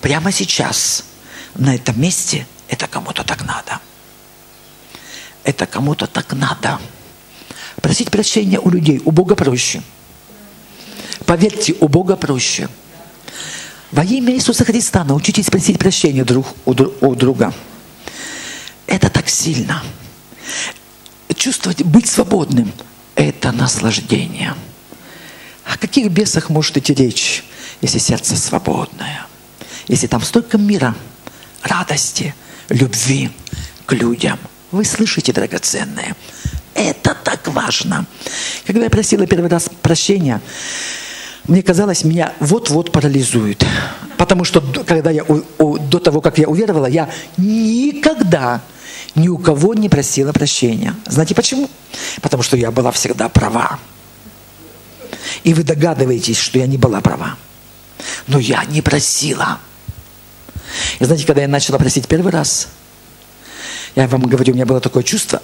Прямо 0.00 0.32
сейчас, 0.32 1.04
на 1.54 1.74
этом 1.74 2.00
месте, 2.00 2.46
это 2.68 2.86
кому-то 2.86 3.24
так 3.24 3.44
надо. 3.44 3.80
Это 5.46 5.64
кому-то 5.64 6.08
так 6.08 6.32
надо. 6.32 6.80
Просить 7.80 8.10
прощения 8.10 8.58
у 8.58 8.68
людей, 8.68 9.00
у 9.04 9.12
Бога 9.12 9.36
проще. 9.36 9.80
Поверьте, 11.24 11.76
у 11.78 11.86
Бога 11.86 12.16
проще. 12.16 12.68
Во 13.92 14.02
имя 14.02 14.34
Иисуса 14.34 14.64
Христа 14.64 15.04
научитесь 15.04 15.48
просить 15.48 15.78
прощения 15.78 16.24
друг 16.24 16.48
у, 16.64 16.72
у 16.72 17.14
друга. 17.14 17.54
Это 18.88 19.08
так 19.08 19.28
сильно. 19.28 19.84
Чувствовать, 21.36 21.84
быть 21.84 22.08
свободным– 22.08 22.72
это 23.14 23.52
наслаждение. 23.52 24.52
О 25.64 25.78
каких 25.78 26.10
бесах 26.10 26.50
может 26.50 26.76
идти 26.76 26.92
речь, 26.92 27.44
если 27.80 27.98
сердце 27.98 28.36
свободное? 28.36 29.28
Если 29.86 30.08
там 30.08 30.22
столько 30.22 30.58
мира, 30.58 30.96
радости, 31.62 32.34
любви 32.68 33.30
к 33.86 33.92
людям. 33.92 34.40
Вы 34.76 34.84
слышите, 34.84 35.32
драгоценные? 35.32 36.14
Это 36.74 37.16
так 37.24 37.48
важно. 37.48 38.04
Когда 38.66 38.84
я 38.84 38.90
просила 38.90 39.26
первый 39.26 39.48
раз 39.48 39.70
прощения, 39.80 40.42
мне 41.44 41.62
казалось, 41.62 42.04
меня 42.04 42.34
вот-вот 42.40 42.92
парализует. 42.92 43.64
Потому 44.18 44.44
что 44.44 44.60
когда 44.84 45.10
я, 45.10 45.24
до 45.24 45.98
того, 45.98 46.20
как 46.20 46.36
я 46.36 46.46
уверовала, 46.46 46.84
я 46.84 47.08
никогда 47.38 48.60
ни 49.14 49.28
у 49.28 49.38
кого 49.38 49.72
не 49.72 49.88
просила 49.88 50.34
прощения. 50.34 50.94
Знаете 51.06 51.34
почему? 51.34 51.70
Потому 52.20 52.42
что 52.42 52.58
я 52.58 52.70
была 52.70 52.92
всегда 52.92 53.30
права. 53.30 53.78
И 55.42 55.54
вы 55.54 55.62
догадываетесь, 55.62 56.38
что 56.38 56.58
я 56.58 56.66
не 56.66 56.76
была 56.76 57.00
права. 57.00 57.38
Но 58.26 58.38
я 58.38 58.62
не 58.66 58.82
просила. 58.82 59.58
И 60.98 61.04
знаете, 61.06 61.24
когда 61.24 61.40
я 61.40 61.48
начала 61.48 61.78
просить 61.78 62.06
первый 62.08 62.30
раз, 62.30 62.68
я 63.96 64.08
вам 64.08 64.22
говорю, 64.22 64.52
у 64.52 64.54
меня 64.54 64.66
было 64.66 64.80
такое 64.80 65.02
чувство, 65.02 65.42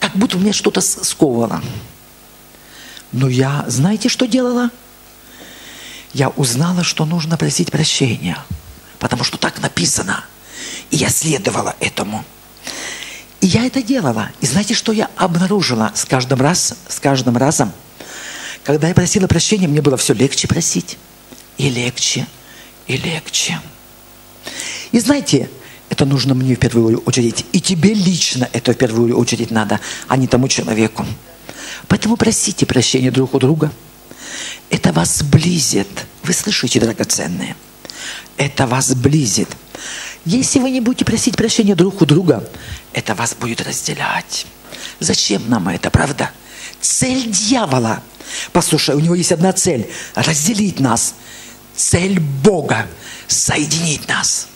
как 0.00 0.16
будто 0.16 0.36
у 0.36 0.40
меня 0.40 0.52
что-то 0.52 0.80
сковывало. 0.80 1.62
Но 3.12 3.28
я, 3.28 3.64
знаете, 3.68 4.08
что 4.08 4.26
делала? 4.26 4.70
Я 6.14 6.30
узнала, 6.30 6.82
что 6.82 7.04
нужно 7.04 7.36
просить 7.36 7.70
прощения, 7.70 8.38
потому 8.98 9.22
что 9.24 9.36
так 9.36 9.60
написано. 9.60 10.24
И 10.90 10.96
я 10.96 11.10
следовала 11.10 11.76
этому. 11.80 12.24
И 13.40 13.46
я 13.46 13.66
это 13.66 13.82
делала. 13.82 14.30
И 14.40 14.46
знаете, 14.46 14.74
что 14.74 14.92
я 14.92 15.10
обнаружила 15.16 15.92
с 15.94 16.06
каждым, 16.06 16.40
раз, 16.40 16.74
с 16.88 16.98
каждым 16.98 17.36
разом? 17.36 17.72
Когда 18.64 18.88
я 18.88 18.94
просила 18.94 19.26
прощения, 19.26 19.68
мне 19.68 19.82
было 19.82 19.96
все 19.96 20.14
легче 20.14 20.48
просить. 20.48 20.98
И 21.58 21.68
легче, 21.68 22.26
и 22.86 22.96
легче. 22.96 23.60
И 24.92 25.00
знаете, 25.00 25.50
это 25.98 26.06
нужно 26.06 26.32
мне 26.34 26.54
в 26.54 26.60
первую 26.60 27.00
очередь. 27.00 27.44
И 27.50 27.60
тебе 27.60 27.92
лично 27.92 28.48
это 28.52 28.72
в 28.72 28.76
первую 28.76 29.18
очередь 29.18 29.50
надо, 29.50 29.80
а 30.06 30.16
не 30.16 30.28
тому 30.28 30.46
человеку. 30.46 31.04
Поэтому 31.88 32.16
просите 32.16 32.66
прощения 32.66 33.10
друг 33.10 33.34
у 33.34 33.40
друга. 33.40 33.72
Это 34.70 34.92
вас 34.92 35.16
сблизит. 35.16 35.88
Вы 36.22 36.34
слышите, 36.34 36.78
драгоценные? 36.78 37.56
Это 38.36 38.68
вас 38.68 38.86
сблизит. 38.86 39.48
Если 40.24 40.60
вы 40.60 40.70
не 40.70 40.80
будете 40.80 41.04
просить 41.04 41.36
прощения 41.36 41.74
друг 41.74 42.00
у 42.00 42.06
друга, 42.06 42.48
это 42.92 43.16
вас 43.16 43.34
будет 43.34 43.60
разделять. 43.62 44.46
Зачем 45.00 45.50
нам 45.50 45.68
это, 45.68 45.90
правда? 45.90 46.30
Цель 46.80 47.28
дьявола. 47.28 48.04
Послушай, 48.52 48.94
у 48.94 49.00
него 49.00 49.16
есть 49.16 49.32
одна 49.32 49.52
цель– 49.52 49.90
разделить 50.14 50.78
нас. 50.78 51.14
Цель 51.74 52.20
Бога– 52.20 52.86
соединить 53.26 54.06
нас. 54.06 54.46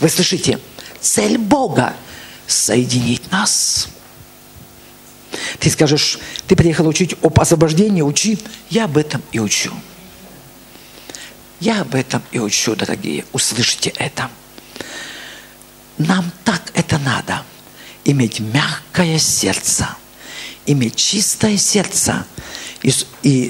Вы 0.00 0.10
слышите? 0.10 0.58
Цель 1.04 1.36
Бога– 1.36 1.94
соединить 2.46 3.30
нас. 3.30 3.88
Ты 5.58 5.68
скажешь, 5.68 6.18
ты 6.46 6.56
приехал 6.56 6.86
учить 6.88 7.14
об 7.20 7.38
освобождении, 7.38 8.00
учи. 8.00 8.38
Я 8.70 8.84
об 8.84 8.96
этом 8.96 9.22
и 9.30 9.38
учу. 9.38 9.70
Я 11.60 11.82
об 11.82 11.94
этом 11.94 12.22
и 12.32 12.38
учу, 12.38 12.74
дорогие. 12.74 13.26
Услышьте 13.34 13.90
это. 13.96 14.30
Нам 15.98 16.32
так 16.42 16.72
это 16.72 16.98
надо. 16.98 17.42
Иметь 18.06 18.40
мягкое 18.40 19.18
сердце. 19.18 19.86
Иметь 20.64 20.96
чистое 20.96 21.58
сердце. 21.58 22.24
И 22.82 22.94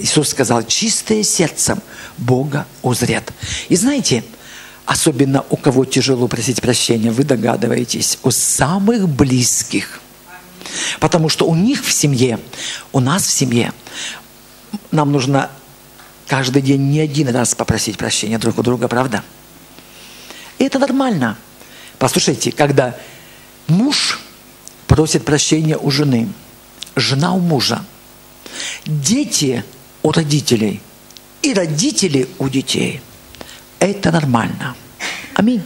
Иисус 0.03 0.31
сказал, 0.31 0.67
чистое 0.67 1.23
сердцем 1.23 1.81
Бога 2.19 2.67
узрят. 2.83 3.33
И 3.69 3.77
знаете, 3.77 4.25
особенно 4.87 5.45
у 5.51 5.57
кого 5.57 5.85
тяжело 5.85 6.29
просить 6.29 6.61
прощения, 6.61 7.11
вы 7.11 7.25
догадываетесь, 7.25 8.19
у 8.23 8.31
самых 8.31 9.09
близких– 9.09 10.01
Потому 11.01 11.29
что 11.29 11.47
у 11.47 11.55
них 11.55 11.85
в 11.85 11.93
семье, 11.93 12.39
у 12.93 13.01
нас 13.01 13.25
в 13.25 13.31
семье, 13.31 13.73
нам 14.91 15.13
нужно 15.13 15.51
каждый 16.27 16.63
день 16.63 16.91
не 16.91 17.01
один 17.01 17.29
раз 17.29 17.55
попросить 17.55 17.99
прощения 17.99 18.39
друг 18.39 18.59
у 18.59 18.63
друга, 18.63 18.89
правда? 18.89 19.23
И 20.59 20.65
это 20.65 20.79
нормально. 20.79 21.37
Послушайте, 21.99 22.53
когда 22.53 22.97
муж 23.67 24.21
просит 24.87 25.25
прощения 25.25 25.77
у 25.77 25.91
жены, 25.91 26.29
жена 26.97 27.35
у 27.35 27.41
мужа, 27.41 27.85
дети 28.85 29.65
у 30.03 30.13
родителей 30.13 30.81
и 31.43 31.53
родители 31.53 32.29
у 32.39 32.49
детей, 32.49 33.01
это 33.87 34.11
нормально. 34.11 34.75
Аминь. 35.35 35.63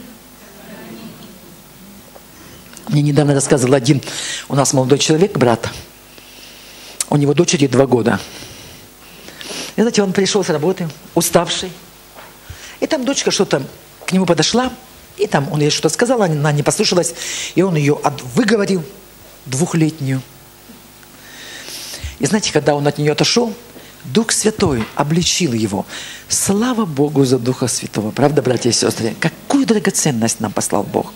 Мне 2.87 3.01
недавно 3.01 3.35
рассказывал 3.35 3.75
один 3.75 4.01
у 4.47 4.55
нас 4.55 4.73
молодой 4.73 4.97
человек, 4.97 5.37
брат. 5.37 5.69
У 7.09 7.17
него 7.17 7.33
дочери 7.33 7.67
два 7.67 7.85
года. 7.85 8.19
И 9.75 9.81
знаете, 9.81 10.01
он 10.01 10.11
пришел 10.11 10.43
с 10.43 10.49
работы, 10.49 10.89
уставший. 11.13 11.71
И 12.79 12.87
там 12.87 13.05
дочка 13.05 13.31
что-то 13.31 13.63
к 14.05 14.11
нему 14.11 14.25
подошла, 14.25 14.73
и 15.17 15.27
там 15.27 15.51
он 15.51 15.61
ей 15.61 15.69
что-то 15.69 15.89
сказал, 15.89 16.21
она 16.21 16.51
не 16.51 16.63
послушалась, 16.63 17.13
и 17.55 17.61
он 17.61 17.75
ее 17.75 17.99
выговорил, 18.33 18.83
двухлетнюю. 19.45 20.21
И 22.19 22.25
знаете, 22.25 22.51
когда 22.51 22.75
он 22.75 22.87
от 22.87 22.97
нее 22.97 23.11
отошел, 23.11 23.53
Дух 24.05 24.31
Святой 24.31 24.85
обличил 24.95 25.53
его. 25.53 25.85
Слава 26.27 26.85
Богу 26.85 27.25
за 27.25 27.37
Духа 27.37 27.67
Святого. 27.67 28.11
Правда, 28.11 28.41
братья 28.41 28.69
и 28.69 28.73
сестры? 28.73 29.15
Какую 29.19 29.65
драгоценность 29.65 30.39
нам 30.39 30.51
послал 30.51 30.83
Бог. 30.83 31.13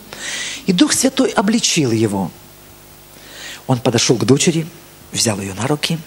И 0.66 0.74
Дух 0.74 0.94
Святой 0.94 1.30
обличил 1.30 1.92
его. 1.92 2.32
Он 3.68 3.80
подошел 3.80 4.18
к 4.18 4.26
дочери, 4.26 4.68
взял 5.12 5.40
ее 5.40 5.54
на 5.54 5.68
руки, 5.68 5.98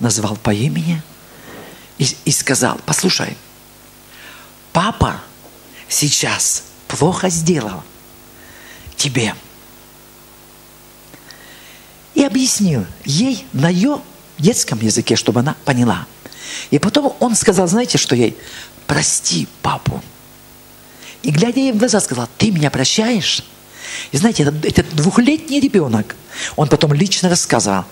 назвал 0.00 0.36
по 0.36 0.52
имени 0.52 1.00
и, 1.98 2.06
и 2.24 2.32
сказал, 2.32 2.80
послушай, 2.84 3.36
папа 4.72 5.20
сейчас 5.88 6.64
плохо 6.88 7.28
сделал 7.28 7.84
тебе. 8.96 9.34
И 12.14 12.24
объяснил 12.24 12.84
ей 13.04 13.46
на 13.52 13.68
ее 13.68 14.00
детском 14.42 14.78
языке, 14.80 15.16
чтобы 15.16 15.40
она 15.40 15.56
поняла. 15.64 16.06
И 16.70 16.78
потом 16.78 17.16
он 17.20 17.34
сказал, 17.34 17.66
знаете, 17.66 17.96
что 17.96 18.14
ей? 18.14 18.36
Прости 18.86 19.48
папу. 19.62 20.02
И 21.22 21.30
глядя 21.30 21.60
ей 21.60 21.72
в 21.72 21.78
глаза, 21.78 22.00
сказал, 22.00 22.28
ты 22.36 22.50
меня 22.50 22.70
прощаешь? 22.70 23.42
И 24.10 24.16
знаете, 24.16 24.42
этот, 24.42 24.64
этот 24.64 24.94
двухлетний 24.94 25.60
ребенок, 25.60 26.16
он 26.56 26.68
потом 26.68 26.92
лично 26.92 27.28
рассказывал. 27.28 27.84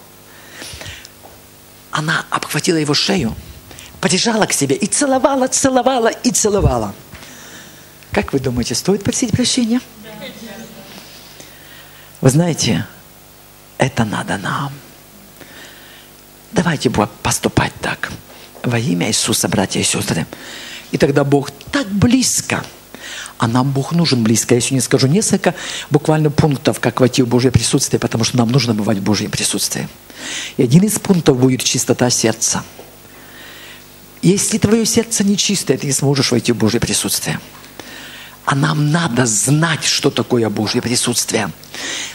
Она 1.91 2.27
обхватила 2.31 2.77
его 2.77 2.95
шею, 2.95 3.35
прижала 4.01 4.47
к 4.47 4.53
себе 4.53 4.77
и 4.77 4.87
целовала, 4.87 5.47
целовала 5.49 6.09
и 6.09 6.31
целовала. 6.31 6.95
Как 8.13 8.33
вы 8.33 8.41
думаете, 8.41 8.75
стоит 8.75 9.05
просить 9.05 9.31
прощения? 9.31 9.81
Вы 12.21 12.31
знаете, 12.31 12.87
это 13.79 14.05
надо 14.05 14.37
нам. 14.37 14.73
Давайте 16.53 16.91
поступать 16.91 17.73
так. 17.81 18.11
Во 18.63 18.79
имя 18.79 19.09
Иисуса, 19.09 19.49
братья 19.49 19.81
и 19.81 19.85
сестры. 19.85 20.27
И 20.91 20.99
тогда 20.99 21.25
Бог 21.25 21.51
так 21.71 21.89
близко. 21.89 22.65
А 23.39 23.49
нам 23.49 23.71
Бог 23.71 23.93
нужен 23.93 24.23
близко. 24.23 24.55
Я 24.55 24.61
сегодня 24.61 24.83
скажу 24.83 25.07
несколько 25.07 25.55
буквально 25.89 26.31
пунктов, 26.31 26.81
как 26.81 27.01
войти 27.01 27.23
в 27.23 27.29
Божье 27.29 27.51
присутствие, 27.51 27.99
потому 27.99 28.25
что 28.25 28.37
нам 28.37 28.51
нужно 28.51 28.75
бывать 28.75 28.99
в 28.99 29.03
Божьем 29.03 29.31
присутствии. 29.31 29.89
И 30.57 30.63
один 30.63 30.83
из 30.83 30.99
пунктов 30.99 31.39
будет 31.39 31.63
чистота 31.63 32.11
сердца. 32.11 32.63
Если 34.21 34.59
твое 34.59 34.85
сердце 34.85 35.25
нечистое, 35.25 35.79
ты 35.79 35.87
не 35.87 35.93
сможешь 35.93 36.31
войти 36.31 36.53
в 36.53 36.57
Божье 36.57 36.81
присутствие. 36.81 37.41
А 38.51 38.57
нам 38.57 38.91
надо 38.91 39.27
знать, 39.27 39.85
что 39.85 40.11
такое 40.11 40.51
Божье 40.51 40.83
присутствие. 40.83 41.53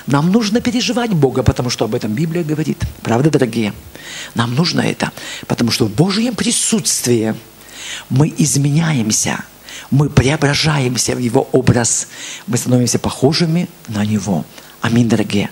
Нам 0.06 0.34
нужно 0.34 0.60
переживать 0.60 1.12
Бога, 1.12 1.44
потому 1.44 1.70
что 1.70 1.86
об 1.86 1.96
этом 1.96 2.12
Библия 2.12 2.44
говорит. 2.44 2.84
Правда, 3.04 3.30
дорогие? 3.30 3.72
Нам 4.34 4.54
нужно 4.54 4.82
это, 4.82 5.14
потому 5.48 5.72
что 5.72 5.86
в 5.86 5.92
Божьем 5.92 6.36
присутствии 6.36 7.36
мы 8.10 8.34
изменяемся, 8.38 9.46
мы 9.92 10.10
преображаемся 10.10 11.16
в 11.16 11.20
Его 11.20 11.48
образ, 11.54 12.10
мы 12.48 12.58
становимся 12.58 13.00
похожими 13.00 13.70
на 13.88 14.04
Него. 14.04 14.44
Аминь, 14.82 15.08
дорогие. 15.08 15.50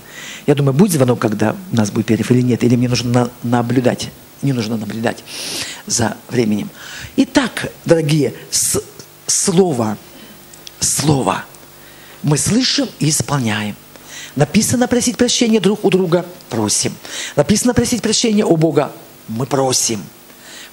Я 0.48 0.54
думаю, 0.54 0.74
будет 0.74 0.92
звонок, 0.92 1.18
когда 1.18 1.56
у 1.72 1.76
нас 1.78 1.92
будет 1.92 2.08
перерыв 2.08 2.30
или 2.32 2.42
нет, 2.42 2.62
или 2.62 2.76
мне 2.76 2.90
нужно 2.90 3.30
на- 3.44 3.58
наблюдать. 3.58 4.10
Не 4.42 4.52
нужно 4.52 4.76
наблюдать 4.76 5.24
за 5.88 6.18
временем. 6.28 6.70
Итак, 7.16 7.72
дорогие, 7.86 8.34
слово– 9.28 9.98
Слово 10.84 11.46
мы 12.24 12.38
слышим 12.38 12.90
и 13.00 13.10
исполняем. 13.10 13.76
Написано 14.36 14.88
просить 14.88 15.18
прощения 15.18 15.60
друг 15.60 15.84
у 15.86 15.90
друга– 15.90 16.26
просим. 16.50 16.96
Написано 17.36 17.74
просить 17.74 18.02
прощения 18.02 18.46
у 18.46 18.58
Бога– 18.58 18.92
мы 19.28 19.46
просим. 19.46 20.04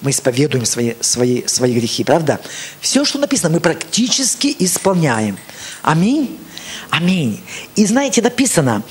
Мы 0.00 0.11
исповедуем 0.11 0.64
свои, 0.64 0.94
свои, 1.00 1.46
свои 1.46 1.74
грехи, 1.74 2.04
правда? 2.04 2.40
Все, 2.80 3.04
что 3.04 3.18
написано, 3.18 3.50
мы 3.50 3.61
практически 3.61 4.54
исполняем. 4.58 5.38
Аминь. 5.82 6.38
Аминь. 6.88 7.40
И 7.76 7.84
знаете, 7.86 8.22
написано, 8.22 8.82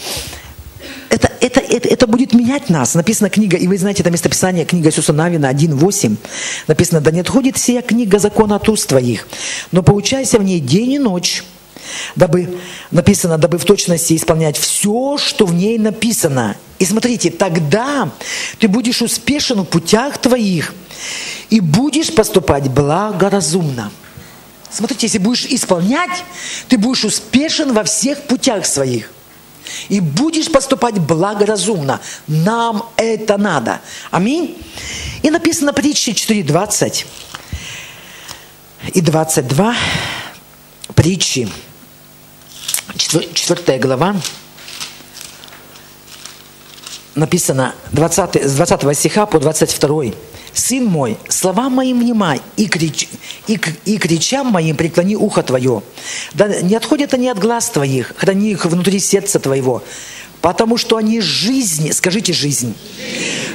это, 1.09 1.31
это, 1.41 1.59
это, 1.59 1.87
это 1.87 2.07
будет 2.07 2.33
менять 2.33 2.69
нас. 2.69 2.93
Написана 2.93 3.29
книга, 3.29 3.57
и 3.57 3.67
вы 3.67 3.77
знаете, 3.77 4.03
это 4.03 4.11
местописание, 4.11 4.65
книга 4.65 4.89
Иисуса 4.89 5.13
Навина 5.13 5.51
1.8. 5.51 6.15
Написано, 6.67 7.01
да 7.01 7.11
не 7.11 7.21
отходит 7.21 7.57
сия 7.57 7.81
книга 7.81 8.19
закона 8.19 8.61
уст 8.67 8.87
твоих, 8.87 9.27
но 9.71 9.81
поучайся 9.81 10.37
в 10.37 10.43
ней 10.43 10.59
день 10.59 10.93
и 10.93 10.99
ночь, 10.99 11.43
дабы, 12.15 12.59
написано, 12.91 13.37
дабы 13.37 13.57
в 13.57 13.65
точности 13.65 14.15
исполнять 14.15 14.57
все, 14.57 15.17
что 15.17 15.45
в 15.45 15.53
ней 15.53 15.77
написано. 15.79 16.55
И 16.77 16.85
смотрите, 16.85 17.31
тогда 17.31 18.11
ты 18.59 18.67
будешь 18.67 19.01
успешен 19.01 19.61
в 19.61 19.65
путях 19.65 20.17
твоих 20.19 20.73
и 21.49 21.59
будешь 21.59 22.13
поступать 22.13 22.69
благоразумно. 22.69 23.91
Смотрите, 24.71 25.07
если 25.07 25.17
будешь 25.17 25.45
исполнять, 25.45 26.23
ты 26.67 26.77
будешь 26.77 27.03
успешен 27.03 27.73
во 27.73 27.83
всех 27.83 28.21
путях 28.23 28.67
своих. 28.67 29.11
И 29.89 29.99
будешь 29.99 30.51
поступать 30.51 30.99
благоразумно. 30.99 31.99
Нам 32.27 32.89
это 32.97 33.37
надо. 33.37 33.81
Аминь. 34.11 34.57
И 35.21 35.29
написано 35.29 35.73
притчи 35.73 36.11
4.20 36.11 37.05
и 38.93 39.01
22. 39.01 39.75
Притчи. 40.95 41.49
4 42.97 43.79
глава. 43.79 44.15
Написано 47.15 47.75
20, 47.91 48.35
с 48.35 48.55
20 48.55 48.97
стиха 48.97 49.25
по 49.25 49.39
22. 49.39 50.13
«Сын 50.59 50.85
мой, 50.85 51.17
слова 51.29 51.69
моим 51.69 52.01
внимай, 52.01 52.41
и, 52.57 52.67
крич, 52.67 53.07
и, 53.47 53.59
и 53.85 53.97
кричам 53.97 54.47
моим 54.47 54.75
преклони 54.75 55.15
ухо 55.15 55.41
твое. 55.41 55.81
Да 56.33 56.61
не 56.61 56.75
отходят 56.75 57.13
они 57.13 57.29
от 57.29 57.39
глаз 57.39 57.69
твоих, 57.69 58.13
храни 58.17 58.51
их 58.51 58.65
внутри 58.65 58.99
сердца 58.99 59.39
твоего, 59.39 59.81
потому 60.41 60.75
что 60.75 60.97
они 60.97 61.21
жизнь, 61.21 61.93
скажите 61.93 62.33
жизнь, 62.33 62.75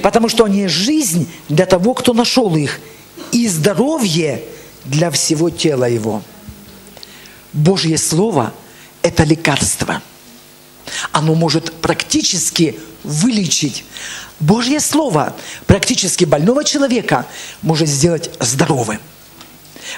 потому 0.03 0.31
что 0.31 0.45
они 0.45 0.67
жизнь 0.67 1.29
для 1.51 1.67
того, 1.67 1.93
кто 1.93 2.15
нашел 2.15 2.57
их, 2.57 2.81
и 3.33 3.49
здоровье 3.49 4.43
для 4.85 5.11
всего 5.11 5.51
тела 5.51 5.85
его». 5.85 6.23
Божье 7.53 7.99
Слово– 7.99 8.53
это 9.03 9.25
лекарство. 9.25 10.03
Оно 11.13 11.35
может 11.35 11.73
практически 11.75 12.79
вылечить. 13.03 13.85
Божье 14.41 14.81
Слово 14.81 15.35
практически 15.67 16.25
больного 16.25 16.65
человека 16.65 17.27
может 17.63 17.89
сделать 17.89 18.31
здоровым. 18.41 18.99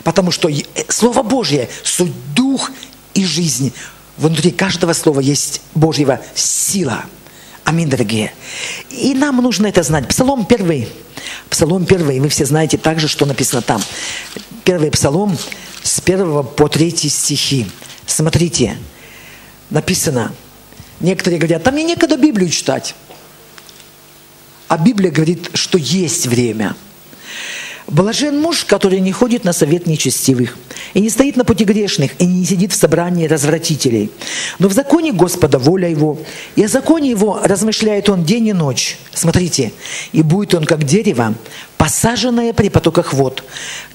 Потому 0.05 0.31
что 0.31 0.49
э, 0.49 0.63
Слово 0.89 1.23
Божье– 1.23 1.69
суть 1.85 2.13
дух 2.35 2.71
и 3.15 3.25
жизнь. 3.25 3.73
Внутри 4.17 4.51
каждого 4.51 4.93
слова 4.93 5.21
есть 5.21 5.61
Божьего 5.75 6.21
сила. 6.35 7.05
Аминь, 7.65 7.89
дорогие. 7.89 8.33
И 8.91 9.15
нам 9.15 9.37
нужно 9.37 9.67
это 9.67 9.83
знать. 9.83 10.09
Псалом 10.09 10.47
первый. 10.47 10.89
Псалом 11.51 11.85
первый. 11.85 12.21
Вы 12.21 12.29
все 12.29 12.45
знаете 12.45 12.79
также, 12.79 13.09
что 13.09 13.27
написано 13.27 13.63
там. 13.63 13.83
Первый 14.65 14.91
псалом 14.91 15.37
с 15.83 16.01
первого 16.01 16.43
по 16.43 16.69
третий 16.69 17.09
стихи. 17.09 17.67
Смотрите, 18.07 18.79
написано. 19.71 20.33
Некоторые 21.01 21.39
говорят, 21.39 21.63
там 21.63 21.75
мне 21.75 21.85
некогда 21.85 22.17
Библию 22.17 22.51
читать. 22.51 22.95
А 24.69 24.79
Библия 24.79 25.11
говорит, 25.11 25.51
что 25.55 25.79
есть 25.79 26.27
время. 26.27 26.75
Блажен 27.87 28.41
муж, 28.41 28.65
который 28.65 28.99
не 28.99 29.13
ходит 29.13 29.45
на 29.45 29.53
совет 29.53 29.87
нечестивых, 29.87 30.59
и 30.95 31.01
не 31.01 31.09
стоит 31.09 31.37
на 31.37 31.45
пути 31.45 31.63
грешных, 31.63 32.13
и 32.19 32.27
не 32.27 32.45
сидит 32.45 32.73
в 32.73 32.77
собрании 32.77 33.29
развратителей. 33.29 34.11
Но 34.59 34.69
в 34.69 34.73
законе 34.73 35.13
Господа 35.13 35.61
воля 35.61 35.89
его, 35.89 36.19
и 36.57 36.65
о 36.65 36.69
законе 36.69 37.11
его 37.11 37.39
размышляет 37.45 38.09
он 38.09 38.25
день 38.25 38.49
и 38.49 38.53
ночь. 38.53 38.99
Смотрите, 39.15 39.73
и 40.11 40.23
будет 40.23 40.55
он 40.55 40.65
как 40.65 40.83
дерево, 40.83 41.35
посаженное 41.77 42.53
при 42.53 42.71
потоках 42.71 43.13
вод, 43.13 43.45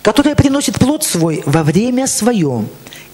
которое 0.02 0.36
приносит 0.36 0.76
плод 0.76 1.04
свой 1.04 1.44
во 1.46 1.64
время 1.64 2.08
свое, 2.08 2.66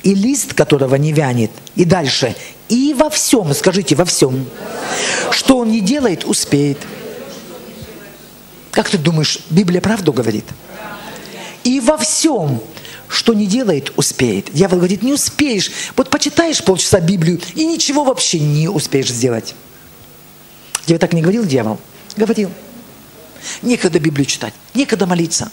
и 0.03 0.13
лист 0.13 0.53
которого 0.53 0.93
не 0.95 1.11
вянет. 1.11 1.49
И 1.75 1.85
дальше, 1.85 2.35
и 2.69 2.93
во 2.93 3.09
всем, 3.09 3.53
скажите, 3.53 3.95
во 3.95 4.05
всем, 4.05 4.45
что 5.31 5.59
он 5.59 5.71
не 5.71 5.81
делает, 5.81 6.25
успеет. 6.25 6.77
Как 8.71 8.89
ты 8.89 8.97
думаешь, 8.97 9.39
Библия 9.49 9.81
правду 9.81 10.13
говорит? 10.13 10.45
И 11.63 11.79
во 11.79 11.97
всем, 11.97 12.61
что 13.07 13.33
не 13.33 13.47
делает, 13.47 13.91
успеет. 13.95 14.53
Дьявол 14.53 14.77
говорит, 14.77 15.01
не 15.01 15.13
успеешь. 15.13 15.71
Вот 15.95 16.09
почитаешь 16.09 16.63
полчаса 16.63 16.99
Библию 16.99 17.41
и 17.55 17.65
ничего 17.65 18.03
вообще 18.03 18.39
не 18.39 18.67
успеешь 18.67 19.09
сделать. 19.09 19.55
Тебе 20.85 20.97
так 20.97 21.13
не 21.13 21.21
говорил 21.21 21.43
дьявол? 21.45 21.79
Говорил. 22.15 22.51
Некогда 23.61 23.99
Библию 23.99 24.25
читать, 24.25 24.53
некогда 24.73 25.05
молиться. 25.05 25.51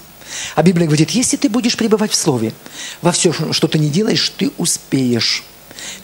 А 0.55 0.63
Библия 0.63 0.87
говорит, 0.87 1.11
если 1.11 1.37
ты 1.37 1.49
будешь 1.49 1.77
пребывать 1.77 2.11
в 2.11 2.15
Слове, 2.15 2.53
во 3.03 3.13
все, 3.13 3.33
что 3.53 3.69
ты 3.69 3.79
не 3.79 3.89
делаешь, 3.89 4.33
ты 4.37 4.51
успеешь. 4.59 5.45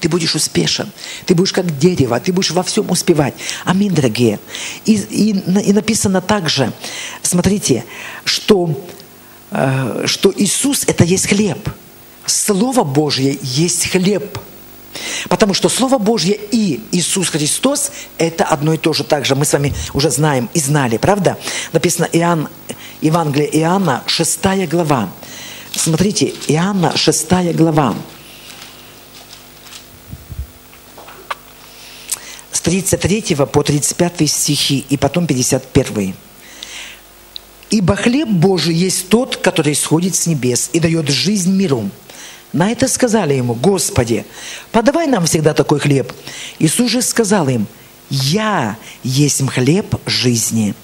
Ты 0.01 0.09
будешь 0.09 0.35
успешен. 0.35 0.91
Ты 1.26 1.35
будешь 1.35 1.53
как 1.53 1.78
дерево. 1.78 2.18
Ты 2.20 2.33
будешь 2.33 2.51
во 2.51 2.62
всем 2.62 2.91
успевать. 2.91 3.35
Аминь, 3.64 3.93
дорогие. 3.93 4.39
И, 4.85 4.95
и, 4.95 5.31
и 5.31 5.72
написано 5.72 6.20
также, 6.20 6.72
смотрите, 7.22 7.85
что, 8.24 8.87
э, 9.51 10.05
что 10.07 10.33
Иисус– 10.37 10.85
это 10.87 11.05
есть 11.05 11.26
хлеб. 11.26 11.68
Слово 12.26 12.85
Божье 12.85 13.39
есть 13.43 13.91
хлеб. 13.91 14.39
Потому 15.28 15.55
что 15.55 15.68
Слово 15.68 15.99
Божье 15.99 16.39
и 16.51 16.81
Иисус 16.93 17.28
Христос– 17.28 17.93
это 18.18 18.45
одно 18.45 18.74
и 18.74 18.76
то 18.76 18.93
же. 18.93 19.05
Также 19.05 19.35
мы 19.35 19.45
с 19.45 19.53
вами 19.53 19.74
уже 19.95 20.11
знаем 20.11 20.49
и 20.55 20.61
знали, 20.61 20.97
правда? 20.97 21.39
Написано 21.72 22.09
Иоанн, 22.12 22.49
Евангелие 23.01 23.49
Иоанна, 23.61 24.03
6 24.07 24.68
глава. 24.68 25.09
Смотрите, 25.72 26.35
Иоанна, 26.49 26.97
6 26.97 27.55
глава. 27.55 27.95
С 32.61 32.63
33 32.63 33.37
по 33.51 33.63
35 33.63 34.29
стихи 34.31 34.85
и 34.91 34.99
потом 34.99 35.27
51. 35.27 36.15
«Ибо 37.71 37.97
хлеб 37.97 38.29
Божий 38.29 38.75
есть 38.75 39.09
тот, 39.09 39.37
который 39.37 39.75
сходит 39.75 40.15
с 40.15 40.27
небес 40.27 40.69
и 40.75 40.81
дает 40.81 41.09
жизнь 41.09 41.53
миру». 41.53 41.89
На 42.53 42.71
это 42.71 42.87
сказали 42.89 43.33
ему, 43.33 43.55
«Господи, 43.55 44.27
подавай 44.73 45.07
нам 45.07 45.25
всегда 45.25 45.55
такой 45.55 45.79
хлеб». 45.79 46.13
Иисус 46.59 46.91
же 46.91 47.01
сказал 47.01 47.49
им, 47.49 47.67
«Я 48.11 48.77
есть 49.05 49.41
хлеб 49.49 49.97
жизни». 50.05 50.75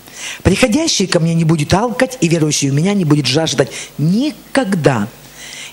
Приходящий 0.42 1.06
ко 1.06 1.20
мне 1.20 1.34
не 1.34 1.44
будет 1.44 1.74
алкать, 1.74 2.16
и 2.22 2.28
верующий 2.28 2.70
в 2.70 2.72
меня 2.72 2.94
не 2.94 3.04
будет 3.04 3.26
жаждать 3.26 3.68
никогда. 3.98 5.08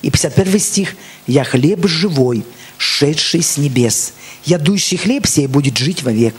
И 0.02 0.10
51 0.12 0.60
стих. 0.60 0.96
«Я 1.28 1.46
хлеб 1.46 1.88
живой, 1.88 2.44
шедший 2.84 3.42
с 3.42 3.58
небес. 3.58 4.14
Ядущий 4.46 4.98
хлеб 4.98 5.26
сей 5.26 5.48
будет 5.48 5.78
жить 5.78 6.04
вовек». 6.04 6.36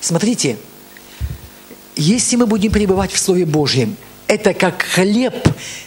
Смотрите, 0.00 0.56
если 1.96 2.36
мы 2.36 2.46
будем 2.46 2.72
пребывать 2.72 3.12
в 3.12 3.18
Слове 3.18 3.44
Божьем, 3.44 3.96
это 4.26 4.54
как 4.54 4.82
хлеб, 4.82 5.34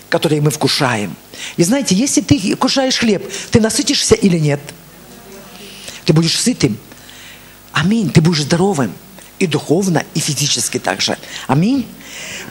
который 0.09 0.39
мы 0.39 0.51
вкушаем. 0.51 1.16
И 1.57 1.63
знаете, 1.63 1.95
если 1.95 2.22
ты 2.22 2.55
кушаешь 2.55 2.97
хлеб, 2.97 3.30
ты 3.51 3.59
насытишься 3.59 4.16
или 4.16 4.38
нет? 4.38 4.61
Ты 6.05 6.13
будешь 6.13 6.39
сытым. 6.39 6.78
Аминь. 7.72 8.09
Ты 8.09 8.22
будешь 8.22 8.43
здоровым 8.43 8.93
и 9.39 9.47
духовно, 9.47 10.03
и 10.13 10.20
физически 10.20 10.80
также. 10.80 11.18
Аминь. 11.47 11.86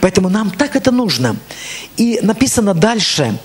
Поэтому 0.01 0.29
нам 0.29 0.51
так 0.51 0.77
это 0.77 0.91
нужно. 0.91 1.37
И 1.97 2.19
написано 2.23 2.75
дальше, 2.75 3.39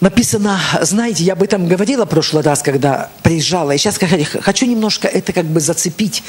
написано, 0.00 0.60
знаете, 0.82 1.24
я 1.24 1.32
об 1.34 1.42
этом 1.42 1.68
говорила 1.68 2.04
в 2.04 2.08
прошлый 2.08 2.42
раз, 2.42 2.62
когда 2.62 3.10
приезжала, 3.22 3.72
и 3.72 3.78
сейчас 3.78 3.98
хочу 4.40 4.66
немножко 4.66 5.08
это 5.08 5.32
как 5.32 5.46
бы 5.46 5.60
зацепить. 5.60 6.22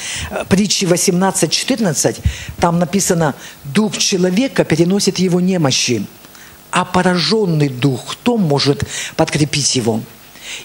Притчи 0.50 0.86
18.14, 0.86 2.20
там 2.60 2.80
написано, 2.80 3.36
дух 3.64 3.98
человека 3.98 4.64
переносит 4.64 5.20
его 5.20 5.40
немощи, 5.42 6.06
а 6.72 6.86
пораженный 6.86 7.70
дух, 7.70 8.06
кто 8.08 8.38
может 8.38 8.84
подкрепить 9.16 9.76
его? 9.76 10.02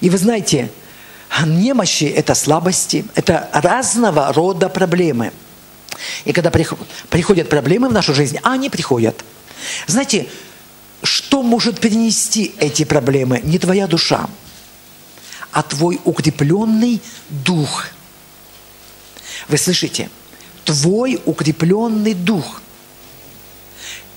И 0.00 0.10
вы 0.10 0.18
знаете, 0.18 0.70
Немощи– 1.46 2.04
это 2.16 2.34
слабости, 2.34 3.06
это 3.14 3.48
разного 3.52 4.32
рода 4.34 4.68
проблемы. 4.68 5.32
И 6.26 6.32
когда 6.32 6.50
приходят 6.50 7.48
проблемы 7.48 7.88
в 7.88 7.92
нашу 7.92 8.12
жизнь, 8.12 8.38
а 8.42 8.52
они 8.52 8.68
приходят. 8.68 9.24
Знаете, 9.86 10.28
что 11.02 11.42
может 11.42 11.80
перенести 11.80 12.54
эти 12.58 12.84
проблемы? 12.84 13.40
Не 13.42 13.58
твоя 13.58 13.86
душа, 13.86 14.28
а 15.50 15.62
твой 15.62 16.00
укрепленный 16.04 17.00
дух. 17.28 17.86
Вы 19.48 19.58
слышите? 19.58 20.10
Твой 20.64 21.20
укрепленный 21.24 22.14
дух. 22.14 22.62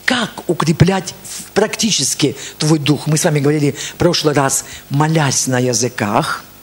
Как 0.06 0.48
укреплять 0.48 1.16
практически 1.56 2.36
твой 2.60 2.78
дух? 2.78 3.08
Мы 3.08 3.18
с 3.18 3.24
вами 3.24 3.40
говорили 3.40 3.72
в 3.72 3.96
прошлый 3.96 4.36
раз, 4.36 4.66
молясь 4.90 5.48
на 5.48 5.60
языках– 5.60 6.44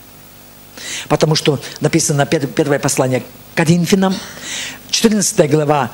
Потому 1.09 1.35
что 1.35 1.61
написано 1.81 2.27
первое 2.27 2.79
послание 2.79 3.21
к 3.21 3.25
Коринфянам, 3.57 4.17
14 4.91 5.51
глава, 5.51 5.91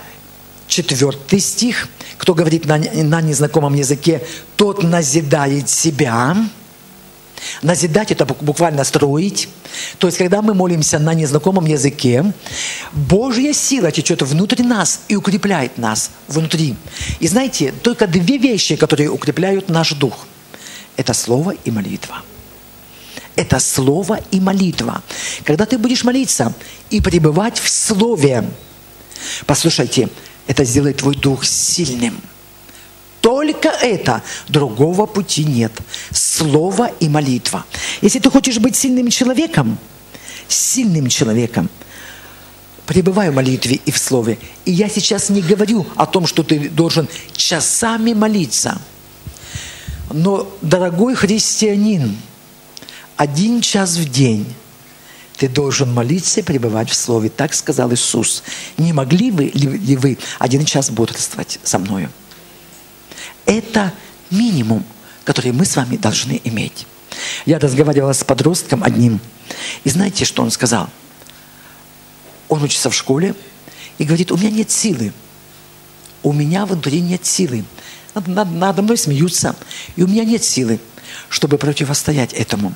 4 0.69 1.41
стих. 1.41 1.89
Кто 2.17 2.35
говорит 2.35 2.67
на, 2.67 2.79
на 2.79 3.21
незнакомом 3.21 3.75
языке, 3.75 4.23
тот 4.57 4.83
назидает 4.83 5.69
себя. 5.69 6.37
Назидать– 7.63 8.11
это 8.13 8.25
буквально 8.27 8.85
строить. 8.85 9.49
То 9.99 10.09
есть, 10.09 10.19
когда 10.19 10.43
мы 10.43 10.55
молимся 10.55 10.99
на 10.99 11.15
незнакомом 11.15 11.67
языке, 11.67 12.33
Божья 12.93 13.53
сила 13.53 13.93
течет 13.93 14.23
внутрь 14.23 14.63
нас 14.63 15.01
и 15.09 15.17
укрепляет 15.17 15.79
нас 15.79 16.11
внутри. 16.27 16.77
И 17.21 17.29
знаете, 17.29 17.73
только 17.83 18.07
две 18.07 18.39
вещи, 18.39 18.77
которые 18.77 19.11
укрепляют 19.11 19.69
наш 19.69 19.93
дух– 19.93 20.27
это 20.97 21.15
слово 21.15 21.55
и 21.65 21.71
молитва– 21.71 22.23
это 23.39 23.61
слово 23.61 24.19
и 24.33 24.41
молитва. 24.41 25.01
Когда 25.45 25.65
ты 25.65 25.79
будешь 25.79 26.03
молиться 26.03 26.53
и 26.91 27.01
пребывать 27.01 27.61
в 27.61 27.69
слове, 27.69 28.45
послушайте, 29.47 30.09
это 30.49 30.65
сделает 30.65 30.97
твой 30.97 31.15
дух 31.15 31.45
сильным. 31.45 32.21
Только 33.21 33.69
это, 33.69 34.23
другого 34.49 35.07
пути 35.07 35.45
нет. 35.45 35.73
Слово 36.11 36.91
и 37.01 37.09
молитва. 37.09 37.65
Если 38.01 38.19
ты 38.19 38.31
хочешь 38.31 38.59
быть 38.59 38.75
сильным 38.75 39.11
человеком, 39.11 39.79
сильным 40.49 41.09
человеком, 41.09 41.69
пребывай 42.87 43.31
в 43.31 43.35
молитве 43.35 43.81
и 43.85 43.91
в 43.91 43.99
слове. 43.99 44.39
И 44.65 44.73
я 44.73 44.89
сейчас 44.89 45.29
не 45.29 45.43
говорю 45.43 45.87
о 45.97 46.07
том, 46.07 46.27
что 46.27 46.43
ты 46.43 46.71
должен 46.71 47.07
часами 47.37 48.15
молиться. 48.15 48.81
Но, 50.11 50.51
дорогой 50.63 51.15
христианин, 51.15 52.17
один 53.17 53.61
час 53.61 53.97
в 53.97 54.11
день 54.11 54.47
ты 55.39 55.49
должен 55.49 55.95
молиться 55.95 56.41
и 56.41 56.43
пребывать 56.43 56.91
в 56.91 56.95
Слове. 56.95 57.29
Так 57.29 57.55
сказал 57.55 57.93
Иисус. 57.93 58.43
Не 58.77 58.93
могли 58.93 59.31
вы 59.31 59.45
ли 59.45 59.97
вы 59.97 60.19
один 60.39 60.65
час 60.65 60.91
бодрствовать 60.91 61.61
со 61.63 61.79
мною? 61.79 62.11
Это 63.47 63.95
минимум, 64.31 64.85
который 65.25 65.53
мы 65.53 65.65
с 65.65 65.77
вами 65.77 65.97
должны 65.97 66.41
иметь. 66.45 66.87
Я 67.47 67.59
разговаривала 67.59 68.13
с 68.13 68.25
подростком 68.25 68.83
одним, 68.83 69.21
и 69.85 69.91
знаете, 69.91 70.25
что 70.25 70.43
он 70.43 70.51
сказал? 70.51 70.91
Он 72.49 72.63
учится 72.63 72.91
в 72.91 72.95
школе 72.95 73.35
и 73.97 74.05
говорит, 74.05 74.33
у 74.33 74.37
меня 74.37 74.51
нет 74.51 74.71
силы. 74.71 75.13
У 76.23 76.33
меня 76.33 76.67
внутри 76.67 77.01
нет 77.01 77.25
силы. 77.25 77.65
Над, 78.15 78.51
надо 78.51 78.83
мной 78.83 78.99
смеются, 78.99 79.55
и 79.95 80.03
у 80.03 80.09
меня 80.09 80.25
нет 80.25 80.43
силы 80.43 80.81
чтобы 81.29 81.59
противостоять 81.59 82.33
этому. 82.33 82.75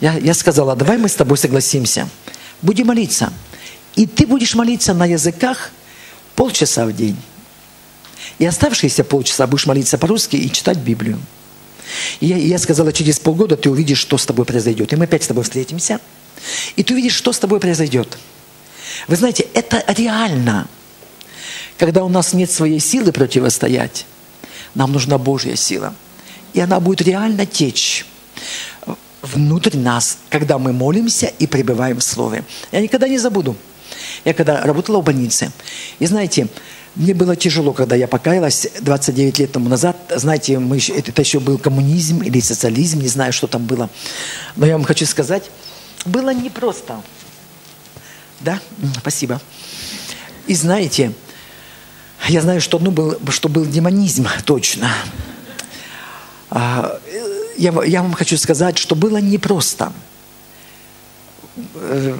Я, 0.00 0.14
я 0.14 0.34
сказала, 0.34 0.76
давай 0.76 0.98
мы 0.98 1.08
с 1.08 1.14
тобой 1.14 1.38
согласимся. 1.38 2.08
Будем 2.62 2.86
молиться. 2.86 3.32
И 3.96 4.06
ты 4.06 4.26
будешь 4.26 4.54
молиться 4.54 4.94
на 4.94 5.06
языках 5.06 5.70
полчаса 6.36 6.86
в 6.86 6.94
день. 6.94 7.16
И 8.38 8.46
оставшиеся 8.46 9.04
полчаса 9.04 9.46
будешь 9.46 9.66
молиться 9.66 9.98
по-русски 9.98 10.36
и 10.36 10.50
читать 10.50 10.78
Библию. 10.78 11.20
И 12.20 12.26
я, 12.26 12.36
я 12.36 12.58
сказала, 12.58 12.92
через 12.92 13.18
полгода 13.18 13.56
ты 13.56 13.68
увидишь, 13.70 13.98
что 13.98 14.16
с 14.16 14.24
тобой 14.24 14.44
произойдет. 14.44 14.92
И 14.92 14.96
мы 14.96 15.04
опять 15.04 15.24
с 15.24 15.26
тобой 15.26 15.44
встретимся. 15.44 16.00
И 16.76 16.82
ты 16.82 16.94
увидишь, 16.94 17.14
что 17.14 17.32
с 17.32 17.38
тобой 17.38 17.60
произойдет. 17.60 18.16
Вы 19.08 19.16
знаете, 19.16 19.46
это 19.54 19.84
реально. 19.88 20.68
Когда 21.78 22.04
у 22.04 22.08
нас 22.08 22.32
нет 22.32 22.50
своей 22.50 22.80
силы 22.80 23.12
противостоять, 23.12 24.06
нам 24.74 24.92
нужна 24.92 25.18
Божья 25.18 25.56
сила– 25.56 25.94
и 26.54 26.60
она 26.60 26.80
будет 26.80 27.02
реально 27.02 27.46
течь 27.46 28.06
внутрь 29.22 29.76
нас, 29.76 30.18
когда 30.30 30.58
мы 30.58 30.72
молимся 30.72 31.26
и 31.26 31.46
пребываем 31.46 31.98
в 31.98 32.04
Слове. 32.04 32.44
Я 32.72 32.80
никогда 32.80 33.08
не 33.08 33.18
забуду. 33.18 33.56
Я 34.24 34.34
когда 34.34 34.62
работала 34.62 35.00
в 35.00 35.04
больнице, 35.04 35.50
и 35.98 36.06
знаете, 36.06 36.48
мне 36.96 37.14
было 37.14 37.36
тяжело, 37.36 37.72
когда 37.72 37.94
я 37.94 38.08
покаялась 38.08 38.66
29 38.80 39.38
лет 39.38 39.52
тому 39.52 39.68
назад. 39.68 39.96
Знаете, 40.14 40.58
мы 40.58 40.76
еще, 40.76 40.92
это 40.92 41.22
еще 41.22 41.38
был 41.38 41.58
коммунизм 41.58 42.22
или 42.22 42.40
социализм, 42.40 43.00
не 43.00 43.08
знаю, 43.08 43.32
что 43.32 43.46
там 43.46 43.64
было. 43.64 43.88
Но 44.56 44.66
я 44.66 44.72
вам 44.72 44.84
хочу 44.84 45.06
сказать, 45.06 45.50
было 46.04 46.34
непросто. 46.34 47.00
Да? 48.40 48.58
Спасибо. 48.98 49.40
И 50.46 50.54
знаете, 50.54 51.12
я 52.28 52.42
знаю, 52.42 52.60
что, 52.60 52.78
ну, 52.78 52.90
был, 52.90 53.18
что 53.30 53.48
был 53.48 53.64
демонизм, 53.64 54.26
точно. 54.44 54.92
А, 56.50 56.98
я, 57.56 57.72
я 57.84 58.02
вам 58.02 58.12
хочу 58.12 58.36
сказать, 58.36 58.78
что 58.78 58.94
было 58.94 59.18
непросто. 59.18 59.92
Э, 61.74 62.16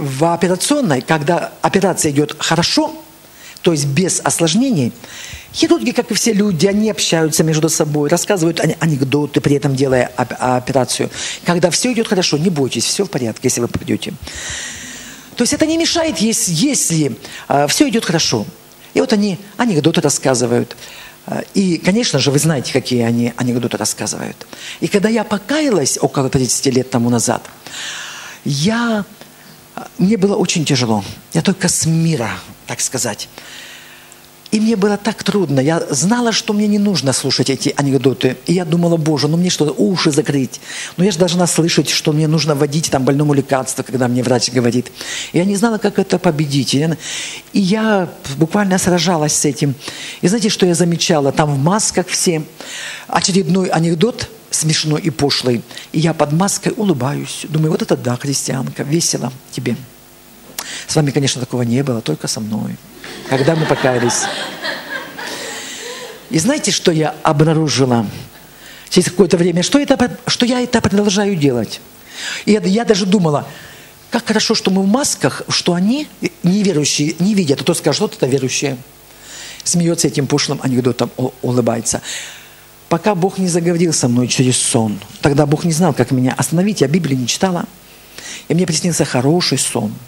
в 0.00 0.32
операционной, 0.32 1.00
когда 1.00 1.52
операция 1.62 2.12
идет 2.12 2.36
хорошо, 2.38 2.92
то 3.62 3.72
есть 3.72 3.86
без 3.86 4.20
осложнений, 4.24 4.92
хирурги, 5.52 5.90
как 5.90 6.10
и 6.10 6.14
все 6.14 6.32
люди, 6.32 6.66
они 6.66 6.90
общаются 6.90 7.44
между 7.44 7.68
собой, 7.68 8.08
рассказывают 8.08 8.60
анекдоты, 8.60 9.40
при 9.40 9.56
этом 9.56 9.76
делая 9.76 10.06
операцию. 10.16 11.10
Когда 11.44 11.70
все 11.70 11.92
идет 11.92 12.08
хорошо, 12.08 12.38
не 12.38 12.50
бойтесь, 12.50 12.84
все 12.84 13.04
в 13.04 13.10
порядке, 13.10 13.42
если 13.44 13.60
вы 13.60 13.68
придете. 13.68 14.14
То 15.36 15.42
есть 15.42 15.52
это 15.52 15.66
не 15.66 15.76
мешает, 15.76 16.18
если, 16.18 16.52
если 16.52 17.16
э, 17.48 17.66
все 17.68 17.88
идет 17.88 18.04
хорошо. 18.04 18.46
И 18.94 19.00
вот 19.00 19.12
они 19.12 19.38
анекдоты 19.56 20.00
рассказывают. 20.00 20.76
Э, 21.30 21.42
и, 21.54 21.78
конечно 21.78 22.18
же, 22.18 22.30
вы 22.30 22.38
знаете, 22.38 22.72
какие 22.72 23.02
они 23.02 23.32
анекдоты 23.36 23.76
рассказывают. 23.76 24.46
И 24.80 24.88
когда 24.88 25.08
я 25.08 25.24
покаялась 25.24 25.98
около 26.00 26.28
30 26.28 26.66
лет 26.66 26.90
тому 26.90 27.08
назад, 27.08 27.48
я, 28.44 29.04
э, 29.76 29.80
мне 29.98 30.16
было 30.16 30.36
очень 30.36 30.64
тяжело. 30.64 31.04
Я 31.32 31.42
только 31.42 31.68
с 31.68 31.86
мира, 31.86 32.30
так 32.66 32.80
сказать. 32.80 33.28
И 34.50 34.58
мне 34.58 34.74
было 34.74 34.96
так 34.96 35.22
трудно. 35.22 35.60
Я 35.60 35.80
знала, 35.90 36.32
что 36.32 36.52
мне 36.52 36.66
не 36.66 36.78
нужно 36.78 37.12
слушать 37.12 37.50
эти 37.50 37.72
анекдоты. 37.76 38.36
И 38.46 38.54
я 38.54 38.64
думала, 38.64 38.96
боже, 38.96 39.28
ну 39.28 39.36
мне 39.36 39.48
что, 39.48 39.72
уши 39.76 40.10
закрыть? 40.10 40.60
Ну 40.96 41.04
я 41.04 41.12
же 41.12 41.18
должна 41.18 41.46
слышать, 41.46 41.88
что 41.88 42.12
мне 42.12 42.26
нужно 42.26 42.56
вводить 42.56 42.90
там 42.90 43.04
больному 43.04 43.32
лекарство, 43.32 43.84
когда 43.84 44.08
мне 44.08 44.24
врач 44.24 44.50
говорит. 44.50 44.90
И 45.32 45.38
я 45.38 45.44
не 45.44 45.54
знала, 45.54 45.78
как 45.78 46.00
это 46.00 46.18
победить. 46.18 46.74
И 46.74 46.96
я 47.52 48.08
буквально 48.38 48.78
сражалась 48.78 49.34
с 49.34 49.44
этим. 49.44 49.74
И 50.20 50.26
знаете, 50.26 50.48
что 50.48 50.66
я 50.66 50.74
замечала? 50.74 51.30
Там 51.30 51.54
в 51.54 51.58
масках 51.58 52.08
все. 52.08 52.42
Очередной 53.06 53.68
анекдот 53.68 54.28
смешной 54.50 55.00
и 55.00 55.10
пошлый. 55.10 55.62
И 55.92 56.00
я 56.00 56.12
под 56.12 56.32
маской 56.32 56.72
улыбаюсь. 56.76 57.46
Думаю, 57.48 57.70
вот 57.70 57.82
это 57.82 57.96
да, 57.96 58.16
христианка, 58.16 58.82
весело 58.82 59.32
тебе. 59.52 59.76
С 60.88 60.96
вами, 60.96 61.12
конечно, 61.12 61.40
такого 61.40 61.62
не 61.62 61.82
было, 61.84 62.00
только 62.00 62.26
со 62.26 62.40
мной. 62.40 62.76
Когда 63.28 63.54
мы 63.54 63.64
покаялись. 63.64 64.24
И 66.30 66.38
знаете, 66.38 66.70
что 66.70 66.92
я 66.92 67.14
обнаружила 67.22 68.06
через 68.88 69.08
какое-то 69.10 69.36
время? 69.36 69.62
Что, 69.62 69.78
это, 69.78 70.18
что 70.26 70.46
я 70.46 70.60
это 70.60 70.80
продолжаю 70.80 71.36
делать. 71.36 71.80
И 72.44 72.52
я, 72.52 72.60
я 72.60 72.84
даже 72.84 73.06
думала, 73.06 73.46
как 74.10 74.26
хорошо, 74.26 74.54
что 74.54 74.70
мы 74.70 74.82
в 74.82 74.86
масках, 74.86 75.42
что 75.48 75.74
они, 75.74 76.08
неверующие, 76.42 77.14
не 77.18 77.34
видят, 77.34 77.60
а 77.60 77.64
то 77.64 77.74
скажут, 77.74 78.00
вот 78.00 78.16
это 78.16 78.26
верующие. 78.26 78.76
Смеется 79.64 80.08
этим 80.08 80.26
пошлым 80.26 80.60
анекдотом, 80.62 81.10
улыбается. 81.42 82.00
Пока 82.88 83.14
Бог 83.14 83.38
не 83.38 83.46
заговорил 83.46 83.92
со 83.92 84.08
мной 84.08 84.26
через 84.26 84.56
сон, 84.56 84.98
тогда 85.20 85.46
Бог 85.46 85.64
не 85.64 85.72
знал, 85.72 85.94
как 85.94 86.10
меня 86.10 86.34
остановить, 86.36 86.80
я 86.80 86.88
Библии 86.88 87.14
не 87.14 87.26
читала. 87.26 87.66
И 88.48 88.54
мне 88.54 88.66
приснился 88.66 89.04
хороший 89.04 89.58
сон– 89.58 89.92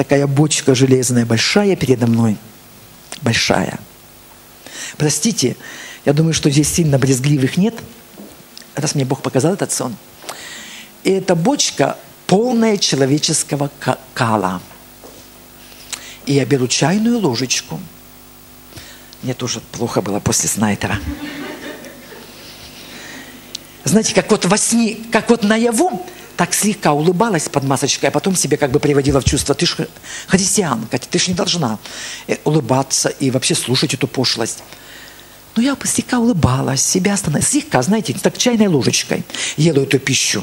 такая 0.00 0.26
бочка 0.26 0.74
железная, 0.74 1.26
большая 1.26 1.76
передо 1.76 2.06
мной. 2.06 2.38
Большая. 3.20 3.78
Простите, 4.96 5.58
я 6.06 6.14
думаю, 6.14 6.32
что 6.32 6.48
здесь 6.48 6.72
сильно 6.72 6.98
брезгливых 6.98 7.58
нет, 7.58 7.74
раз 8.76 8.94
мне 8.94 9.04
Бог 9.04 9.20
показал 9.20 9.52
этот 9.52 9.72
сон. 9.72 9.94
И 11.04 11.10
эта 11.10 11.34
бочка 11.34 11.98
полная 12.26 12.78
человеческого 12.78 13.70
кала. 14.14 14.62
И 16.24 16.32
я 16.32 16.46
беру 16.46 16.66
чайную 16.66 17.18
ложечку. 17.18 17.78
Мне 19.22 19.34
тоже 19.34 19.60
плохо 19.70 20.00
было 20.00 20.18
после 20.18 20.48
снайпера. 20.48 20.98
Знаете, 23.84 24.14
как 24.14 24.30
вот 24.30 24.46
во 24.46 24.56
сне, 24.56 24.96
как 25.12 25.28
вот 25.28 25.42
наяву, 25.42 26.06
так 26.40 26.54
слегка 26.54 26.94
улыбалась 26.94 27.50
под 27.50 27.64
масочкой, 27.64 28.08
а 28.08 28.12
потом 28.12 28.34
себе 28.34 28.56
как 28.56 28.70
бы 28.70 28.80
приводила 28.80 29.20
в 29.20 29.24
чувство, 29.24 29.54
ты 29.54 29.66
же 29.66 29.86
христианка, 30.26 30.98
ты 30.98 31.18
же 31.18 31.32
не 31.32 31.34
должна 31.34 31.78
э, 32.26 32.38
улыбаться 32.44 33.10
и 33.10 33.30
вообще 33.30 33.54
слушать 33.54 33.92
эту 33.92 34.08
пошлость. 34.08 34.62
Но 35.54 35.62
я 35.62 35.76
слегка 35.84 36.18
улыбалась, 36.18 36.80
себя 36.80 37.12
остановила, 37.12 37.46
слегка, 37.46 37.82
знаете, 37.82 38.14
так 38.14 38.38
чайной 38.38 38.68
ложечкой 38.68 39.22
ела 39.58 39.80
эту 39.80 39.98
пищу. 39.98 40.42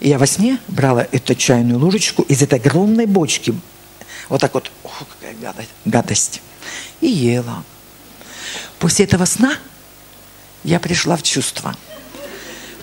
И 0.00 0.10
я 0.10 0.18
во 0.18 0.26
сне 0.26 0.58
брала 0.68 1.08
эту 1.10 1.34
чайную 1.34 1.78
ложечку 1.78 2.20
из 2.24 2.42
этой 2.42 2.58
огромной 2.58 3.06
бочки, 3.06 3.54
вот 4.28 4.38
так 4.42 4.52
вот, 4.52 4.70
ох, 4.84 5.06
какая 5.18 5.34
гадость, 5.36 5.70
гадость, 5.86 6.42
и 7.00 7.06
ела. 7.06 7.64
После 8.78 9.06
этого 9.06 9.24
сна 9.24 9.56
я 10.62 10.78
пришла 10.78 11.16
в 11.16 11.22
чувство. 11.22 11.74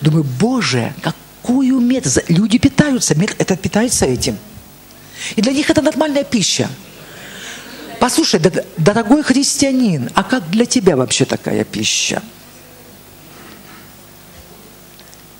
Думаю, 0.00 0.24
Боже, 0.24 0.92
как 1.00 1.14
какую 1.50 1.80
мерзость. 1.80 2.30
Люди 2.30 2.58
питаются, 2.58 3.14
это 3.38 3.56
питаются 3.56 4.06
этим. 4.06 4.38
И 5.34 5.42
для 5.42 5.52
них 5.52 5.68
это 5.68 5.82
нормальная 5.82 6.22
пища. 6.24 6.68
Послушай, 7.98 8.40
дорогой 8.76 9.22
христианин, 9.22 10.10
а 10.14 10.22
как 10.22 10.48
для 10.50 10.64
тебя 10.64 10.96
вообще 10.96 11.24
такая 11.24 11.64
пища? 11.64 12.22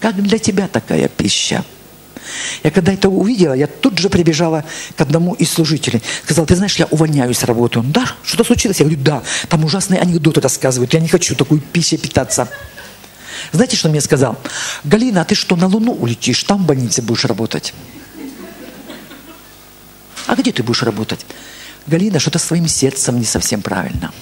Как 0.01 0.21
для 0.23 0.39
тебя 0.39 0.67
такая 0.67 1.09
пища? 1.09 1.65
Я 2.65 2.71
когда 2.71 2.93
это 2.93 3.09
увидела, 3.09 3.55
я 3.55 3.67
тут 3.67 3.99
же 3.99 4.09
прибежала 4.09 4.65
к 4.97 5.01
одному 5.01 5.35
из 5.35 5.51
служителей. 5.51 6.03
Сказала, 6.25 6.47
ты 6.47 6.57
знаешь, 6.57 6.77
я 6.77 6.87
увольняюсь 6.87 7.39
с 7.39 7.45
работы. 7.45 7.79
Он, 7.79 7.93
да, 7.93 8.05
что-то 8.25 8.45
случилось? 8.45 8.81
Я 8.81 8.87
говорю, 8.87 9.01
да, 9.01 9.23
там 9.49 9.65
ужасные 9.65 10.01
анекдоты 10.01 10.41
рассказывают. 10.41 10.93
Я 10.93 11.01
не 11.01 11.09
хочу 11.09 11.35
такой 11.37 11.61
пищей 11.61 11.97
питаться. 11.97 12.49
Знаете, 13.53 13.77
что 13.77 13.89
мне 13.89 14.01
сказал? 14.01 14.39
Галина, 14.85 15.23
а 15.23 15.25
ты 15.25 15.35
что, 15.35 15.57
на 15.57 15.67
Луну 15.67 15.93
улетишь? 15.93 16.43
Там 16.45 16.63
в 16.65 16.67
больнице 16.67 17.03
будешь 17.03 17.25
работать. 17.25 17.75
А 20.27 20.37
где 20.37 20.53
ты 20.53 20.63
будешь 20.63 20.83
работать? 20.83 21.27
Галина, 21.87 22.19
что-то 22.19 22.39
своим 22.39 22.69
сердцем 22.69 23.19
не 23.19 23.25
совсем 23.25 23.63
правильно. 23.63 24.13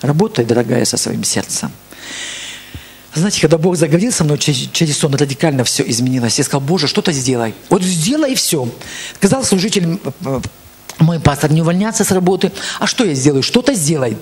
Работай, 0.00 0.44
дорогая, 0.44 0.84
со 0.84 0.96
своим 0.96 1.24
сердцем. 1.24 1.70
Знаете, 3.14 3.40
когда 3.40 3.58
Бог 3.58 3.76
заговорил 3.76 4.10
со 4.10 4.24
мной 4.24 4.38
через, 4.38 4.68
через 4.72 4.98
сон, 4.98 5.14
радикально 5.14 5.64
все 5.64 5.82
изменилось. 5.86 6.38
Я 6.38 6.44
сказал, 6.44 6.62
Боже, 6.62 6.88
что-то 6.88 7.12
сделай. 7.12 7.54
Вот 7.68 7.82
сделай 7.82 8.32
и 8.32 8.34
все. 8.34 8.68
Сказал 9.16 9.44
служитель, 9.44 10.00
э, 10.24 10.40
мой 10.98 11.20
пастор, 11.20 11.52
не 11.52 11.60
увольняться 11.60 12.04
с 12.04 12.10
работы. 12.10 12.52
А 12.80 12.86
что 12.86 13.04
я 13.04 13.14
сделаю? 13.14 13.42
Что-то 13.42 13.74
сделай. 13.74 14.16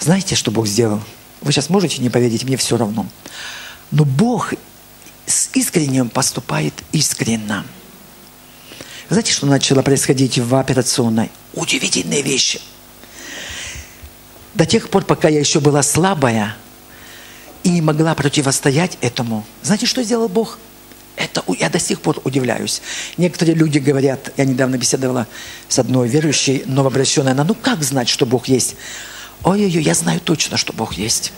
Знаете, 0.00 0.34
что 0.34 0.50
Бог 0.50 0.66
сделал? 0.66 1.00
Вы 1.44 1.52
сейчас 1.52 1.68
можете 1.68 2.00
не 2.00 2.08
поверить, 2.08 2.44
мне 2.44 2.56
все 2.56 2.78
равно. 2.78 3.06
Но 3.90 4.06
Бог 4.06 4.54
с 5.26 5.50
искренним 5.52 6.08
поступает 6.08 6.72
искренно. 6.92 7.66
Знаете, 9.10 9.32
что 9.32 9.46
начало 9.46 9.82
происходить 9.82 10.38
в 10.38 10.54
операционной? 10.54 11.30
Удивительные 11.52 12.22
вещи. 12.22 12.60
До 14.54 14.64
тех 14.64 14.88
пор, 14.88 15.04
пока 15.04 15.28
я 15.28 15.38
еще 15.38 15.60
была 15.60 15.82
слабая 15.82 16.56
и 17.62 17.68
не 17.68 17.82
могла 17.82 18.14
противостоять 18.14 18.96
этому, 19.02 19.44
знаете, 19.62 19.84
что 19.84 20.02
сделал 20.02 20.28
Бог? 20.28 20.58
Это 21.16 21.44
я 21.58 21.68
до 21.68 21.78
сих 21.78 22.00
пор 22.00 22.20
удивляюсь. 22.24 22.80
Некоторые 23.18 23.54
люди 23.54 23.78
говорят, 23.78 24.32
я 24.38 24.46
недавно 24.46 24.78
беседовала 24.78 25.26
с 25.68 25.78
одной 25.78 26.08
верующей, 26.08 26.62
новообращенной, 26.64 27.32
она, 27.32 27.44
ну 27.44 27.54
как 27.54 27.82
знать, 27.82 28.08
что 28.08 28.24
Бог 28.24 28.48
есть? 28.48 28.76
Ой-ой-ой, 29.44 29.82
я 29.82 29.94
знаю 29.94 30.20
точно, 30.20 30.56
что 30.56 30.72
Бог 30.72 30.94
есть. 30.94 31.32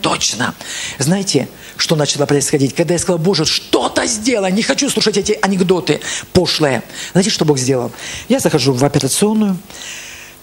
Точно. 0.00 0.54
Знаете, 0.98 1.48
что 1.76 1.96
начало 1.96 2.26
происходить? 2.26 2.74
Когда 2.74 2.94
я 2.94 3.00
сказал, 3.00 3.18
Боже, 3.18 3.44
что-то 3.44 4.06
сделай, 4.06 4.50
не 4.52 4.62
хочу 4.62 4.90
слушать 4.90 5.16
эти 5.16 5.38
анекдоты 5.42 6.00
пошлые. 6.32 6.82
Знаете, 7.12 7.30
что 7.30 7.44
Бог 7.44 7.58
сделал? 7.58 7.92
Я 8.28 8.40
захожу 8.40 8.72
в 8.72 8.84
операционную. 8.84 9.56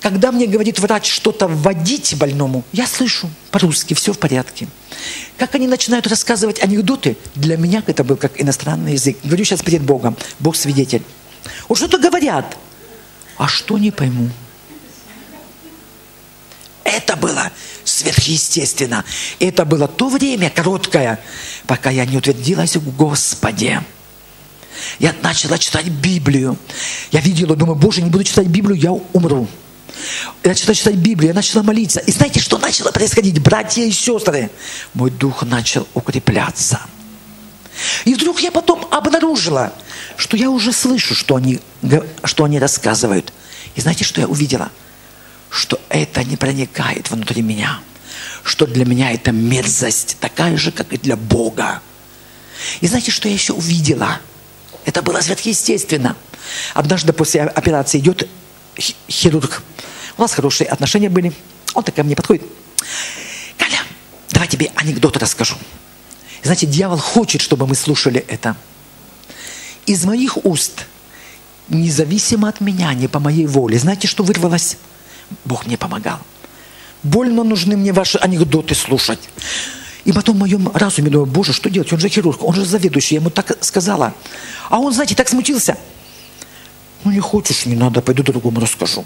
Когда 0.02 0.32
мне 0.32 0.48
говорит 0.48 0.80
врач 0.80 1.12
что-то 1.12 1.48
вводить 1.48 2.16
больному, 2.16 2.64
я 2.72 2.88
слышу 2.88 3.30
по-русски, 3.52 3.94
все 3.94 4.14
в 4.14 4.20
порядке. 4.20 4.68
Как 5.38 5.56
они 5.56 5.68
начинают 5.68 6.08
рассказывать 6.08 6.62
анекдоты, 6.62 7.18
для 7.36 7.58
меня 7.58 7.84
это 7.86 8.06
был 8.06 8.16
как 8.16 8.42
иностранный 8.42 8.94
язык. 8.94 9.18
Говорю 9.24 9.44
сейчас 9.44 9.62
перед 9.62 9.82
Богом, 9.82 10.16
Бог 10.40 10.56
свидетель. 10.56 11.04
Вот 11.68 11.78
что-то 11.78 11.98
говорят, 11.98 12.58
а 13.38 13.48
что 13.48 13.78
не 13.78 13.92
пойму. 13.92 14.30
Это 16.90 17.16
было 17.16 17.52
сверхъестественно. 17.84 19.06
Это 19.40 19.66
было 19.66 19.88
то 19.88 20.10
время 20.10 20.50
короткое, 20.50 21.20
пока 21.68 21.90
я 21.90 22.06
не 22.06 22.18
утвердилась 22.18 22.76
в 22.76 22.96
Господе. 22.96 23.84
Я 24.98 25.14
начала 25.22 25.58
читать 25.58 25.88
Библию. 25.88 26.58
Я 27.12 27.20
видела, 27.20 27.56
думаю, 27.56 27.76
Боже, 27.76 28.02
не 28.02 28.10
буду 28.10 28.24
читать 28.24 28.48
Библию, 28.48 28.80
я 28.80 28.92
умру. 28.92 29.48
Я 30.44 30.52
начала 30.52 30.74
читать 30.74 30.96
Библию, 30.96 31.30
я 31.30 31.34
начала 31.36 31.64
молиться. 31.64 32.00
И 32.00 32.12
знаете, 32.12 32.40
что 32.40 32.58
начало 32.58 32.92
происходить, 32.92 33.40
братья 33.42 33.84
и 33.84 33.92
сестры? 33.92 34.50
Мой 34.94 35.12
дух 35.12 35.44
начал 35.44 35.88
укрепляться. 35.94 36.80
И 38.06 38.14
вдруг 38.14 38.42
я 38.42 38.52
потом 38.52 38.86
обнаружила, 38.92 39.74
что 40.18 40.38
я 40.38 40.50
уже 40.50 40.74
слышу, 40.74 41.16
что 41.16 41.36
они, 41.36 41.60
что 42.24 42.44
они 42.46 42.60
рассказывают. 42.60 43.32
И 43.76 43.82
знаете, 43.82 44.04
что 44.04 44.22
я 44.22 44.28
увидела? 44.28 44.72
Что 45.50 45.80
это 45.90 46.24
не 46.24 46.38
проникает 46.38 47.10
внутри 47.10 47.42
меня, 47.42 47.80
что 48.44 48.66
для 48.66 48.86
меня 48.86 49.12
это 49.12 49.32
мерзость, 49.32 50.18
такая 50.20 50.58
же, 50.58 50.72
как 50.72 50.94
и 50.94 50.98
для 50.98 51.16
Бога. 51.16 51.82
И 52.82 52.88
знаете, 52.88 53.12
что 53.12 53.28
я 53.28 53.34
еще 53.34 53.54
увидела? 53.54 54.20
Это 54.86 55.02
было 55.02 55.22
сверхъестественно. 55.22 56.16
Однажды 56.74 57.14
после 57.14 57.44
операции 57.44 58.00
идет 58.00 58.28
хирург. 59.10 59.62
У 60.18 60.22
нас 60.22 60.34
хорошие 60.34 60.68
отношения 60.68 61.10
были. 61.10 61.34
Он 61.74 61.84
так 61.84 61.96
ко 61.96 62.04
мне 62.04 62.16
подходит. 62.16 62.44
Галя, 63.58 63.80
давай 64.32 64.48
тебе 64.48 64.72
анекдот 64.76 65.18
расскажу. 65.18 65.56
И 66.42 66.46
знаете, 66.46 66.66
дьявол 66.66 66.98
хочет, 66.98 67.42
чтобы 67.42 67.68
мы 67.68 67.76
слушали 67.76 68.24
это. 68.28 68.56
Из 69.86 70.06
моих 70.06 70.46
уст, 70.46 70.86
независимо 71.68 72.50
от 72.50 72.62
меня, 72.62 72.94
не 72.94 73.08
по 73.08 73.20
моей 73.20 73.46
воле, 73.46 73.78
знаете, 73.80 74.08
что 74.08 74.24
вырвалось? 74.24 74.78
Бог 75.46 75.66
мне 75.66 75.78
помогал. 75.78 76.20
Больно 77.04 77.44
нужны 77.44 77.78
мне 77.78 77.94
ваши 77.94 78.18
анекдоты 78.18 78.76
слушать. 78.76 79.20
И 80.06 80.12
потом 80.12 80.38
в 80.38 80.40
моем 80.40 80.70
разуме 80.74 81.10
думаю, 81.10 81.26
боже, 81.26 81.54
что 81.54 81.70
делать? 81.70 81.92
Он 81.94 82.00
же 82.00 82.10
хирург, 82.10 82.44
он 82.44 82.56
же 82.56 82.66
заведующий, 82.66 83.16
я 83.16 83.22
ему 83.22 83.30
так 83.30 83.58
сказала. 83.64 84.14
А 84.70 84.80
он, 84.80 84.94
знаете, 84.94 85.16
так 85.16 85.30
смутился. 85.30 85.78
Ну 87.04 87.12
не 87.12 87.20
хочешь, 87.20 87.66
не 87.66 87.76
надо, 87.76 88.02
пойду 88.02 88.24
другому 88.24 88.60
расскажу. 88.60 89.06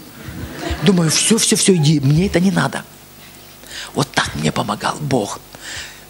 Думаю, 0.82 1.10
все, 1.10 1.38
все, 1.38 1.56
все, 1.56 1.74
иди, 1.74 2.00
мне 2.00 2.26
это 2.26 2.40
не 2.40 2.50
надо. 2.50 2.84
Вот 3.94 4.10
так 4.12 4.34
мне 4.34 4.50
помогал 4.50 4.96
Бог. 5.00 5.40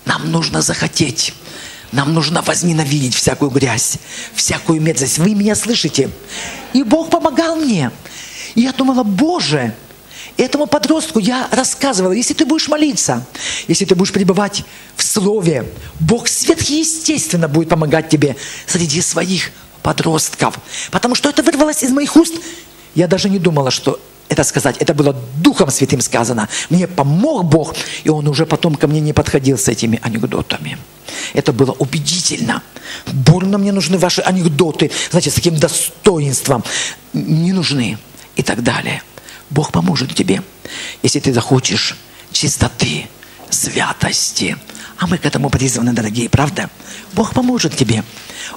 Нам 0.04 0.30
нужно 0.30 0.62
захотеть. 0.62 1.34
Нам 1.92 2.12
нужно 2.12 2.42
возненавидеть 2.42 3.14
всякую 3.14 3.50
грязь, 3.50 3.98
всякую 4.34 4.80
мерзость. 4.80 5.18
Вы 5.18 5.34
меня 5.34 5.54
слышите? 5.54 6.10
И 6.72 6.82
Бог 6.82 7.10
помогал 7.10 7.56
мне. 7.56 7.90
И 8.54 8.62
я 8.62 8.72
думала, 8.72 9.04
Боже, 9.04 9.74
этому 10.36 10.66
подростку 10.66 11.18
я 11.18 11.48
рассказывала, 11.50 12.12
если 12.12 12.34
ты 12.34 12.44
будешь 12.44 12.68
молиться, 12.68 13.24
если 13.68 13.84
ты 13.84 13.94
будешь 13.94 14.12
пребывать 14.12 14.64
в 14.96 15.02
Слове, 15.02 15.70
Бог 16.00 16.28
сверхъестественно 16.28 17.48
будет 17.48 17.68
помогать 17.68 18.08
тебе 18.08 18.36
среди 18.66 19.00
своих 19.00 19.50
подростков. 19.82 20.58
Потому 20.90 21.14
что 21.14 21.28
это 21.28 21.42
вырвалось 21.42 21.82
из 21.82 21.90
моих 21.90 22.16
уст. 22.16 22.34
Я 22.94 23.06
даже 23.06 23.28
не 23.28 23.38
думала, 23.38 23.70
что 23.70 24.00
это 24.28 24.42
сказать. 24.44 24.76
Это 24.78 24.94
было 24.94 25.14
Духом 25.36 25.70
Святым 25.70 26.00
сказано. 26.00 26.48
Мне 26.70 26.88
помог 26.88 27.44
Бог, 27.44 27.74
и 28.02 28.08
Он 28.08 28.26
уже 28.26 28.46
потом 28.46 28.74
ко 28.74 28.88
мне 28.88 29.00
не 29.00 29.12
подходил 29.12 29.58
с 29.58 29.68
этими 29.68 30.00
анекдотами. 30.02 30.78
Это 31.34 31.52
было 31.52 31.72
убедительно. 31.72 32.62
Больно 33.12 33.58
мне 33.58 33.72
нужны 33.72 33.98
ваши 33.98 34.22
анекдоты, 34.22 34.90
знаете, 35.10 35.30
с 35.30 35.34
таким 35.34 35.56
достоинством. 35.56 36.64
Не 37.12 37.52
нужны. 37.52 37.98
И 38.36 38.42
так 38.42 38.64
далее. 38.64 39.02
Бог 39.54 39.70
поможет 39.70 40.12
тебе, 40.14 40.42
если 41.04 41.20
ты 41.20 41.32
захочешь 41.32 41.96
чистоты, 42.32 43.06
святости. 43.50 44.56
А 44.98 45.06
мы 45.06 45.16
к 45.16 45.24
этому 45.24 45.48
призваны, 45.48 45.92
дорогие, 45.92 46.28
правда? 46.28 46.68
Бог 47.12 47.34
поможет 47.34 47.76
тебе. 47.76 48.02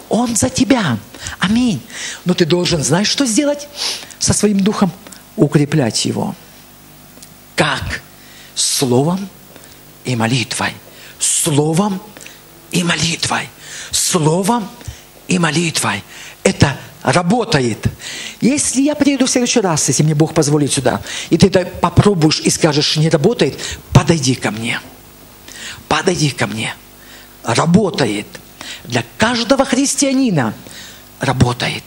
Он 0.09 0.35
за 0.35 0.49
тебя. 0.49 0.97
Аминь. 1.37 1.81
Но 2.25 2.33
ты 2.33 2.45
должен, 2.45 2.83
знаешь, 2.83 3.07
что 3.07 3.27
сделать 3.27 3.67
со 4.17 4.33
своим 4.33 4.59
духом? 4.59 4.91
Укреплять 5.35 6.05
его. 6.05 6.33
Как? 7.55 8.01
Словом 8.55 9.29
и 10.03 10.15
молитвой. 10.15 10.73
Словом 11.19 12.01
и 12.71 12.83
молитвой. 12.83 13.49
Словом 13.91 14.67
и 15.27 15.37
молитвой. 15.37 16.03
Это 16.47 16.77
работает. 17.03 17.87
Если 18.39 18.81
я 18.81 18.95
приеду 18.95 19.25
в 19.25 19.29
следующий 19.29 19.59
раз, 19.59 19.89
если 19.89 20.03
мне 20.03 20.15
Бог 20.15 20.33
позволит 20.33 20.71
сюда, 20.71 21.01
и 21.29 21.37
ты 21.37 21.47
это 21.47 21.65
попробуешь 21.65 22.39
и 22.39 22.49
скажешь, 22.49 22.95
не 22.95 23.09
работает, 23.09 23.59
подойди 23.91 24.33
ко 24.33 24.51
мне. 24.51 24.79
Подойди 25.89 26.29
ко 26.29 26.47
мне. 26.47 26.73
Работает. 27.43 28.27
Для 28.85 29.03
каждого 29.17 29.65
христианина 29.65 30.53
работает. 31.19 31.83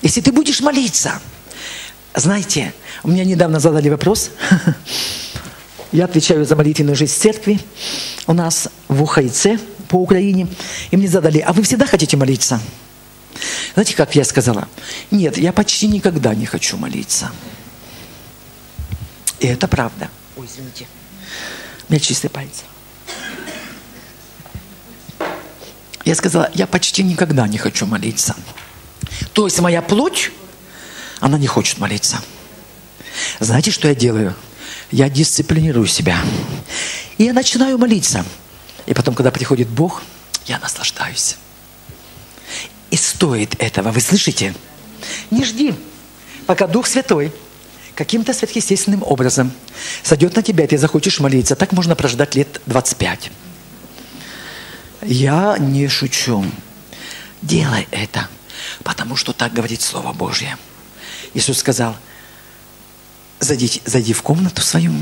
Если 0.00 0.22
ты 0.22 0.32
будешь 0.32 0.62
молиться, 0.62 1.20
знаете, 2.14 2.72
у 3.02 3.08
меня 3.08 3.26
недавно 3.26 3.60
задали 3.60 3.90
вопрос. 3.90 4.30
Я 5.92 6.06
отвечаю 6.06 6.46
за 6.46 6.56
молитвенную 6.56 6.96
жизнь 6.96 7.20
церкви 7.20 7.60
у 8.26 8.32
нас 8.32 8.70
в 8.88 9.02
УХИЦ 9.02 9.60
по 9.88 9.96
Украине. 9.96 10.46
И 10.90 10.96
мне 10.96 11.06
задали, 11.06 11.40
а 11.40 11.52
вы 11.52 11.62
всегда 11.64 11.84
хотите 11.84 12.16
молиться? 12.16 12.62
Знаете, 13.74 13.94
как 13.94 14.14
я 14.14 14.24
сказала? 14.24 14.68
Нет, 15.10 15.38
я 15.38 15.52
почти 15.52 15.86
никогда 15.86 16.34
не 16.34 16.46
хочу 16.46 16.76
молиться. 16.76 17.30
И 19.38 19.46
это 19.46 19.68
правда. 19.68 20.10
Ой, 20.36 20.46
извините. 20.46 20.86
У 21.88 21.92
меня 21.92 22.00
чистые 22.00 22.30
пальцы. 22.30 22.64
Я 26.04 26.14
сказала, 26.14 26.50
я 26.54 26.66
почти 26.66 27.02
никогда 27.02 27.46
не 27.46 27.58
хочу 27.58 27.86
молиться. 27.86 28.34
То 29.32 29.46
есть 29.46 29.60
моя 29.60 29.82
плоть, 29.82 30.30
она 31.20 31.38
не 31.38 31.46
хочет 31.46 31.78
молиться. 31.78 32.20
Знаете, 33.38 33.70
что 33.70 33.88
я 33.88 33.94
делаю? 33.94 34.34
Я 34.90 35.08
дисциплинирую 35.08 35.86
себя. 35.86 36.18
И 37.18 37.24
я 37.24 37.32
начинаю 37.32 37.78
молиться. 37.78 38.24
И 38.86 38.94
потом, 38.94 39.14
когда 39.14 39.30
приходит 39.30 39.68
Бог, 39.68 40.02
я 40.46 40.58
наслаждаюсь. 40.58 41.36
И 42.90 42.96
стоит 42.96 43.54
этого, 43.58 43.90
вы 43.90 44.00
слышите? 44.00 44.54
Не 45.30 45.44
жди, 45.44 45.74
пока 46.46 46.66
Дух 46.66 46.86
Святой 46.86 47.32
каким-то 47.94 48.32
сверхъестественным 48.32 49.02
образом 49.02 49.52
сойдет 50.02 50.34
на 50.36 50.42
тебя, 50.42 50.64
и 50.64 50.66
ты 50.66 50.78
захочешь 50.78 51.20
молиться. 51.20 51.54
Так 51.54 51.72
можно 51.72 51.94
прождать 51.94 52.34
лет 52.34 52.60
25. 52.66 53.30
Я 55.02 55.56
не 55.58 55.88
шучу. 55.88 56.44
Делай 57.42 57.86
это, 57.90 58.28
потому 58.82 59.16
что 59.16 59.32
так 59.32 59.52
говорит 59.52 59.80
Слово 59.80 60.12
Божье. 60.12 60.56
Иисус 61.32 61.58
сказал, 61.58 61.96
зайди, 63.38 63.80
зайди 63.86 64.12
в 64.12 64.22
комнату 64.22 64.62
свою, 64.62 64.92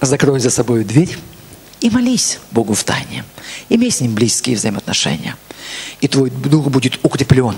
закрой 0.00 0.40
за 0.40 0.50
собой 0.50 0.84
дверь 0.84 1.16
и 1.80 1.90
молись 1.90 2.38
Богу 2.50 2.74
в 2.74 2.84
тайне. 2.84 3.24
Имей 3.68 3.90
с 3.90 4.00
Ним 4.00 4.14
близкие 4.14 4.56
взаимоотношения. 4.56 5.36
И 6.00 6.08
твой 6.08 6.30
дух 6.30 6.68
будет 6.68 6.98
укреплен. 7.02 7.56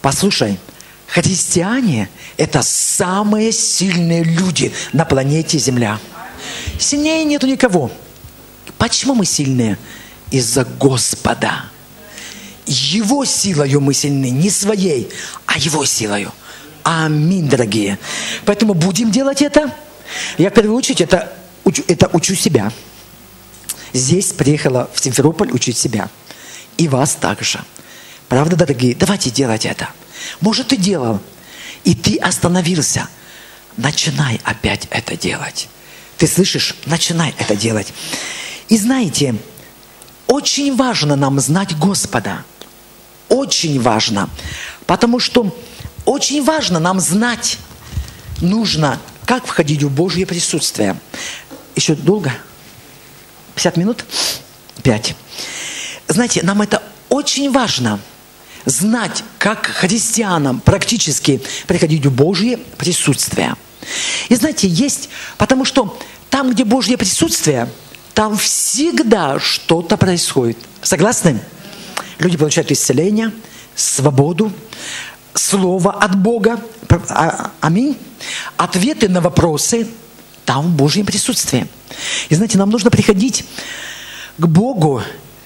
Послушай, 0.00 0.58
христиане– 1.06 2.08
это 2.36 2.62
самые 2.62 3.52
сильные 3.52 4.24
люди 4.24 4.72
на 4.92 5.04
планете 5.04 5.58
Земля. 5.58 5.98
Сильнее 6.78 7.24
нету 7.24 7.46
никого. 7.46 7.90
Почему 8.78 9.14
мы 9.14 9.24
сильные? 9.24 9.78
Из-за 10.30 10.64
Господа. 10.64 11.66
Его 12.66 13.24
силою 13.24 13.80
мы 13.80 13.94
сильны, 13.94 14.30
не 14.30 14.50
своей, 14.50 15.10
а 15.46 15.58
Его 15.58 15.84
силою. 15.84 16.32
Аминь, 16.82 17.48
дорогие. 17.48 17.98
Поэтому 18.44 18.74
будем 18.74 19.10
делать 19.10 19.42
это. 19.42 19.70
Я 20.38 20.50
в 20.50 20.54
первую 20.54 20.76
очередь 20.76 21.00
это 21.00 21.32
это 21.86 22.08
учу 22.12 22.34
себя. 22.34 22.72
Здесь 23.92 24.32
приехала 24.32 24.90
в 24.92 25.02
Симферополь 25.02 25.50
учить 25.52 25.76
себя. 25.76 26.08
И 26.76 26.88
вас 26.88 27.14
также. 27.14 27.60
Правда, 28.28 28.56
дорогие? 28.56 28.94
Давайте 28.94 29.30
делать 29.30 29.64
это. 29.66 29.88
Может, 30.40 30.68
ты 30.68 30.76
делал, 30.76 31.20
и 31.84 31.94
ты 31.94 32.16
остановился. 32.16 33.08
Начинай 33.76 34.40
опять 34.44 34.86
это 34.90 35.16
делать. 35.16 35.68
Ты 36.16 36.26
слышишь? 36.26 36.74
Начинай 36.86 37.34
это 37.38 37.56
делать. 37.56 37.92
И 38.68 38.78
знаете, 38.78 39.36
очень 40.26 40.74
важно 40.74 41.16
нам 41.16 41.38
знать 41.40 41.76
Господа. 41.76 42.44
Очень 43.28 43.80
важно. 43.80 44.30
Потому 44.86 45.18
что 45.18 45.54
очень 46.04 46.44
важно 46.44 46.78
нам 46.78 47.00
знать, 47.00 47.58
нужно, 48.40 49.00
как 49.26 49.46
входить 49.46 49.82
в 49.82 49.90
Божье 49.90 50.26
присутствие. 50.26 50.96
Еще 51.74 51.94
долго? 51.94 52.32
50 53.54 53.76
минут? 53.76 54.04
5. 54.82 55.16
Знаете, 56.08 56.42
нам 56.42 56.62
это 56.62 56.82
очень 57.08 57.50
важно 57.50 57.98
знать, 58.66 59.24
как 59.38 59.66
христианам 59.66 60.60
практически 60.60 61.40
приходить 61.66 62.04
в 62.06 62.12
Божье 62.14 62.56
присутствие. 62.56 63.54
И 64.28 64.34
знаете, 64.34 64.68
есть, 64.68 65.10
потому 65.36 65.64
что 65.64 65.98
там, 66.30 66.50
где 66.50 66.64
Божье 66.64 66.96
присутствие, 66.96 67.68
там 68.14 68.36
всегда 68.36 69.38
что-то 69.38 69.96
происходит. 69.96 70.56
Согласны? 70.82 71.40
Люди 72.18 72.36
получают 72.36 72.70
исцеление, 72.70 73.32
свободу, 73.74 74.52
слово 75.34 75.92
от 75.92 76.16
Бога. 76.16 76.60
А, 77.08 77.50
аминь. 77.60 77.96
Ответы 78.56 79.08
на 79.08 79.20
вопросы 79.20 79.88
там 80.44 80.66
в 80.66 80.76
Божьем 80.76 81.06
присутствии. 81.06 81.66
И 82.28 82.34
знаете, 82.34 82.58
нам 82.58 82.70
нужно 82.70 82.90
приходить 82.90 83.44
к 84.38 84.46
Богу 84.46 85.02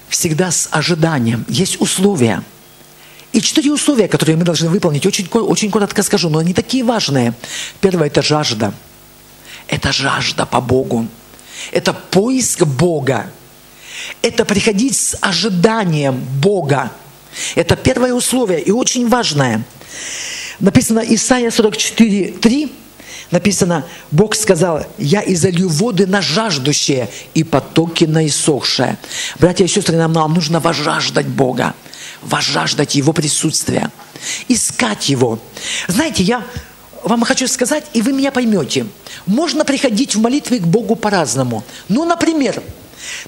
всегда 0.08 0.50
с 0.50 0.68
ожиданием. 0.70 1.44
Есть 1.48 1.80
условия. 1.80 2.42
И 3.32 3.40
четыре 3.40 3.72
условия, 3.72 4.08
которые 4.08 4.36
мы 4.36 4.44
должны 4.44 4.68
выполнить, 4.68 5.04
очень, 5.04 5.28
очень 5.28 5.70
коротко 5.70 6.02
скажу, 6.02 6.30
но 6.30 6.38
они 6.38 6.54
такие 6.54 6.82
важные. 6.82 7.34
Первое– 7.80 8.06
это 8.08 8.22
жажда. 8.22 8.72
Это 9.66 9.92
жажда 9.92 10.46
по 10.46 10.60
Богу. 10.60 11.06
Это 11.72 11.92
поиск 11.92 12.62
Бога. 12.62 13.30
Это 14.22 14.44
приходить 14.44 14.96
с 14.96 15.18
ожиданием 15.20 16.18
Бога. 16.40 16.90
Это 17.54 17.76
первое 17.76 18.14
условие 18.14 18.62
и 18.62 18.70
очень 18.70 19.08
важное. 19.08 19.62
Написано 20.60 21.00
Исайя 21.00 21.50
44, 21.50 22.32
3, 22.32 22.72
написано, 23.30 23.84
Бог 24.10 24.34
сказал, 24.34 24.84
я 24.98 25.22
изолью 25.26 25.68
воды 25.68 26.06
на 26.06 26.20
жаждущие 26.20 27.08
и 27.34 27.44
потоки 27.44 28.04
на 28.04 28.26
иссохшие. 28.26 28.98
Братья 29.38 29.64
и 29.64 29.68
сестры, 29.68 29.96
нам, 29.96 30.12
нам 30.12 30.34
нужно 30.34 30.60
возжаждать 30.60 31.26
Бога, 31.26 31.74
возжаждать 32.22 32.94
Его 32.94 33.12
присутствия, 33.12 33.90
искать 34.48 35.08
Его. 35.08 35.38
Знаете, 35.86 36.22
я 36.22 36.44
вам 37.04 37.22
хочу 37.24 37.48
сказать, 37.48 37.84
и 37.92 38.02
вы 38.02 38.12
меня 38.12 38.32
поймете, 38.32 38.86
можно 39.26 39.64
приходить 39.64 40.14
в 40.14 40.20
молитве 40.20 40.58
к 40.58 40.66
Богу 40.66 40.96
по-разному. 40.96 41.64
Ну, 41.88 42.04
например, 42.04 42.62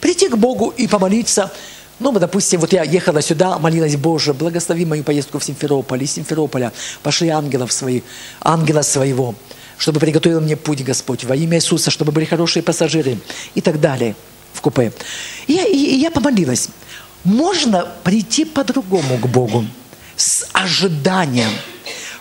прийти 0.00 0.28
к 0.28 0.36
Богу 0.36 0.72
и 0.76 0.86
помолиться– 0.86 1.52
ну, 2.00 2.12
допустим, 2.12 2.60
вот 2.60 2.72
я 2.72 2.82
ехала 2.82 3.20
сюда, 3.20 3.58
молилась, 3.58 3.96
Боже, 3.96 4.32
благослови 4.32 4.86
мою 4.86 5.04
поездку 5.04 5.38
в 5.38 5.44
Симферополь. 5.44 6.02
Из 6.02 6.12
Симферополя 6.12 6.72
пошли 7.02 7.28
ангелов 7.28 7.72
свои, 7.72 8.00
ангела 8.40 8.80
своего 8.80 9.34
чтобы 9.80 9.98
приготовил 9.98 10.42
мне 10.42 10.56
путь 10.56 10.84
Господь, 10.84 11.24
во 11.24 11.34
имя 11.34 11.56
Иисуса, 11.56 11.90
чтобы 11.90 12.12
были 12.12 12.26
хорошие 12.26 12.62
пассажиры 12.62 13.18
и 13.54 13.62
так 13.62 13.80
далее 13.80 14.14
в 14.52 14.60
купе. 14.60 14.92
И 15.46 15.54
я, 15.54 15.64
и 15.64 15.96
я 15.98 16.10
помолилась. 16.10 16.68
Можно 17.24 17.90
прийти 18.04 18.44
по-другому 18.44 19.16
к 19.16 19.26
Богу, 19.26 19.66
с 20.16 20.46
ожиданием. 20.52 21.50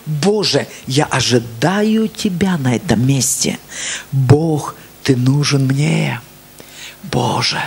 Боже, 0.06 0.68
я 0.88 1.04
ожидаю 1.04 2.08
Тебя 2.08 2.58
на 2.58 2.78
этом 2.78 3.06
месте. 3.06 3.60
Бог, 4.14 4.76
Ты 5.04 5.18
нужен 5.18 5.66
мне. 5.66 6.22
Боже, 7.04 7.62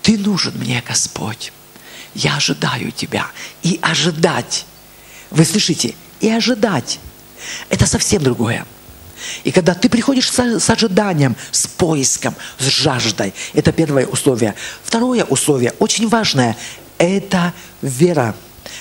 Ты 0.00 0.16
нужен 0.16 0.54
мне, 0.56 0.82
Господь. 0.88 1.52
Я 2.14 2.36
ожидаю 2.36 2.90
Тебя. 2.90 3.26
И 3.62 3.78
ожидать. 3.82 4.64
Вы 5.30 5.44
слышите? 5.44 5.94
И 6.20 6.30
ожидать. 6.30 7.00
Это 7.68 7.84
совсем 7.86 8.22
другое. 8.22 8.64
И 9.44 9.52
когда 9.52 9.74
ты 9.74 9.88
приходишь 9.88 10.30
с, 10.30 10.60
с 10.60 10.70
ожиданием, 10.70 11.36
с 11.50 11.66
поиском, 11.66 12.34
с 12.58 12.64
жаждой, 12.64 13.34
это 13.54 13.72
первое 13.72 14.06
условие. 14.06 14.54
Второе 14.82 15.24
условие, 15.24 15.72
очень 15.78 16.08
важное, 16.08 16.56
это 16.98 17.52
вера. 17.82 18.34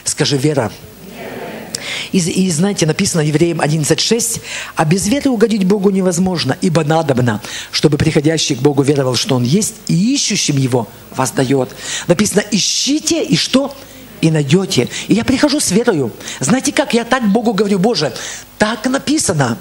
Скажи, 0.04 0.38
вера. 0.38 0.72
И, 2.12 2.18
и 2.18 2.52
знаете, 2.52 2.86
написано 2.86 3.22
Евреям 3.22 3.62
11.6, 3.62 4.42
«А 4.76 4.86
без 4.86 5.08
веры 5.08 5.30
угодить 5.30 5.66
Богу 5.66 5.90
невозможно, 5.90 6.58
ибо 6.62 6.84
надобно, 6.84 7.42
чтобы 7.72 7.98
приходящий 7.98 8.56
к 8.56 8.60
Богу 8.60 8.82
веровал, 8.84 9.16
что 9.16 9.36
Он 9.36 9.44
есть, 9.44 9.76
и 9.88 10.14
ищущим 10.14 10.58
Его 10.58 10.88
воздает». 11.16 11.70
Написано 12.08 12.44
«Ищите, 12.52 13.24
и 13.24 13.36
что?» 13.36 13.76
и 14.20 14.32
найдете. 14.32 14.90
И 15.08 15.14
я 15.14 15.24
прихожу 15.24 15.60
с 15.60 15.70
верою. 15.70 16.12
Знаете 16.40 16.72
как? 16.72 16.96
Я 16.96 17.04
так 17.04 17.32
Богу 17.32 17.54
говорю, 17.54 17.78
Боже, 17.78 18.12
так 18.58 18.84
написано. 18.88 19.60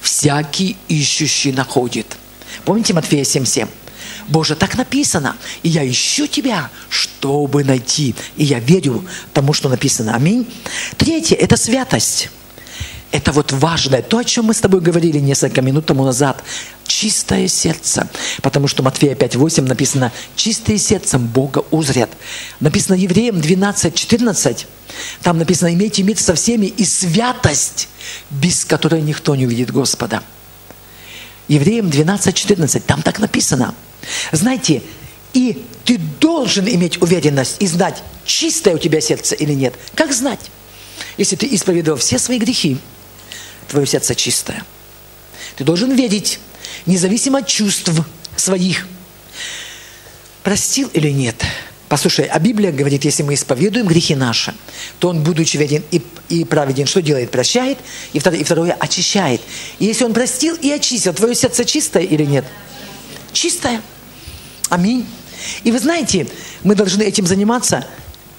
Всякий 0.00 0.76
ищущий 0.88 1.52
находит. 1.52 2.06
Помните 2.64 2.94
Матфея 2.94 3.24
7.7? 3.24 3.68
Боже, 4.28 4.54
так 4.54 4.76
написано. 4.76 5.36
И 5.62 5.68
я 5.68 5.88
ищу 5.88 6.26
Тебя, 6.26 6.70
чтобы 6.88 7.64
найти. 7.64 8.14
И 8.36 8.44
я 8.44 8.58
верю 8.60 9.04
тому, 9.32 9.52
что 9.52 9.68
написано. 9.68 10.14
Аминь. 10.14 10.46
Третье– 10.96 11.34
это 11.40 11.56
святость. 11.56 12.30
Это 13.12 13.30
вот 13.30 13.52
важное, 13.52 14.00
то, 14.00 14.18
о 14.18 14.24
чем 14.24 14.46
мы 14.46 14.54
с 14.54 14.60
тобой 14.60 14.80
говорили 14.80 15.18
несколько 15.18 15.60
минут 15.60 15.84
тому 15.84 16.02
назад. 16.02 16.42
Чистое 16.86 17.46
сердце. 17.46 18.08
Потому 18.40 18.68
что 18.68 18.82
Матфея 18.82 19.14
5.8 19.14 19.62
написано, 19.62 20.10
чистые 20.34 20.78
сердцем 20.78 21.26
Бога 21.26 21.62
узрят. 21.70 22.10
Написано 22.60 22.96
Евреям 22.96 23.36
12.14. 23.36 24.66
Там 25.22 25.36
написано, 25.36 25.74
имейте 25.74 26.02
мир 26.02 26.18
со 26.18 26.34
всеми 26.34 26.66
и 26.66 26.86
святость, 26.86 27.88
без 28.30 28.64
которой 28.64 29.02
никто 29.02 29.36
не 29.36 29.44
увидит 29.44 29.70
Господа. 29.70 30.22
Евреям 31.48 31.88
12.14. 31.88 32.80
Там 32.80 33.02
так 33.02 33.18
написано. 33.18 33.74
Знаете, 34.32 34.82
и 35.34 35.62
ты 35.84 35.98
должен 35.98 36.66
иметь 36.66 37.00
уверенность 37.02 37.56
и 37.60 37.66
знать, 37.66 38.02
чистое 38.24 38.74
у 38.74 38.78
тебя 38.78 39.02
сердце 39.02 39.34
или 39.34 39.52
нет. 39.52 39.74
Как 39.94 40.14
знать? 40.14 40.50
Если 41.18 41.36
ты 41.36 41.46
исповедовал 41.54 41.98
все 41.98 42.18
свои 42.18 42.38
грехи, 42.38 42.78
твое 43.72 43.86
сердце 43.86 44.14
чистое. 44.14 44.62
Ты 45.56 45.64
должен 45.64 45.92
верить, 45.92 46.38
независимо 46.84 47.38
от 47.38 47.46
чувств 47.46 47.90
своих. 48.36 48.86
Простил 50.42 50.90
или 50.92 51.08
нет? 51.08 51.36
Послушай, 51.88 52.26
а 52.26 52.38
Библия 52.38 52.70
говорит, 52.70 53.04
если 53.04 53.22
мы 53.22 53.32
исповедуем 53.34 53.86
грехи 53.86 54.14
наши, 54.14 54.54
то 54.98 55.08
Он, 55.08 55.22
будучи 55.22 55.56
верен 55.56 55.82
и, 55.90 56.02
и 56.28 56.44
праведен, 56.44 56.86
что 56.86 57.00
делает? 57.00 57.30
Прощает, 57.30 57.78
и 58.12 58.18
второе, 58.18 58.40
и 58.40 58.44
второе 58.44 58.72
очищает. 58.72 59.40
И 59.78 59.86
если 59.86 60.04
Он 60.04 60.12
простил 60.12 60.54
и 60.56 60.70
очистил, 60.70 61.14
твое 61.14 61.34
сердце 61.34 61.64
чистое 61.64 62.02
или 62.02 62.24
нет? 62.24 62.44
Чистое. 63.32 63.80
Аминь. 64.68 65.06
И 65.64 65.72
вы 65.72 65.78
знаете, 65.78 66.26
мы 66.62 66.74
должны 66.74 67.02
этим 67.02 67.26
заниматься 67.26 67.86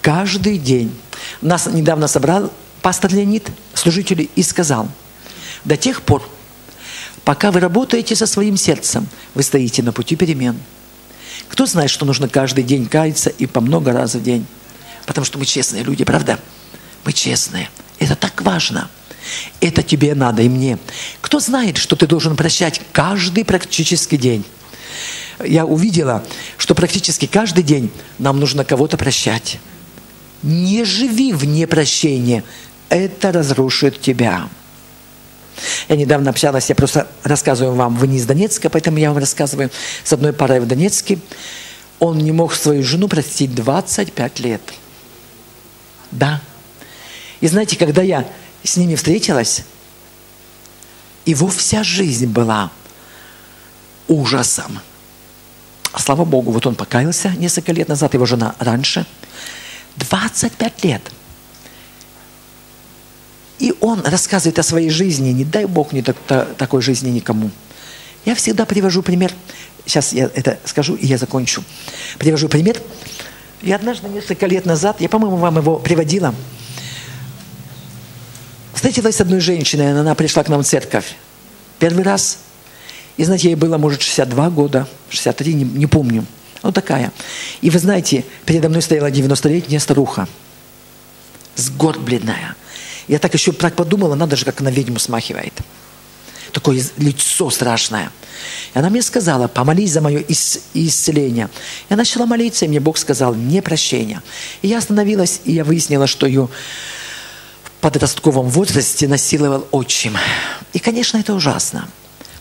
каждый 0.01 0.59
день. 0.59 0.95
Нас 1.41 1.65
недавно 1.65 2.07
собрал 2.07 2.51
пастор 2.83 3.13
Леонид, 3.13 3.47
служители, 3.73 4.29
и 4.35 4.43
сказал– 4.43 4.87
до 5.65 5.77
тех 5.77 6.01
пор, 6.01 6.27
пока 7.23 7.51
вы 7.51 7.59
работаете 7.59 8.15
со 8.15 8.27
своим 8.27 8.57
сердцем, 8.57 9.07
вы 9.33 9.43
стоите 9.43 9.83
на 9.83 9.93
пути 9.93 10.15
перемен. 10.15 10.57
Кто 11.47 11.65
знает, 11.65 11.89
что 11.89 12.05
нужно 12.05 12.27
каждый 12.27 12.63
день 12.63 12.87
каяться 12.87 13.29
и 13.29 13.45
по 13.45 13.61
много 13.61 13.91
раз 13.91 14.15
в 14.15 14.23
день? 14.23 14.45
Потому 15.05 15.25
что 15.25 15.37
мы 15.37 15.45
честные 15.45 15.83
люди, 15.83 16.03
правда? 16.03 16.39
Мы 17.05 17.13
честные. 17.13 17.69
Это 17.99 18.15
так 18.15 18.41
важно. 18.41 18.89
Это 19.61 19.83
тебе 19.83 20.15
надо 20.15 20.41
и 20.41 20.49
мне. 20.49 20.77
Кто 21.21 21.39
знает, 21.39 21.77
что 21.77 21.95
ты 21.95 22.07
должен 22.07 22.35
прощать 22.35 22.81
каждый 22.91 23.45
практически 23.45 24.17
день? 24.17 24.43
Я 25.43 25.65
увидела, 25.65 26.23
что 26.57 26.75
практически 26.75 27.25
каждый 27.25 27.63
день 27.63 27.91
нам 28.19 28.39
нужно 28.39 28.65
кого-то 28.65 28.97
прощать. 28.97 29.59
Не 30.41 30.83
живи 30.83 31.33
в 31.33 31.45
непрощении. 31.45 32.43
Это 32.89 33.31
разрушит 33.31 34.01
тебя. 34.01 34.49
Я 35.89 35.95
недавно 35.95 36.29
общалась, 36.29 36.69
я 36.69 36.75
просто 36.75 37.07
рассказываю 37.23 37.75
вам, 37.75 37.95
вы 37.95 38.07
не 38.07 38.17
из 38.17 38.25
Донецка, 38.25 38.69
поэтому 38.69 38.97
я 38.97 39.09
вам 39.09 39.17
рассказываю 39.17 39.69
с 40.03 40.13
одной 40.13 40.33
парой 40.33 40.59
в 40.59 40.67
Донецке. 40.67 41.19
Он 41.99 42.17
не 42.17 42.31
мог 42.31 42.53
свою 42.53 42.83
жену 42.83 43.07
простить 43.07 43.53
25 43.55 44.39
лет. 44.39 44.61
Да. 46.11 46.41
И 47.41 47.47
знаете, 47.47 47.75
когда 47.77 48.01
я 48.01 48.27
с 48.63 48.77
ними 48.77 48.95
встретилась, 48.95 49.63
его 51.25 51.47
вся 51.47 51.83
жизнь 51.83 52.27
была 52.27 52.71
ужасом. 54.07 54.79
Слава 55.97 56.25
Богу, 56.25 56.51
вот 56.51 56.65
он 56.65 56.75
покаялся 56.75 57.29
несколько 57.29 57.71
лет 57.71 57.87
назад, 57.87 58.13
его 58.13 58.25
жена 58.25 58.55
раньше. 58.59 59.05
25 59.97 60.83
лет– 60.83 61.01
и 63.59 63.73
он 63.79 64.01
рассказывает 64.01 64.59
о 64.59 64.63
своей 64.63 64.89
жизни. 64.89 65.29
Не 65.29 65.45
дай 65.45 65.65
Бог 65.65 65.93
не 65.93 66.01
так, 66.01 66.17
такой 66.57 66.81
жизни 66.81 67.09
никому. 67.09 67.49
Я 68.25 68.35
всегда 68.35 68.65
привожу 68.65 69.03
пример. 69.03 69.33
Сейчас 69.85 70.13
я 70.13 70.29
это 70.33 70.57
скажу, 70.65 70.95
и 70.95 71.05
я 71.05 71.17
закончу. 71.17 71.63
Привожу 72.17 72.47
пример. 72.47 72.81
Я 73.61 73.75
однажды, 73.75 74.07
несколько 74.09 74.45
лет 74.45 74.65
назад, 74.65 74.99
я, 74.99 75.09
по-моему, 75.09 75.37
вам 75.37 75.57
его 75.57 75.77
приводила, 75.77 76.35
встретилась 78.73 79.15
с 79.15 79.21
одной 79.21 79.39
женщиной, 79.39 79.97
она 79.97 80.15
пришла 80.15 80.43
к 80.43 80.49
нам 80.49 80.63
в 80.63 80.67
церковь. 80.67 81.15
Первый 81.79 82.03
раз. 82.03 82.39
И, 83.15 83.23
знаете, 83.23 83.49
ей 83.49 83.55
было, 83.55 83.77
может, 83.77 84.01
62 84.01 84.49
года, 84.49 84.87
63, 85.09 85.53
не, 85.53 85.63
не 85.63 85.85
помню. 85.85 86.25
Вот 86.61 86.75
такая. 86.75 87.11
И 87.61 87.69
вы 87.69 87.79
знаете, 87.79 88.25
передо 88.45 88.69
мной 88.69 88.81
стояла 88.81 89.09
90-летняя 89.09 89.79
старуха. 89.79 90.27
Сгорбленная. 91.55 92.55
Я 93.07 93.19
так 93.19 93.33
еще 93.33 93.51
так 93.51 93.75
подумала, 93.75 94.15
надо 94.15 94.35
же, 94.35 94.45
как 94.45 94.61
на 94.61 94.69
ведьму 94.69 94.99
смахивает. 94.99 95.53
Такое 96.51 96.83
лицо 96.97 97.49
страшное. 97.49 98.11
И 98.73 98.79
она 98.79 98.89
мне 98.89 99.01
сказала, 99.01 99.47
помолись 99.47 99.91
за 99.91 100.01
мое 100.01 100.23
исцеление. 100.27 101.49
Я 101.89 101.95
начала 101.95 102.25
молиться, 102.25 102.65
и 102.65 102.67
мне 102.67 102.79
Бог 102.79 102.97
сказал, 102.97 103.33
не 103.33 103.61
прощение. 103.61 104.21
И 104.61 104.67
я 104.67 104.77
остановилась, 104.77 105.41
и 105.45 105.53
я 105.53 105.63
выяснила, 105.63 106.05
что 106.07 106.27
ее 106.27 106.47
в 107.63 107.71
подростковом 107.81 108.49
возрасте 108.49 109.07
насиловал 109.07 109.67
отчим. 109.71 110.15
И, 110.73 110.79
конечно, 110.79 111.17
это 111.17 111.33
ужасно. 111.33 111.89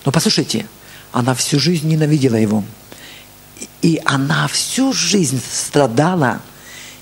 Но 0.05 0.12
послушайте, 0.12 0.66
она 1.10 1.34
всю 1.34 1.59
жизнь 1.59 1.89
ненавидела 1.89 2.36
его. 2.36 2.64
И 3.80 4.01
она 4.05 4.47
всю 4.48 4.93
жизнь 4.93 5.40
страдала, 5.51 6.40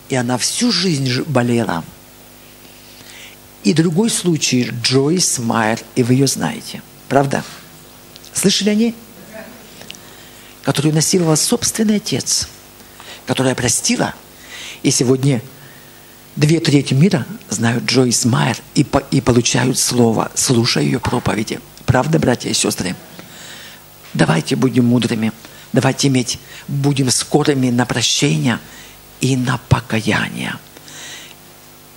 и 0.09 0.15
она 0.15 0.39
всю 0.39 0.71
жизнь 0.73 1.23
болела. 1.23 1.85
И 3.63 3.75
другой 3.75 4.09
случай 4.09 4.71
Джойс 4.83 5.39
Майер, 5.39 5.81
и 5.95 6.03
вы 6.03 6.15
ее 6.15 6.27
знаете. 6.27 6.83
Правда? 7.09 7.45
Слышали 8.33 8.71
они? 8.71 8.95
Которую 10.63 10.95
насиловал 10.95 11.37
собственный 11.37 11.97
отец, 11.97 12.49
которая 13.27 13.55
простила. 13.55 14.15
И 14.83 14.91
сегодня 14.91 15.43
две 16.37 16.61
трети 16.61 16.95
мира 16.95 17.27
знают 17.51 17.85
Джойс 17.85 18.25
Майер 18.25 18.57
и, 18.75 18.83
по, 18.83 18.99
и 19.11 19.21
получают 19.21 19.79
слово, 19.79 20.31
слушая 20.35 20.85
ее 20.85 20.99
проповеди. 20.99 21.61
Правда, 21.85 22.19
братья 22.19 22.49
и 22.49 22.55
сестры? 22.55 22.97
Давайте 24.15 24.57
будем 24.57 24.87
мудрыми. 24.87 25.33
Давайте 25.73 26.09
иметь, 26.09 26.39
будем 26.67 27.11
скорыми 27.11 27.71
на 27.71 27.85
прощение 27.85 28.59
и 29.21 29.37
на 29.37 29.59
покаяние 29.69 30.55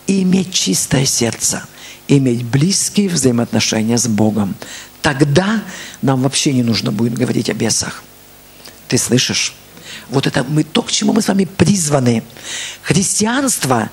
и 0.08 0.24
иметь 0.24 0.54
чистое 0.54 1.06
сердце, 1.06 1.64
иметь 2.08 2.44
близкие 2.44 3.10
взаимоотношения 3.10 3.98
с 3.98 4.08
Богом. 4.08 4.56
Тогда 5.02 5.62
нам 6.02 6.22
вообще 6.22 6.54
не 6.54 6.64
нужно 6.64 6.92
будет 6.92 7.14
говорить 7.14 7.50
о 7.50 7.54
бесах. 7.54 8.04
Ты 8.88 8.98
слышишь? 8.98 9.54
Вот 10.10 10.28
это 10.28 10.44
мы 10.44 10.64
то, 10.64 10.82
к 10.82 10.92
чему 10.92 11.14
мы 11.14 11.22
с 11.22 11.28
вами 11.28 11.46
призваны. 11.46 12.24
Христианство 12.82 13.90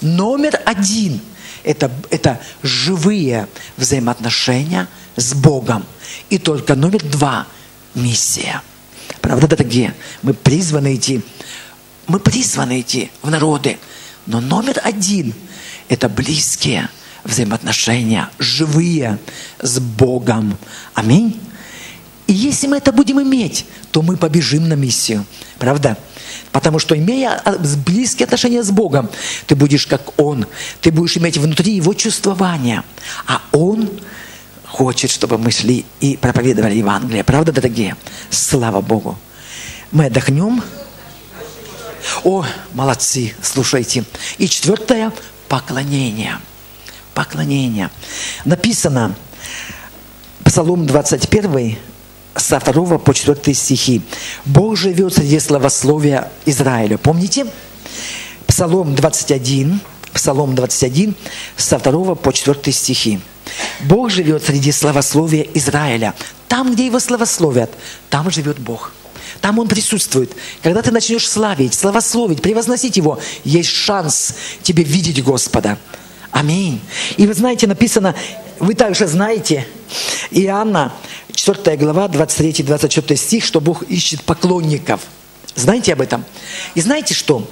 номер 0.00 0.60
один 0.64 1.20
это, 1.64 1.90
это 2.10 2.40
живые 2.62 3.48
взаимоотношения 3.76 4.86
с 5.16 5.34
Богом. 5.34 5.84
И 6.30 6.38
только 6.38 6.76
номер 6.76 7.02
два– 7.02 7.46
миссия. 7.94 8.62
Правда, 9.20 9.48
дорогие? 9.48 9.94
Мы 10.22 10.34
призваны 10.34 10.94
идти, 10.94 11.22
мы 12.06 12.20
призваны 12.20 12.80
идти 12.80 13.10
в 13.22 13.30
народы. 13.30 13.78
Но 14.26 14.40
номер 14.40 14.80
один– 14.82 15.34
это 15.88 16.08
близкие 16.08 16.88
взаимоотношения, 17.24 18.28
живые 18.38 19.18
с 19.60 19.78
Богом. 19.78 20.56
Аминь. 20.94 21.40
И 22.26 22.32
если 22.32 22.66
мы 22.66 22.78
это 22.78 22.90
будем 22.92 23.20
иметь, 23.20 23.66
то 23.90 24.02
мы 24.02 24.16
побежим 24.16 24.68
на 24.68 24.74
миссию. 24.74 25.26
Правда? 25.58 25.96
Потому 26.52 26.78
что, 26.78 26.96
имея 26.96 27.42
близкие 27.86 28.24
отношения 28.24 28.62
с 28.62 28.70
Богом, 28.70 29.10
ты 29.46 29.54
будешь 29.54 29.86
как 29.86 30.18
Он. 30.18 30.46
Ты 30.80 30.90
будешь 30.90 31.16
иметь 31.16 31.36
внутри 31.36 31.74
Его 31.74 31.92
чувствования. 31.94 32.82
А 33.26 33.42
Он 33.52 33.90
хочет, 34.64 35.10
чтобы 35.10 35.36
мы 35.36 35.50
шли 35.50 35.84
и 36.00 36.16
проповедовали 36.16 36.76
Евангелие. 36.76 37.24
Правда, 37.24 37.52
дорогие? 37.52 37.96
Слава 38.30 38.80
Богу. 38.80 39.18
Мы 39.92 40.06
отдохнем. 40.06 40.62
О, 42.24 42.44
молодцы, 42.72 43.34
слушайте. 43.42 44.04
И 44.38 44.48
четвертое– 44.48 45.12
поклонение. 45.48 46.38
Поклонение. 47.14 47.90
Написано, 48.44 49.14
Псалом 50.44 50.86
21, 50.86 51.78
со 52.36 52.60
2 52.60 52.98
по 52.98 53.14
4 53.14 53.54
стихи. 53.54 54.02
Бог 54.44 54.76
живет 54.76 55.14
среди 55.14 55.38
славословия 55.38 56.30
Израиля. 56.46 56.98
Помните? 56.98 57.46
Псалом 58.46 58.94
21, 58.94 59.80
Псалом 60.12 60.54
21, 60.54 61.14
со 61.56 61.78
2 61.78 62.14
по 62.14 62.32
4 62.32 62.72
стихи. 62.72 63.20
Бог 63.80 64.10
живет 64.10 64.44
среди 64.44 64.72
славословия 64.72 65.46
Израиля. 65.54 66.14
Там, 66.48 66.74
где 66.74 66.86
его 66.86 67.00
славословят, 67.00 67.70
там 68.10 68.30
живет 68.30 68.58
Бог. 68.58 68.92
Там 69.44 69.58
Он 69.58 69.68
присутствует. 69.68 70.32
Когда 70.62 70.80
ты 70.80 70.90
начнешь 70.90 71.28
славить, 71.28 71.74
славословить, 71.74 72.40
превозносить 72.40 72.96
Его, 72.96 73.18
есть 73.44 73.68
шанс 73.68 74.36
тебе 74.62 74.82
видеть 74.82 75.22
Господа. 75.22 75.76
Аминь. 76.30 76.80
И 77.18 77.26
вы 77.26 77.34
знаете, 77.34 77.66
написано, 77.66 78.14
вы 78.58 78.72
также 78.74 79.06
знаете, 79.06 79.66
Иоанна, 80.30 80.94
4 81.34 81.76
глава, 81.76 82.06
23-24 82.06 83.16
стих, 83.16 83.44
что 83.44 83.60
Бог 83.60 83.82
ищет 83.82 84.22
поклонников. 84.22 85.02
Знаете 85.54 85.92
об 85.92 86.00
этом? 86.00 86.24
И 86.74 86.80
знаете 86.80 87.12
что? 87.12 87.46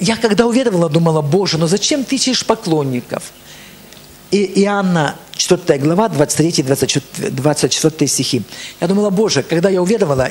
Я 0.00 0.16
когда 0.16 0.46
уверовала, 0.46 0.88
думала, 0.88 1.20
Боже, 1.20 1.58
но 1.58 1.66
зачем 1.66 2.04
ты 2.04 2.16
ищешь 2.16 2.46
поклонников? 2.46 3.24
И 4.30 4.62
Иоанна, 4.62 5.16
4 5.36 5.80
глава, 5.80 6.08
23-24 6.08 8.06
стихи. 8.06 8.42
Я 8.80 8.88
думала, 8.88 9.10
Боже, 9.10 9.42
когда 9.42 9.68
я 9.68 9.82
уверовала, 9.82 10.30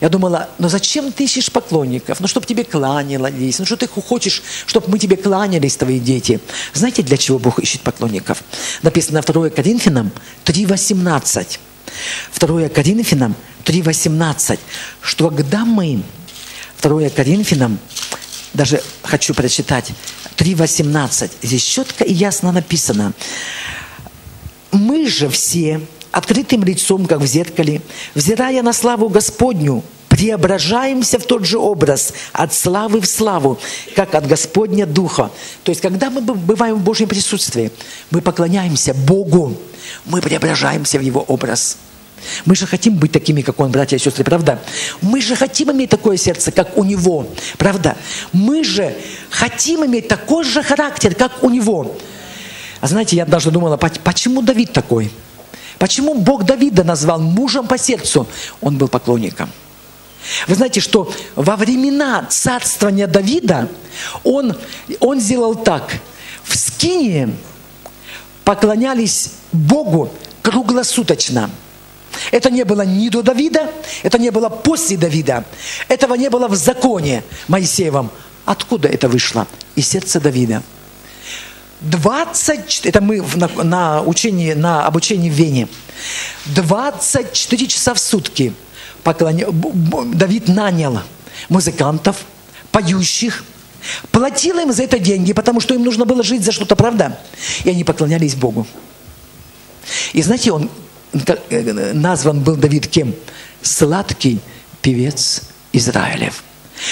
я 0.00 0.08
думала, 0.08 0.48
ну 0.58 0.68
зачем 0.68 1.12
ты 1.12 1.24
ищешь 1.24 1.50
поклонников? 1.50 2.20
Ну, 2.20 2.26
чтобы 2.26 2.46
тебе 2.46 2.64
кланялись. 2.64 3.58
Ну, 3.58 3.66
что 3.66 3.76
ты 3.76 3.86
хочешь, 3.88 4.42
чтобы 4.66 4.88
мы 4.88 4.98
тебе 4.98 5.16
кланялись, 5.16 5.76
твои 5.76 5.98
дети? 5.98 6.40
Знаете, 6.72 7.02
для 7.02 7.16
чего 7.16 7.38
Бог 7.38 7.58
ищет 7.58 7.82
поклонников? 7.82 8.42
Написано 8.82 9.22
2 9.22 9.50
Коринфянам 9.50 10.10
3.18. 10.44 11.58
2 12.38 12.68
Коринфянам 12.68 13.34
3.18. 13.64 14.58
Что 15.00 15.30
когда 15.30 15.64
мы, 15.64 16.02
2 16.82 17.10
Коринфянам, 17.10 17.78
даже 18.52 18.82
хочу 19.02 19.34
прочитать, 19.34 19.92
3.18. 20.36 21.30
Здесь 21.42 21.62
четко 21.62 22.04
и 22.04 22.12
ясно 22.12 22.52
написано. 22.52 23.12
Мы 24.72 25.08
же 25.08 25.28
все 25.28 25.80
открытым 26.12 26.64
лицом, 26.64 27.06
как 27.06 27.20
в 27.20 27.26
зеркале, 27.26 27.82
взирая 28.14 28.62
на 28.62 28.72
славу 28.72 29.08
Господню, 29.08 29.82
преображаемся 30.08 31.18
в 31.18 31.24
тот 31.24 31.44
же 31.44 31.58
образ, 31.58 32.12
от 32.32 32.52
славы 32.52 33.00
в 33.00 33.06
славу, 33.06 33.58
как 33.94 34.14
от 34.14 34.26
Господня 34.26 34.84
Духа. 34.84 35.30
То 35.62 35.70
есть, 35.70 35.80
когда 35.80 36.10
мы 36.10 36.20
бываем 36.20 36.76
в 36.76 36.82
Божьем 36.82 37.08
присутствии, 37.08 37.70
мы 38.10 38.20
поклоняемся 38.20 38.92
Богу, 38.92 39.56
мы 40.04 40.20
преображаемся 40.20 40.98
в 40.98 41.02
Его 41.02 41.22
образ. 41.22 41.78
Мы 42.44 42.54
же 42.54 42.66
хотим 42.66 42.96
быть 42.96 43.12
такими, 43.12 43.40
как 43.40 43.60
Он, 43.60 43.70
братья 43.70 43.96
и 43.96 43.98
сестры, 43.98 44.24
правда? 44.24 44.58
Мы 45.00 45.22
же 45.22 45.36
хотим 45.36 45.72
иметь 45.72 45.90
такое 45.90 46.16
сердце, 46.16 46.52
как 46.52 46.76
у 46.76 46.84
Него, 46.84 47.26
правда? 47.56 47.96
Мы 48.32 48.62
же 48.62 48.94
хотим 49.30 49.86
иметь 49.86 50.08
такой 50.08 50.44
же 50.44 50.62
характер, 50.62 51.14
как 51.14 51.42
у 51.42 51.48
Него. 51.48 51.96
А 52.80 52.86
знаете, 52.86 53.16
я 53.16 53.24
даже 53.24 53.50
думала, 53.50 53.76
почему 53.76 54.42
Давид 54.42 54.72
такой? 54.72 55.10
Почему 55.80 56.12
Бог 56.12 56.44
Давида 56.44 56.84
назвал 56.84 57.20
мужем 57.20 57.66
по 57.66 57.78
сердцу? 57.78 58.26
Он 58.60 58.76
был 58.76 58.86
поклонником. 58.88 59.50
Вы 60.46 60.54
знаете, 60.54 60.80
что 60.80 61.10
во 61.36 61.56
времена 61.56 62.26
царствования 62.28 63.06
Давида 63.06 63.66
он, 64.22 64.54
он 65.00 65.20
сделал 65.20 65.54
так. 65.54 65.96
В 66.44 66.54
Скинии 66.54 67.34
поклонялись 68.44 69.30
Богу 69.52 70.12
круглосуточно. 70.42 71.48
Это 72.30 72.50
не 72.50 72.64
было 72.64 72.82
ни 72.82 73.08
до 73.08 73.22
Давида, 73.22 73.72
это 74.02 74.18
не 74.18 74.28
было 74.28 74.50
после 74.50 74.98
Давида. 74.98 75.46
Этого 75.88 76.12
не 76.12 76.28
было 76.28 76.46
в 76.48 76.56
законе 76.56 77.22
Моисеевом. 77.48 78.10
Откуда 78.44 78.86
это 78.86 79.08
вышло? 79.08 79.46
Из 79.76 79.88
сердца 79.88 80.20
Давида. 80.20 80.62
20, 81.80 82.86
это 82.86 83.00
мы 83.00 83.22
на, 83.34 83.48
на, 83.64 84.02
учении, 84.02 84.52
на 84.52 84.86
обучении 84.86 85.30
в 85.30 85.34
Вене, 85.34 85.68
24 86.46 87.66
часа 87.66 87.94
в 87.94 87.98
сутки 87.98 88.52
поклоня... 89.02 89.46
Давид 89.50 90.48
нанял 90.48 91.00
музыкантов, 91.48 92.18
поющих, 92.70 93.44
платил 94.10 94.58
им 94.58 94.72
за 94.72 94.84
это 94.84 94.98
деньги, 94.98 95.32
потому 95.32 95.60
что 95.60 95.74
им 95.74 95.84
нужно 95.84 96.04
было 96.04 96.22
жить 96.22 96.44
за 96.44 96.52
что-то, 96.52 96.76
правда? 96.76 97.18
И 97.64 97.70
они 97.70 97.84
поклонялись 97.84 98.34
Богу. 98.34 98.66
И 100.12 100.22
знаете, 100.22 100.52
он 100.52 100.70
э, 101.12 101.92
назван 101.94 102.40
был 102.40 102.56
Давид 102.56 102.86
кем? 102.86 103.14
Сладкий 103.62 104.40
певец 104.82 105.42
Израилев. 105.72 106.42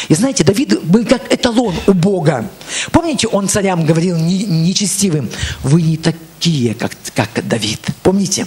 И 0.08 0.14
знаете, 0.14 0.44
Давид 0.44 0.82
был 0.84 1.04
как 1.04 1.32
эталон 1.32 1.74
у 1.86 1.92
Бога. 1.92 2.48
Помните, 2.92 3.26
он 3.28 3.48
царям 3.48 3.86
говорил 3.86 4.16
нечестивым, 4.16 5.30
вы 5.62 5.82
не 5.82 5.96
такие, 5.96 6.74
как, 6.74 6.92
как 7.14 7.46
Давид. 7.46 7.80
Помните? 8.02 8.46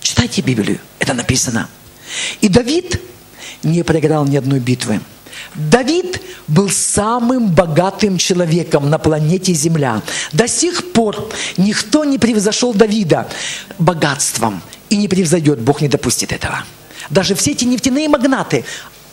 Читайте 0.00 0.42
Библию, 0.42 0.78
это 0.98 1.14
написано. 1.14 1.68
И 2.40 2.48
Давид 2.48 3.00
не 3.62 3.82
проиграл 3.82 4.26
ни 4.26 4.36
одной 4.36 4.60
битвы. 4.60 5.00
Давид 5.54 6.20
был 6.46 6.70
самым 6.70 7.48
богатым 7.48 8.18
человеком 8.18 8.90
на 8.90 8.98
планете 8.98 9.52
Земля. 9.52 10.02
До 10.32 10.48
сих 10.48 10.92
пор 10.92 11.30
никто 11.56 12.04
не 12.04 12.18
превзошел 12.18 12.72
Давида 12.72 13.28
богатством 13.78 14.62
и 14.88 14.96
не 14.96 15.08
превзойдет. 15.08 15.60
Бог 15.60 15.80
не 15.80 15.88
допустит 15.88 16.32
этого. 16.32 16.64
Даже 17.10 17.34
все 17.34 17.52
эти 17.52 17.64
нефтяные 17.64 18.08
магнаты, 18.08 18.64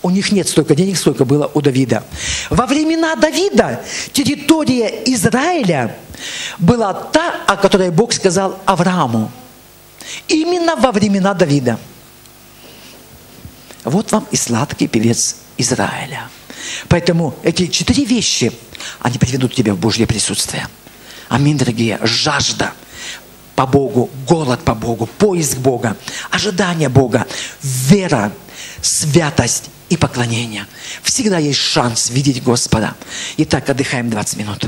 у 0.05 0.11
них 0.11 0.31
нет 0.31 0.47
столько 0.47 0.75
денег, 0.75 0.97
сколько 0.97 1.25
было 1.25 1.49
у 1.55 1.61
Давида. 1.61 2.03
Во 2.51 2.67
времена 2.67 3.15
Давида 3.15 3.81
территория 4.13 5.01
Израиля 5.05 5.95
была 6.59 6.93
та, 6.93 7.33
о 7.47 7.57
которой 7.57 7.89
Бог 7.89 8.13
сказал 8.13 8.59
Аврааму. 8.65 9.31
Именно 10.27 10.75
во 10.75 10.91
времена 10.91 11.33
Давида. 11.33 11.79
Вот 13.83 14.11
вам 14.11 14.27
и 14.29 14.35
сладкий 14.35 14.87
певец 14.87 15.37
Израиля. 15.57 16.29
Поэтому 16.87 17.33
эти 17.41 17.65
четыре 17.65 18.05
вещи, 18.05 18.51
они 18.99 19.17
приведут 19.17 19.55
тебя 19.55 19.73
в 19.73 19.79
Божье 19.79 20.05
присутствие. 20.05 20.67
Аминь, 21.29 21.57
дорогие. 21.57 21.97
Жажда 22.03 22.73
по 23.55 23.65
Богу, 23.65 24.11
голод 24.27 24.63
по 24.63 24.75
Богу, 24.75 25.07
поиск 25.07 25.57
Бога, 25.57 25.97
ожидание 26.29 26.89
Бога, 26.89 27.25
вера, 27.63 28.31
святость 28.85 29.69
и 29.89 29.97
поклонение. 29.97 30.65
Всегда 31.03 31.37
есть 31.37 31.59
шанс 31.59 32.09
видеть 32.09 32.43
Господа. 32.43 32.95
Итак, 33.37 33.69
отдыхаем 33.69 34.09
20 34.09 34.37
минут. 34.37 34.65